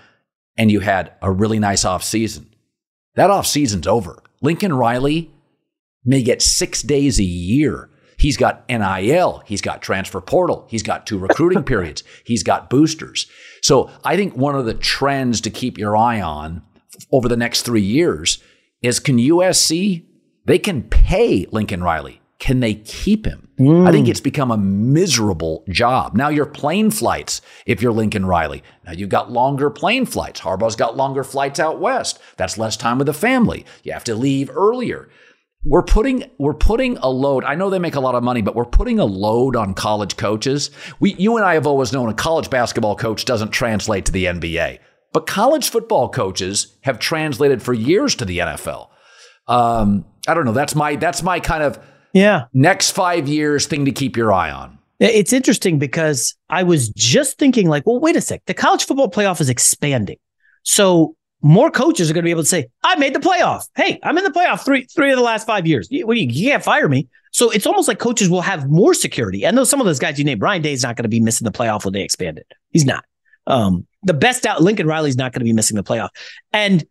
and 0.56 0.70
you 0.70 0.80
had 0.80 1.12
a 1.20 1.30
really 1.30 1.58
nice 1.58 1.84
off 1.84 2.04
season. 2.04 2.48
That 3.16 3.30
off 3.30 3.46
season's 3.46 3.86
over. 3.86 4.22
Lincoln 4.40 4.72
Riley 4.72 5.30
may 6.04 6.22
get 6.22 6.40
six 6.40 6.82
days 6.82 7.18
a 7.18 7.24
year. 7.24 7.90
He's 8.16 8.36
got 8.36 8.68
NIL, 8.68 9.42
he's 9.46 9.60
got 9.60 9.82
transfer 9.82 10.20
portal, 10.20 10.66
he's 10.68 10.82
got 10.82 11.06
two 11.06 11.18
recruiting 11.18 11.62
periods, 11.64 12.02
he's 12.24 12.42
got 12.42 12.70
boosters. 12.70 13.30
So 13.62 13.90
I 14.04 14.16
think 14.16 14.36
one 14.36 14.56
of 14.56 14.66
the 14.66 14.74
trends 14.74 15.40
to 15.42 15.50
keep 15.50 15.78
your 15.78 15.96
eye 15.96 16.20
on 16.20 16.62
over 17.12 17.28
the 17.28 17.36
next 17.36 17.62
three 17.62 17.82
years 17.82 18.42
is 18.82 19.00
can 19.00 19.18
USC, 19.18 20.04
they 20.44 20.58
can 20.58 20.82
pay 20.82 21.46
Lincoln 21.50 21.82
Riley. 21.82 22.20
Can 22.38 22.60
they 22.60 22.74
keep 22.74 23.26
him? 23.26 23.48
Mm. 23.58 23.88
I 23.88 23.90
think 23.90 24.06
it's 24.06 24.20
become 24.20 24.52
a 24.52 24.56
miserable 24.56 25.64
job. 25.68 26.14
Now 26.14 26.28
your 26.28 26.46
plane 26.46 26.90
flights, 26.90 27.40
if 27.66 27.82
you're 27.82 27.92
Lincoln 27.92 28.24
Riley. 28.24 28.62
Now 28.86 28.92
you've 28.92 29.08
got 29.08 29.32
longer 29.32 29.70
plane 29.70 30.06
flights. 30.06 30.40
Harbaugh's 30.40 30.76
got 30.76 30.96
longer 30.96 31.24
flights 31.24 31.58
out 31.58 31.80
west. 31.80 32.20
That's 32.36 32.56
less 32.56 32.76
time 32.76 32.98
with 32.98 33.08
the 33.08 33.12
family. 33.12 33.66
You 33.82 33.92
have 33.92 34.04
to 34.04 34.14
leave 34.14 34.50
earlier. 34.54 35.08
We're 35.64 35.82
putting 35.82 36.30
we're 36.38 36.54
putting 36.54 36.96
a 36.98 37.08
load. 37.08 37.42
I 37.42 37.56
know 37.56 37.68
they 37.68 37.80
make 37.80 37.96
a 37.96 38.00
lot 38.00 38.14
of 38.14 38.22
money, 38.22 38.42
but 38.42 38.54
we're 38.54 38.64
putting 38.64 39.00
a 39.00 39.04
load 39.04 39.56
on 39.56 39.74
college 39.74 40.16
coaches. 40.16 40.70
We 41.00 41.14
you 41.14 41.36
and 41.36 41.44
I 41.44 41.54
have 41.54 41.66
always 41.66 41.92
known 41.92 42.08
a 42.08 42.14
college 42.14 42.48
basketball 42.48 42.94
coach 42.94 43.24
doesn't 43.24 43.50
translate 43.50 44.04
to 44.06 44.12
the 44.12 44.26
NBA. 44.26 44.78
But 45.12 45.26
college 45.26 45.70
football 45.70 46.08
coaches 46.08 46.76
have 46.82 46.98
translated 46.98 47.62
for 47.62 47.72
years 47.72 48.14
to 48.16 48.24
the 48.24 48.38
NFL. 48.38 48.88
Um, 49.46 50.04
I 50.26 50.34
don't 50.34 50.44
know. 50.44 50.52
That's 50.52 50.74
my 50.74 50.96
that's 50.96 51.22
my 51.22 51.40
kind 51.40 51.62
of 51.62 51.78
yeah 52.12 52.44
next 52.52 52.90
five 52.90 53.28
years 53.28 53.66
thing 53.66 53.86
to 53.86 53.92
keep 53.92 54.16
your 54.16 54.32
eye 54.32 54.50
on. 54.50 54.78
It's 55.00 55.32
interesting 55.32 55.78
because 55.78 56.34
I 56.50 56.64
was 56.64 56.88
just 56.90 57.38
thinking, 57.38 57.68
like, 57.68 57.86
well, 57.86 58.00
wait 58.00 58.16
a 58.16 58.20
sec. 58.20 58.42
The 58.46 58.54
college 58.54 58.84
football 58.84 59.08
playoff 59.08 59.40
is 59.40 59.48
expanding, 59.48 60.18
so 60.64 61.14
more 61.40 61.70
coaches 61.70 62.10
are 62.10 62.14
going 62.14 62.24
to 62.24 62.26
be 62.26 62.32
able 62.32 62.42
to 62.42 62.48
say, 62.48 62.66
"I 62.82 62.96
made 62.96 63.14
the 63.14 63.20
playoff. 63.20 63.68
Hey, 63.76 63.98
I'm 64.02 64.18
in 64.18 64.24
the 64.24 64.30
playoff 64.30 64.64
three 64.64 64.84
three 64.84 65.10
of 65.10 65.16
the 65.16 65.22
last 65.22 65.46
five 65.46 65.66
years. 65.66 65.88
You, 65.90 66.12
you, 66.12 66.48
can't 66.50 66.62
fire 66.62 66.88
me." 66.88 67.08
So 67.32 67.50
it's 67.50 67.66
almost 67.66 67.88
like 67.88 67.98
coaches 67.98 68.28
will 68.28 68.40
have 68.40 68.68
more 68.68 68.92
security. 68.92 69.44
And 69.44 69.56
those 69.56 69.70
some 69.70 69.80
of 69.80 69.86
those 69.86 69.98
guys 69.98 70.18
you 70.18 70.24
named, 70.24 70.40
Brian 70.40 70.62
Day 70.62 70.72
is 70.72 70.82
not 70.82 70.96
going 70.96 71.04
to 71.04 71.08
be 71.08 71.20
missing 71.20 71.44
the 71.44 71.52
playoff 71.52 71.84
when 71.84 71.94
they 71.94 72.02
expand 72.02 72.38
it. 72.38 72.46
He's 72.70 72.84
not. 72.84 73.04
Um, 73.46 73.86
the 74.02 74.14
best 74.14 74.46
out 74.46 74.62
Lincoln 74.62 74.86
Riley's 74.86 75.16
not 75.16 75.32
going 75.32 75.40
to 75.40 75.44
be 75.44 75.52
missing 75.52 75.76
the 75.76 75.82
playoff. 75.82 76.10
And 76.52 76.84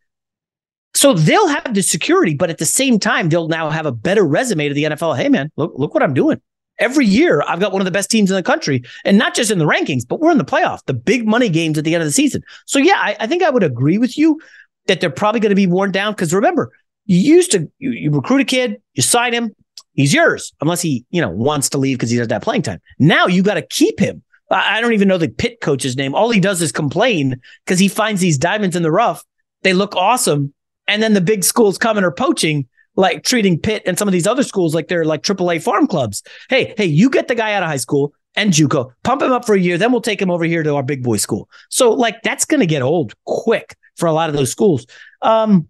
so 0.93 1.13
they'll 1.13 1.47
have 1.47 1.73
the 1.73 1.83
security, 1.83 2.33
but 2.35 2.49
at 2.49 2.57
the 2.57 2.65
same 2.65 2.99
time, 2.99 3.29
they'll 3.29 3.47
now 3.47 3.69
have 3.69 3.85
a 3.85 3.91
better 3.91 4.23
resume 4.23 4.67
to 4.67 4.73
the 4.73 4.83
NFL. 4.85 5.15
Hey 5.15 5.29
man, 5.29 5.51
look, 5.55 5.73
look 5.75 5.93
what 5.93 6.03
I'm 6.03 6.13
doing. 6.13 6.41
Every 6.79 7.05
year 7.05 7.43
I've 7.47 7.59
got 7.59 7.71
one 7.71 7.81
of 7.81 7.85
the 7.85 7.91
best 7.91 8.09
teams 8.09 8.29
in 8.29 8.35
the 8.35 8.43
country 8.43 8.83
and 9.03 9.17
not 9.17 9.35
just 9.35 9.51
in 9.51 9.59
the 9.59 9.65
rankings, 9.65 10.07
but 10.07 10.19
we're 10.19 10.31
in 10.31 10.37
the 10.37 10.45
playoff, 10.45 10.83
the 10.85 10.93
big 10.93 11.27
money 11.27 11.49
games 11.49 11.77
at 11.77 11.83
the 11.83 11.93
end 11.93 12.01
of 12.01 12.07
the 12.07 12.13
season. 12.13 12.43
So 12.65 12.79
yeah, 12.79 12.97
I, 12.97 13.15
I 13.19 13.27
think 13.27 13.43
I 13.43 13.49
would 13.49 13.63
agree 13.63 13.97
with 13.97 14.17
you 14.17 14.39
that 14.87 15.01
they're 15.01 15.09
probably 15.09 15.39
going 15.39 15.49
to 15.49 15.55
be 15.55 15.67
worn 15.67 15.91
down. 15.91 16.13
Cause 16.15 16.33
remember, 16.33 16.71
you 17.05 17.17
used 17.17 17.51
to, 17.51 17.71
you, 17.79 17.91
you 17.91 18.11
recruit 18.11 18.41
a 18.41 18.45
kid, 18.45 18.81
you 18.93 19.01
sign 19.01 19.33
him, 19.33 19.55
he's 19.93 20.13
yours 20.13 20.53
unless 20.61 20.81
he, 20.81 21.05
you 21.09 21.21
know, 21.21 21.29
wants 21.29 21.69
to 21.69 21.77
leave 21.77 21.97
because 21.97 22.09
he 22.09 22.17
doesn't 22.17 22.31
have 22.31 22.41
playing 22.41 22.61
time. 22.63 22.79
Now 22.99 23.27
you 23.27 23.43
got 23.43 23.55
to 23.55 23.61
keep 23.61 23.99
him 23.99 24.23
I 24.49 24.79
don't 24.79 24.93
even 24.93 25.07
know 25.07 25.17
the 25.17 25.29
Pitt 25.29 25.59
coach's 25.61 25.97
name. 25.97 26.15
All 26.15 26.29
he 26.29 26.39
does 26.39 26.61
is 26.61 26.71
complain 26.71 27.41
because 27.65 27.79
he 27.79 27.87
finds 27.87 28.21
these 28.21 28.37
diamonds 28.37 28.75
in 28.75 28.83
the 28.83 28.91
rough. 28.91 29.23
They 29.63 29.73
look 29.73 29.95
awesome. 29.95 30.53
And 30.87 31.03
then 31.03 31.13
the 31.13 31.21
big 31.21 31.43
schools 31.43 31.77
come 31.77 31.97
and 31.97 32.05
are 32.05 32.11
poaching, 32.11 32.67
like 32.95 33.23
treating 33.23 33.59
Pitt 33.59 33.83
and 33.85 33.99
some 33.99 34.07
of 34.07 34.13
these 34.13 34.27
other 34.27 34.43
schools 34.43 34.73
like 34.73 34.87
they're 34.87 35.03
like 35.03 35.21
AAA 35.21 35.61
farm 35.61 35.85
clubs. 35.85 36.23
Hey, 36.49 36.73
hey, 36.77 36.85
you 36.85 37.09
get 37.09 37.27
the 37.27 37.35
guy 37.35 37.53
out 37.53 37.63
of 37.63 37.69
high 37.69 37.77
school 37.77 38.13
and 38.35 38.53
JUCO, 38.53 38.93
pump 39.03 39.21
him 39.21 39.33
up 39.33 39.45
for 39.45 39.55
a 39.55 39.59
year, 39.59 39.77
then 39.77 39.91
we'll 39.91 39.99
take 39.99 40.21
him 40.21 40.31
over 40.31 40.45
here 40.45 40.63
to 40.63 40.75
our 40.75 40.83
big 40.83 41.03
boy 41.03 41.17
school. 41.17 41.49
So 41.69 41.91
like 41.91 42.21
that's 42.21 42.45
going 42.45 42.59
to 42.61 42.65
get 42.65 42.81
old 42.81 43.13
quick 43.25 43.75
for 43.97 44.05
a 44.05 44.13
lot 44.13 44.29
of 44.29 44.35
those 44.35 44.51
schools. 44.51 44.85
Um, 45.21 45.67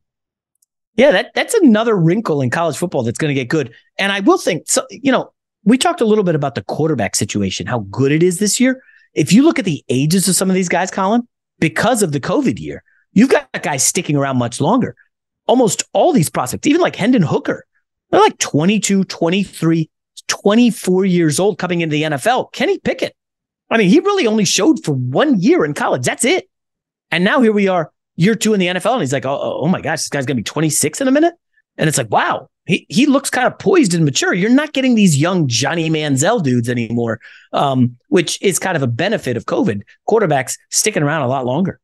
yeah, 0.95 1.11
that 1.11 1.31
that's 1.33 1.53
another 1.53 1.95
wrinkle 1.95 2.41
in 2.41 2.49
college 2.49 2.75
football 2.75 3.03
that's 3.03 3.17
going 3.17 3.29
to 3.29 3.39
get 3.39 3.49
good. 3.49 3.73
And 3.97 4.11
I 4.11 4.19
will 4.19 4.37
think 4.37 4.63
so. 4.67 4.85
You 4.89 5.11
know, 5.11 5.31
we 5.67 5.77
talked 5.77 5.99
a 5.99 6.05
little 6.05 6.23
bit 6.23 6.33
about 6.33 6.55
the 6.55 6.63
quarterback 6.63 7.13
situation, 7.13 7.67
how 7.67 7.79
good 7.91 8.13
it 8.13 8.23
is 8.23 8.39
this 8.39 8.57
year. 8.57 8.81
If 9.13 9.33
you 9.33 9.43
look 9.43 9.59
at 9.59 9.65
the 9.65 9.83
ages 9.89 10.29
of 10.29 10.35
some 10.35 10.49
of 10.49 10.55
these 10.55 10.69
guys, 10.69 10.89
Colin, 10.89 11.27
because 11.59 12.01
of 12.01 12.13
the 12.13 12.21
COVID 12.21 12.57
year, 12.57 12.83
you've 13.11 13.29
got 13.29 13.49
guys 13.61 13.85
sticking 13.85 14.15
around 14.15 14.37
much 14.37 14.61
longer. 14.61 14.95
almost 15.45 15.83
all 15.93 16.13
these 16.13 16.29
prospects, 16.29 16.67
even 16.67 16.81
like 16.81 16.95
Hendon 16.95 17.21
Hooker, 17.21 17.65
they're 18.11 18.21
like 18.21 18.37
22, 18.37 19.05
23, 19.05 19.89
24 20.27 21.05
years 21.05 21.39
old 21.39 21.57
coming 21.57 21.81
into 21.81 21.93
the 21.93 22.03
NFL. 22.03 22.51
Kenny 22.53 22.79
Pickett, 22.79 23.15
I 23.69 23.77
mean, 23.77 23.89
he 23.89 23.99
really 23.99 24.27
only 24.27 24.45
showed 24.45 24.83
for 24.83 24.93
one 24.93 25.39
year 25.39 25.65
in 25.65 25.73
college. 25.73 26.03
That's 26.03 26.23
it. 26.23 26.49
And 27.11 27.23
now 27.23 27.41
here 27.41 27.51
we 27.51 27.67
are, 27.67 27.91
year 28.15 28.35
two 28.35 28.53
in 28.53 28.59
the 28.59 28.67
NFL, 28.67 28.93
and 28.93 29.01
he's 29.01 29.13
like, 29.13 29.25
oh, 29.25 29.59
oh 29.61 29.67
my 29.67 29.81
gosh, 29.81 29.99
this 29.99 30.09
guy's 30.09 30.25
going 30.25 30.37
to 30.37 30.41
be 30.41 30.43
26 30.43 31.01
in 31.01 31.07
a 31.07 31.11
minute. 31.11 31.33
And 31.77 31.87
it's 31.87 31.97
like, 31.97 32.11
wow, 32.11 32.49
he, 32.67 32.85
he 32.89 33.05
looks 33.05 33.29
kind 33.29 33.47
of 33.47 33.57
poised 33.57 33.93
and 33.93 34.05
mature. 34.05 34.33
You're 34.33 34.49
not 34.49 34.73
getting 34.73 34.95
these 34.95 35.17
young 35.17 35.47
Johnny 35.47 35.89
Manziel 35.89 36.43
dudes 36.43 36.69
anymore, 36.69 37.19
um, 37.53 37.97
which 38.09 38.41
is 38.41 38.59
kind 38.59 38.75
of 38.75 38.83
a 38.83 38.87
benefit 38.87 39.37
of 39.37 39.45
COVID. 39.45 39.81
Quarterbacks 40.07 40.57
sticking 40.69 41.03
around 41.03 41.23
a 41.23 41.27
lot 41.27 41.45
longer. 41.45 41.79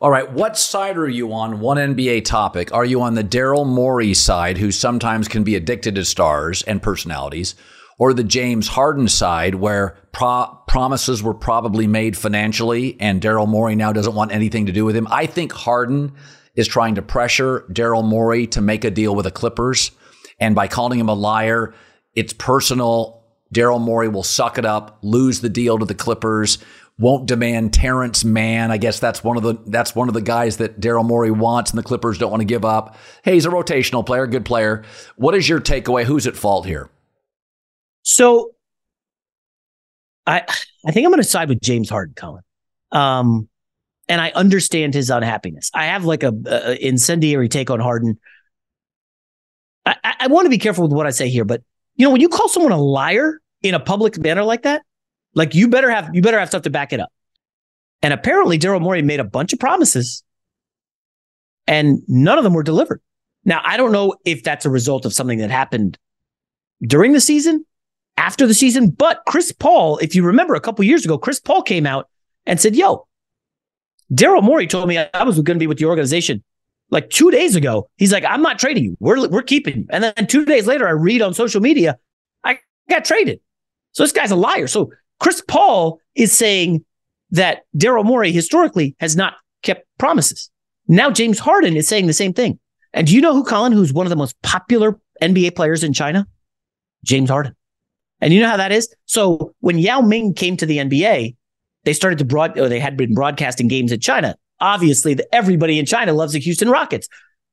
All 0.00 0.10
right, 0.10 0.30
what 0.32 0.56
side 0.56 0.96
are 0.96 1.08
you 1.08 1.32
on? 1.32 1.60
One 1.60 1.76
NBA 1.76 2.24
topic. 2.24 2.72
Are 2.72 2.86
you 2.86 3.02
on 3.02 3.14
the 3.14 3.24
Daryl 3.24 3.66
Morey 3.66 4.14
side, 4.14 4.56
who 4.56 4.70
sometimes 4.70 5.28
can 5.28 5.44
be 5.44 5.56
addicted 5.56 5.94
to 5.96 6.04
stars 6.04 6.62
and 6.62 6.82
personalities, 6.82 7.54
or 7.98 8.14
the 8.14 8.24
James 8.24 8.68
Harden 8.68 9.08
side, 9.08 9.56
where 9.56 9.98
pro- 10.12 10.56
promises 10.68 11.22
were 11.22 11.34
probably 11.34 11.86
made 11.86 12.16
financially 12.16 12.96
and 13.00 13.20
Daryl 13.20 13.48
Morey 13.48 13.74
now 13.74 13.92
doesn't 13.92 14.14
want 14.14 14.32
anything 14.32 14.66
to 14.66 14.72
do 14.72 14.84
with 14.84 14.96
him? 14.96 15.08
I 15.10 15.26
think 15.26 15.52
Harden 15.52 16.12
is 16.58 16.66
trying 16.66 16.96
to 16.96 17.02
pressure 17.02 17.64
Daryl 17.70 18.04
Morey 18.04 18.44
to 18.48 18.60
make 18.60 18.84
a 18.84 18.90
deal 18.90 19.14
with 19.14 19.26
the 19.26 19.30
Clippers. 19.30 19.92
And 20.40 20.56
by 20.56 20.66
calling 20.66 20.98
him 20.98 21.08
a 21.08 21.14
liar, 21.14 21.72
it's 22.16 22.32
personal. 22.32 23.22
Daryl 23.54 23.80
Morey 23.80 24.08
will 24.08 24.24
suck 24.24 24.58
it 24.58 24.64
up, 24.64 24.98
lose 25.02 25.40
the 25.40 25.48
deal 25.48 25.78
to 25.78 25.84
the 25.84 25.94
Clippers, 25.94 26.58
won't 26.98 27.26
demand 27.26 27.72
Terance 27.72 28.24
Mann. 28.24 28.72
I 28.72 28.76
guess 28.76 28.98
that's 28.98 29.22
one 29.22 29.36
of 29.36 29.44
the 29.44 29.54
that's 29.66 29.94
one 29.94 30.08
of 30.08 30.14
the 30.14 30.20
guys 30.20 30.56
that 30.56 30.80
Daryl 30.80 31.04
Morey 31.04 31.30
wants 31.30 31.70
and 31.70 31.78
the 31.78 31.84
Clippers 31.84 32.18
don't 32.18 32.32
want 32.32 32.40
to 32.40 32.44
give 32.44 32.64
up. 32.64 32.96
Hey, 33.22 33.34
he's 33.34 33.46
a 33.46 33.50
rotational 33.50 34.04
player, 34.04 34.26
good 34.26 34.44
player. 34.44 34.82
What 35.14 35.36
is 35.36 35.48
your 35.48 35.60
takeaway? 35.60 36.04
Who's 36.04 36.26
at 36.26 36.36
fault 36.36 36.66
here? 36.66 36.90
So 38.02 38.50
I 40.26 40.42
I 40.84 40.90
think 40.90 41.06
I'm 41.06 41.12
going 41.12 41.22
to 41.22 41.28
side 41.28 41.48
with 41.48 41.60
James 41.60 41.88
Harden, 41.88 42.14
Colin. 42.16 42.42
Um, 42.90 43.47
and 44.08 44.20
I 44.20 44.30
understand 44.30 44.94
his 44.94 45.10
unhappiness. 45.10 45.70
I 45.74 45.86
have 45.86 46.04
like 46.04 46.22
a, 46.22 46.32
a 46.46 46.86
incendiary 46.86 47.48
take 47.48 47.70
on 47.70 47.80
Harden. 47.80 48.18
I, 49.84 49.96
I 50.20 50.26
want 50.28 50.46
to 50.46 50.50
be 50.50 50.58
careful 50.58 50.84
with 50.84 50.92
what 50.92 51.06
I 51.06 51.10
say 51.10 51.28
here, 51.28 51.44
but 51.44 51.62
you 51.96 52.06
know, 52.06 52.10
when 52.10 52.20
you 52.20 52.28
call 52.28 52.48
someone 52.48 52.72
a 52.72 52.80
liar 52.80 53.40
in 53.62 53.74
a 53.74 53.80
public 53.80 54.18
manner 54.18 54.44
like 54.44 54.62
that, 54.62 54.82
like 55.34 55.54
you 55.54 55.68
better 55.68 55.90
have 55.90 56.10
you 56.14 56.22
better 56.22 56.38
have 56.38 56.48
stuff 56.48 56.62
to 56.62 56.70
back 56.70 56.92
it 56.92 57.00
up. 57.00 57.10
And 58.00 58.14
apparently, 58.14 58.58
Daryl 58.58 58.80
Morey 58.80 59.02
made 59.02 59.18
a 59.18 59.24
bunch 59.24 59.52
of 59.52 59.58
promises, 59.58 60.22
and 61.66 62.00
none 62.06 62.38
of 62.38 62.44
them 62.44 62.54
were 62.54 62.62
delivered. 62.62 63.00
Now, 63.44 63.60
I 63.64 63.76
don't 63.76 63.92
know 63.92 64.14
if 64.24 64.44
that's 64.44 64.64
a 64.66 64.70
result 64.70 65.04
of 65.04 65.12
something 65.12 65.38
that 65.38 65.50
happened 65.50 65.98
during 66.82 67.12
the 67.12 67.20
season, 67.20 67.64
after 68.16 68.46
the 68.46 68.54
season, 68.54 68.90
but 68.90 69.22
Chris 69.26 69.50
Paul, 69.50 69.98
if 69.98 70.14
you 70.14 70.22
remember 70.22 70.54
a 70.54 70.60
couple 70.60 70.84
years 70.84 71.04
ago, 71.04 71.18
Chris 71.18 71.40
Paul 71.40 71.62
came 71.62 71.86
out 71.86 72.08
and 72.46 72.60
said, 72.60 72.76
"Yo, 72.76 73.07
Daryl 74.12 74.42
Morey 74.42 74.66
told 74.66 74.88
me 74.88 74.98
I 74.98 75.24
was 75.24 75.36
going 75.36 75.56
to 75.56 75.62
be 75.62 75.66
with 75.66 75.78
the 75.78 75.84
organization 75.84 76.42
like 76.90 77.10
two 77.10 77.30
days 77.30 77.56
ago. 77.56 77.88
He's 77.96 78.12
like, 78.12 78.24
I'm 78.24 78.42
not 78.42 78.58
trading 78.58 78.84
you. 78.84 78.96
We're, 79.00 79.28
we're 79.28 79.42
keeping 79.42 79.78
you. 79.78 79.86
And 79.90 80.04
then 80.04 80.26
two 80.26 80.44
days 80.44 80.66
later, 80.66 80.88
I 80.88 80.92
read 80.92 81.22
on 81.22 81.34
social 81.34 81.60
media, 81.60 81.98
I 82.44 82.58
got 82.88 83.04
traded. 83.04 83.40
So 83.92 84.02
this 84.02 84.12
guy's 84.12 84.30
a 84.30 84.36
liar. 84.36 84.66
So 84.66 84.92
Chris 85.20 85.42
Paul 85.46 86.00
is 86.14 86.36
saying 86.36 86.84
that 87.30 87.64
Daryl 87.76 88.04
Morey 88.04 88.32
historically 88.32 88.96
has 89.00 89.16
not 89.16 89.34
kept 89.62 89.86
promises. 89.98 90.50
Now 90.86 91.10
James 91.10 91.38
Harden 91.38 91.76
is 91.76 91.86
saying 91.86 92.06
the 92.06 92.12
same 92.12 92.32
thing. 92.32 92.58
And 92.94 93.06
do 93.06 93.14
you 93.14 93.20
know 93.20 93.34
who, 93.34 93.44
Colin, 93.44 93.72
who's 93.72 93.92
one 93.92 94.06
of 94.06 94.10
the 94.10 94.16
most 94.16 94.40
popular 94.42 94.98
NBA 95.22 95.54
players 95.54 95.84
in 95.84 95.92
China? 95.92 96.26
James 97.04 97.28
Harden. 97.28 97.54
And 98.20 98.32
you 98.32 98.40
know 98.40 98.48
how 98.48 98.56
that 98.56 98.72
is? 98.72 98.92
So 99.04 99.54
when 99.60 99.78
Yao 99.78 100.00
Ming 100.00 100.34
came 100.34 100.56
to 100.56 100.66
the 100.66 100.78
NBA, 100.78 101.36
they 101.88 101.94
started 101.94 102.18
to 102.18 102.26
broad, 102.26 102.58
or 102.58 102.68
they 102.68 102.80
had 102.80 102.98
been 102.98 103.14
broadcasting 103.14 103.66
games 103.66 103.92
in 103.92 103.98
China. 103.98 104.36
Obviously, 104.60 105.14
the, 105.14 105.34
everybody 105.34 105.78
in 105.78 105.86
China 105.86 106.12
loves 106.12 106.34
the 106.34 106.38
Houston 106.38 106.68
Rockets. 106.68 107.08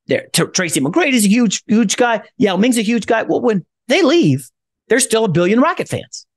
There, 0.07 0.27
Tracy 0.33 0.81
McGrady 0.81 1.13
is 1.13 1.23
a 1.23 1.29
huge, 1.29 1.63
huge 1.67 1.95
guy. 1.95 2.21
Yao 2.36 2.57
Ming's 2.57 2.77
a 2.77 2.81
huge 2.81 3.05
guy. 3.05 3.23
Well, 3.23 3.39
when 3.39 3.65
they 3.88 4.01
leave, 4.01 4.49
there's 4.89 5.05
still 5.05 5.23
a 5.23 5.29
billion 5.29 5.61
Rocket 5.61 5.88
fans. 5.88 6.27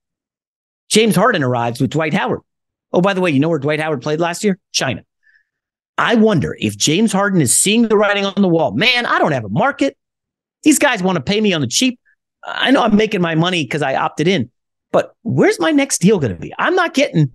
James 0.89 1.17
Harden 1.17 1.43
arrives 1.43 1.81
with 1.81 1.91
Dwight 1.91 2.15
Howard. 2.15 2.43
Oh, 2.93 3.01
by 3.01 3.15
the 3.15 3.21
way, 3.21 3.33
you 3.33 3.41
know 3.41 3.49
where 3.49 3.59
Dwight 3.59 3.81
Howard 3.81 4.01
played 4.01 4.21
last 4.21 4.45
year? 4.45 4.61
China. 4.71 5.03
I 5.99 6.15
wonder 6.15 6.57
if 6.61 6.79
James 6.79 7.11
Harden 7.11 7.41
is 7.41 7.57
seeing 7.57 7.89
the 7.89 7.97
writing 7.97 8.25
on 8.25 8.41
the 8.41 8.49
wall. 8.49 8.71
Man, 8.71 9.07
I 9.07 9.19
don't 9.19 9.33
have 9.33 9.45
a 9.45 9.49
market. 9.49 9.97
These 10.63 10.79
guys 10.79 11.03
want 11.03 11.17
to 11.17 11.23
pay 11.23 11.41
me 11.41 11.53
on 11.53 11.63
the 11.63 11.67
cheap. 11.67 11.99
I 12.47 12.71
know 12.71 12.85
I'm 12.85 12.95
making 12.95 13.23
my 13.23 13.35
money 13.35 13.65
because 13.65 13.83
I 13.83 13.97
opted 13.97 14.29
in, 14.29 14.53
but 14.93 15.17
where's 15.25 15.59
my 15.59 15.73
next 15.73 15.99
deal 15.99 16.21
going 16.21 16.33
to 16.33 16.41
be? 16.41 16.55
I'm 16.61 16.77
not 16.77 16.95
getting 16.95 17.33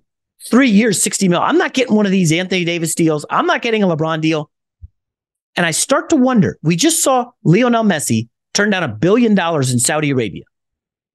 three 0.50 0.68
years, 0.68 1.02
60 1.02 1.28
mil. 1.28 1.40
I'm 1.40 1.58
not 1.58 1.74
getting 1.74 1.94
one 1.94 2.06
of 2.06 2.12
these 2.12 2.32
Anthony 2.32 2.64
Davis 2.64 2.94
deals. 2.94 3.24
I'm 3.30 3.46
not 3.46 3.62
getting 3.62 3.82
a 3.82 3.86
LeBron 3.86 4.20
deal. 4.20 4.50
And 5.56 5.64
I 5.64 5.70
start 5.70 6.10
to 6.10 6.16
wonder, 6.16 6.58
we 6.62 6.76
just 6.76 7.02
saw 7.02 7.30
Lionel 7.44 7.84
Messi 7.84 8.28
turn 8.54 8.70
down 8.70 8.82
a 8.82 8.88
billion 8.88 9.34
dollars 9.34 9.72
in 9.72 9.78
Saudi 9.78 10.10
Arabia. 10.10 10.44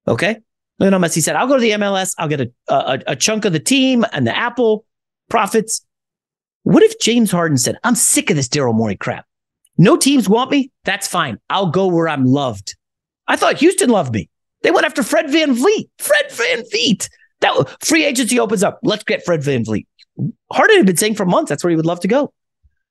Okay. 0.08 0.38
Lionel 0.78 1.00
Messi 1.00 1.22
said, 1.22 1.36
I'll 1.36 1.46
go 1.46 1.56
to 1.56 1.60
the 1.60 1.72
MLS. 1.72 2.14
I'll 2.18 2.28
get 2.28 2.40
a, 2.40 2.50
a, 2.68 3.02
a 3.08 3.16
chunk 3.16 3.44
of 3.44 3.52
the 3.52 3.60
team 3.60 4.04
and 4.12 4.26
the 4.26 4.36
Apple 4.36 4.86
profits. 5.28 5.84
What 6.62 6.82
if 6.82 6.98
James 7.00 7.30
Harden 7.30 7.58
said, 7.58 7.76
I'm 7.84 7.94
sick 7.94 8.30
of 8.30 8.36
this 8.36 8.48
Daryl 8.48 8.74
Morey 8.74 8.96
crap. 8.96 9.26
No 9.76 9.96
teams 9.96 10.28
want 10.28 10.50
me. 10.50 10.70
That's 10.84 11.06
fine. 11.06 11.38
I'll 11.48 11.70
go 11.70 11.86
where 11.86 12.08
I'm 12.08 12.24
loved. 12.24 12.76
I 13.26 13.36
thought 13.36 13.58
Houston 13.58 13.90
loved 13.90 14.12
me. 14.12 14.28
They 14.62 14.70
went 14.70 14.86
after 14.86 15.02
Fred 15.02 15.30
Van 15.30 15.54
VanVleet. 15.54 15.88
Fred 15.98 16.30
Van 16.32 16.62
VanVleet. 16.64 17.08
That 17.40 17.76
free 17.84 18.04
agency 18.04 18.38
opens 18.38 18.62
up. 18.62 18.80
Let's 18.82 19.04
get 19.04 19.24
Fred 19.24 19.40
VanVleet. 19.40 19.86
Harden 20.52 20.76
had 20.76 20.86
been 20.86 20.96
saying 20.96 21.14
for 21.14 21.24
months 21.24 21.48
that's 21.48 21.64
where 21.64 21.70
he 21.70 21.76
would 21.76 21.86
love 21.86 22.00
to 22.00 22.08
go. 22.08 22.32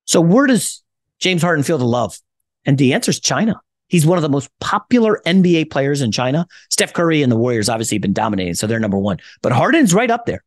So 0.06 0.22
where 0.22 0.47
does 0.47 0.84
James 1.20 1.41
Harden 1.41 1.64
feel 1.64 1.78
the 1.78 1.86
love? 1.86 2.18
And 2.66 2.78
the 2.78 2.93
answer 2.93 3.12
is 3.12 3.20
China. 3.20 3.62
He's 3.88 4.06
one 4.06 4.18
of 4.18 4.22
the 4.22 4.30
most 4.30 4.50
popular 4.60 5.22
NBA 5.26 5.72
players 5.72 6.02
in 6.02 6.12
China. 6.12 6.47
Steph 6.70 6.93
Curry 6.93 7.24
and 7.24 7.32
the 7.32 7.36
Warriors 7.36 7.70
obviously 7.70 7.95
have 7.95 8.04
been 8.04 8.14
dominating, 8.14 8.54
so 8.54 8.68
they're 8.68 8.80
number 8.80 8.97
one. 8.97 9.18
But 9.41 9.52
Harden's 9.52 9.93
right 9.93 10.12
up 10.12 10.26
there. 10.26 10.43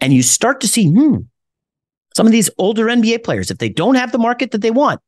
And 0.00 0.12
you 0.12 0.22
start 0.22 0.60
to 0.62 0.68
see, 0.68 0.88
hmm, 0.88 1.16
some 2.16 2.26
of 2.26 2.32
these 2.32 2.50
older 2.58 2.86
NBA 2.86 3.22
players, 3.22 3.50
if 3.50 3.58
they 3.58 3.68
don't 3.68 3.94
have 3.94 4.10
the 4.10 4.18
market 4.18 4.50
that 4.50 4.60
they 4.60 4.72
want, 4.72 5.00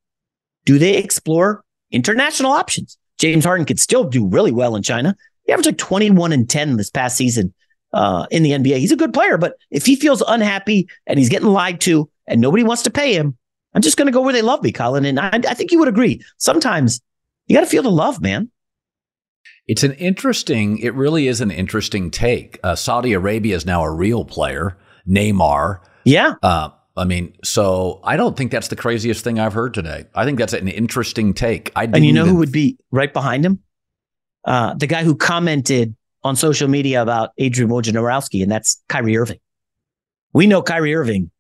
do 0.65 0.79
they 0.79 0.97
explore 0.97 1.65
international 1.91 2.53
options? 2.53 2.99
James 3.19 3.45
Harden 3.45 3.67
could 3.67 3.81
still 3.81 4.05
do 4.05 4.27
really 4.27 4.53
well 4.53 4.77
in 4.77 4.83
China. 4.83 5.17
He 5.45 5.53
averaged 5.53 5.67
like 5.67 5.79
21 5.79 6.33
and 6.33 6.49
10 6.49 6.77
this 6.77 6.91
past 6.91 7.17
season 7.17 7.53
uh, 7.93 8.27
in 8.31 8.43
the 8.43 8.51
NBA. 8.51 8.79
He's 8.79 8.93
a 8.93 8.97
good 8.97 9.13
player, 9.13 9.39
but 9.39 9.57
if 9.71 9.87
he 9.87 9.97
feels 9.97 10.23
unhappy 10.27 10.89
and 11.07 11.19
he's 11.19 11.29
getting 11.29 11.49
lied 11.49 11.81
to 11.83 12.11
and 12.27 12.41
nobody 12.41 12.63
wants 12.63 12.83
to 12.83 12.91
pay 12.91 13.15
him, 13.15 13.37
I'm 13.75 13.83
just 13.83 13.97
going 13.97 14.07
to 14.07 14.13
go 14.13 14.21
where 14.21 14.33
they 14.33 14.43
love 14.43 14.63
me, 14.63 14.73
Colin. 14.73 15.05
And 15.05 15.19
I, 15.19 15.31
I 15.33 15.55
think 15.55 15.73
you 15.73 15.79
would 15.79 15.89
agree. 15.89 16.23
Sometimes 16.39 17.01
you 17.47 17.57
got 17.57 17.63
to 17.63 17.67
feel 17.67 17.83
the 17.83 17.91
love, 17.91 18.21
man. 18.21 18.51
It's 19.67 19.85
an 19.85 19.93
interesting, 19.93 20.79
it 20.79 20.95
really 20.95 21.29
is 21.29 21.41
an 21.41 21.51
interesting 21.51 22.11
take. 22.11 22.59
Uh, 22.63 22.75
Saudi 22.75 23.13
Arabia 23.13 23.55
is 23.55 23.65
now 23.65 23.85
a 23.85 23.91
real 23.91 24.25
player, 24.25 24.77
Neymar. 25.09 25.81
Yeah. 26.05 26.35
Uh, 26.43 26.71
I 26.97 27.05
mean, 27.05 27.35
so 27.43 28.01
I 28.05 28.17
don't 28.17 28.37
think 28.37 28.51
that's 28.51 28.69
the 28.69 28.77
craziest 28.77 29.25
thing 29.25 29.39
I've 29.39 29.55
heard 29.55 29.73
today. 29.73 30.05
I 30.15 30.25
think 30.25 30.39
that's 30.39 30.53
an 30.53 30.69
interesting 30.69 31.33
take. 31.33 31.71
I 31.75 31.85
and 31.85 32.05
you 32.05 32.13
know 32.13 32.27
who 32.27 32.37
would 32.37 32.53
be 32.53 32.79
right 32.91 33.13
behind 33.13 33.47
him? 33.47 33.61
Uh, 34.45 34.75
the 34.75 34.87
guy 34.87 35.05
who 35.05 35.15
commented 35.15 35.95
on 36.25 36.37
social 36.37 36.69
media 36.69 37.03
about 37.03 37.31
Adrian 37.39 37.71
Wojnarowski, 37.71 38.43
and 38.43 38.51
that's 38.51 38.83
Kyrie 38.89 39.17
Irving. 39.17 39.41
We 40.33 40.47
know 40.47 40.63
Kyrie 40.63 40.95
Irving 40.95 41.31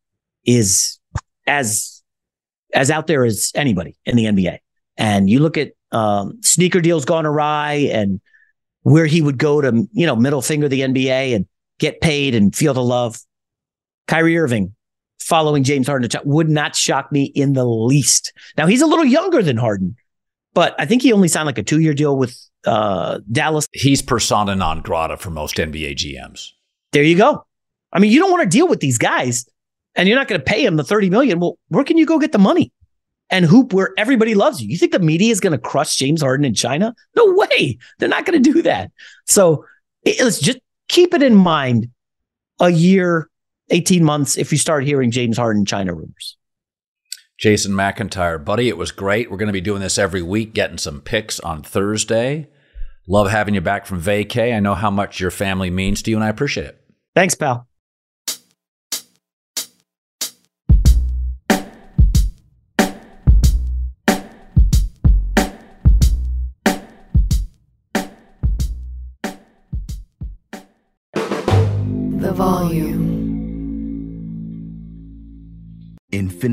is 0.45 0.99
as 1.47 2.03
as 2.75 2.91
out 2.91 3.07
there 3.07 3.25
as 3.25 3.53
anybody 3.55 3.97
in 4.05 4.17
the 4.17 4.25
NBA. 4.25 4.59
And 4.97 5.29
you 5.29 5.41
look 5.41 5.57
at 5.59 5.73
um, 5.91 6.39
sneaker 6.43 6.81
deals 6.81 7.05
gone 7.05 7.27
awry 7.27 7.89
and 7.93 8.21
where 8.83 9.07
he 9.07 9.21
would 9.21 9.39
go 9.39 9.61
to, 9.61 9.87
you 9.93 10.07
know, 10.07 10.17
middle 10.17 10.43
finger 10.43 10.69
the 10.69 10.81
NBA 10.81 11.35
and 11.35 11.47
get 11.79 12.01
paid 12.01 12.35
and 12.35 12.55
feel 12.55 12.75
the 12.75 12.83
love. 12.83 13.19
Kyrie 14.09 14.39
Irving 14.39 14.75
following 15.21 15.65
James 15.65 15.87
Harden 15.87 16.09
would 16.25 16.49
not 16.49 16.75
shock 16.75 17.13
me 17.13 17.25
in 17.25 17.53
the 17.53 17.65
least. 17.65 18.33
Now 18.57 18.67
he's 18.67 18.83
a 18.83 18.87
little 18.87 19.05
younger 19.05 19.43
than 19.43 19.57
Harden, 19.57 19.97
but 20.55 20.75
I 20.79 20.87
think 20.87 21.03
he 21.03 21.13
only 21.13 21.29
signed 21.29 21.47
like 21.47 21.59
a 21.59 21.63
two 21.63 21.81
year 21.81 21.95
deal 21.95 22.17
with 22.17 22.37
uh, 22.67 23.21
Dallas. 23.31 23.67
He's 23.73 24.03
persona 24.03 24.55
non 24.55 24.83
grata 24.83 25.17
for 25.17 25.31
most 25.31 25.57
NBA 25.57 25.97
GMs. 25.97 26.51
There 26.93 27.03
you 27.03 27.17
go. 27.17 27.45
I 27.93 27.99
mean, 27.99 28.11
you 28.11 28.19
don't 28.19 28.31
want 28.31 28.43
to 28.43 28.49
deal 28.49 28.69
with 28.69 28.81
these 28.81 28.99
guys, 28.99 29.47
and 29.95 30.09
you're 30.09 30.19
not 30.19 30.29
going 30.29 30.41
to 30.41 30.45
pay 30.45 30.65
him 30.65 30.77
the 30.77 30.85
thirty 30.85 31.11
million. 31.11 31.41
Well, 31.41 31.59
where 31.69 31.85
can 31.85 31.99
you 31.99 32.07
go 32.07 32.19
get 32.19 32.33
the 32.33 32.39
money? 32.39 32.73
And 33.31 33.47
hoop 33.47 33.73
where 33.73 33.95
everybody 33.97 34.35
loves 34.35 34.61
you. 34.61 34.69
You 34.69 34.77
think 34.77 34.93
the 34.93 34.99
media 34.99 35.33
is 35.33 35.41
going 35.41 35.53
to 35.53 35.59
crush 35.59 35.97
James 35.97 36.21
Harden 36.21 36.45
in 36.45 36.53
China? 36.53 36.95
No 37.17 37.33
way. 37.33 37.79
They're 37.99 38.09
not 38.09 38.27
going 38.27 38.43
to 38.43 38.53
do 38.53 38.61
that. 38.63 38.91
So 39.27 39.65
let's 40.05 40.39
just 40.39 40.59
keep 40.89 41.15
it 41.15 41.23
in 41.23 41.35
mind. 41.35 41.89
A 42.61 42.69
year, 42.69 43.29
eighteen 43.71 44.05
months, 44.05 44.37
if 44.37 44.53
you 44.53 44.59
start 44.59 44.85
hearing 44.85 45.11
James 45.11 45.37
Harden 45.37 45.65
China 45.65 45.95
rumors. 45.95 46.37
Jason 47.39 47.73
McIntyre, 47.73 48.43
buddy, 48.43 48.69
it 48.69 48.77
was 48.77 48.93
great. 48.93 49.31
We're 49.31 49.37
going 49.37 49.49
to 49.49 49.53
be 49.53 49.61
doing 49.61 49.81
this 49.81 49.99
every 49.99 50.23
week, 50.23 50.55
getting 50.55 50.79
some 50.79 51.01
picks 51.01 51.41
on 51.41 51.63
Thursday. 51.63 52.49
Love 53.09 53.31
having 53.31 53.55
you 53.55 53.61
back 53.61 53.85
from 53.87 54.01
vacay. 54.01 54.55
I 54.55 54.61
know 54.61 54.75
how 54.75 54.91
much 54.91 55.19
your 55.19 55.33
family 55.33 55.71
means 55.71 56.03
to 56.03 56.11
you, 56.11 56.17
and 56.17 56.25
I 56.25 56.29
appreciate 56.29 56.67
it. 56.67 56.81
Thanks, 57.15 57.35
pal. 57.35 57.67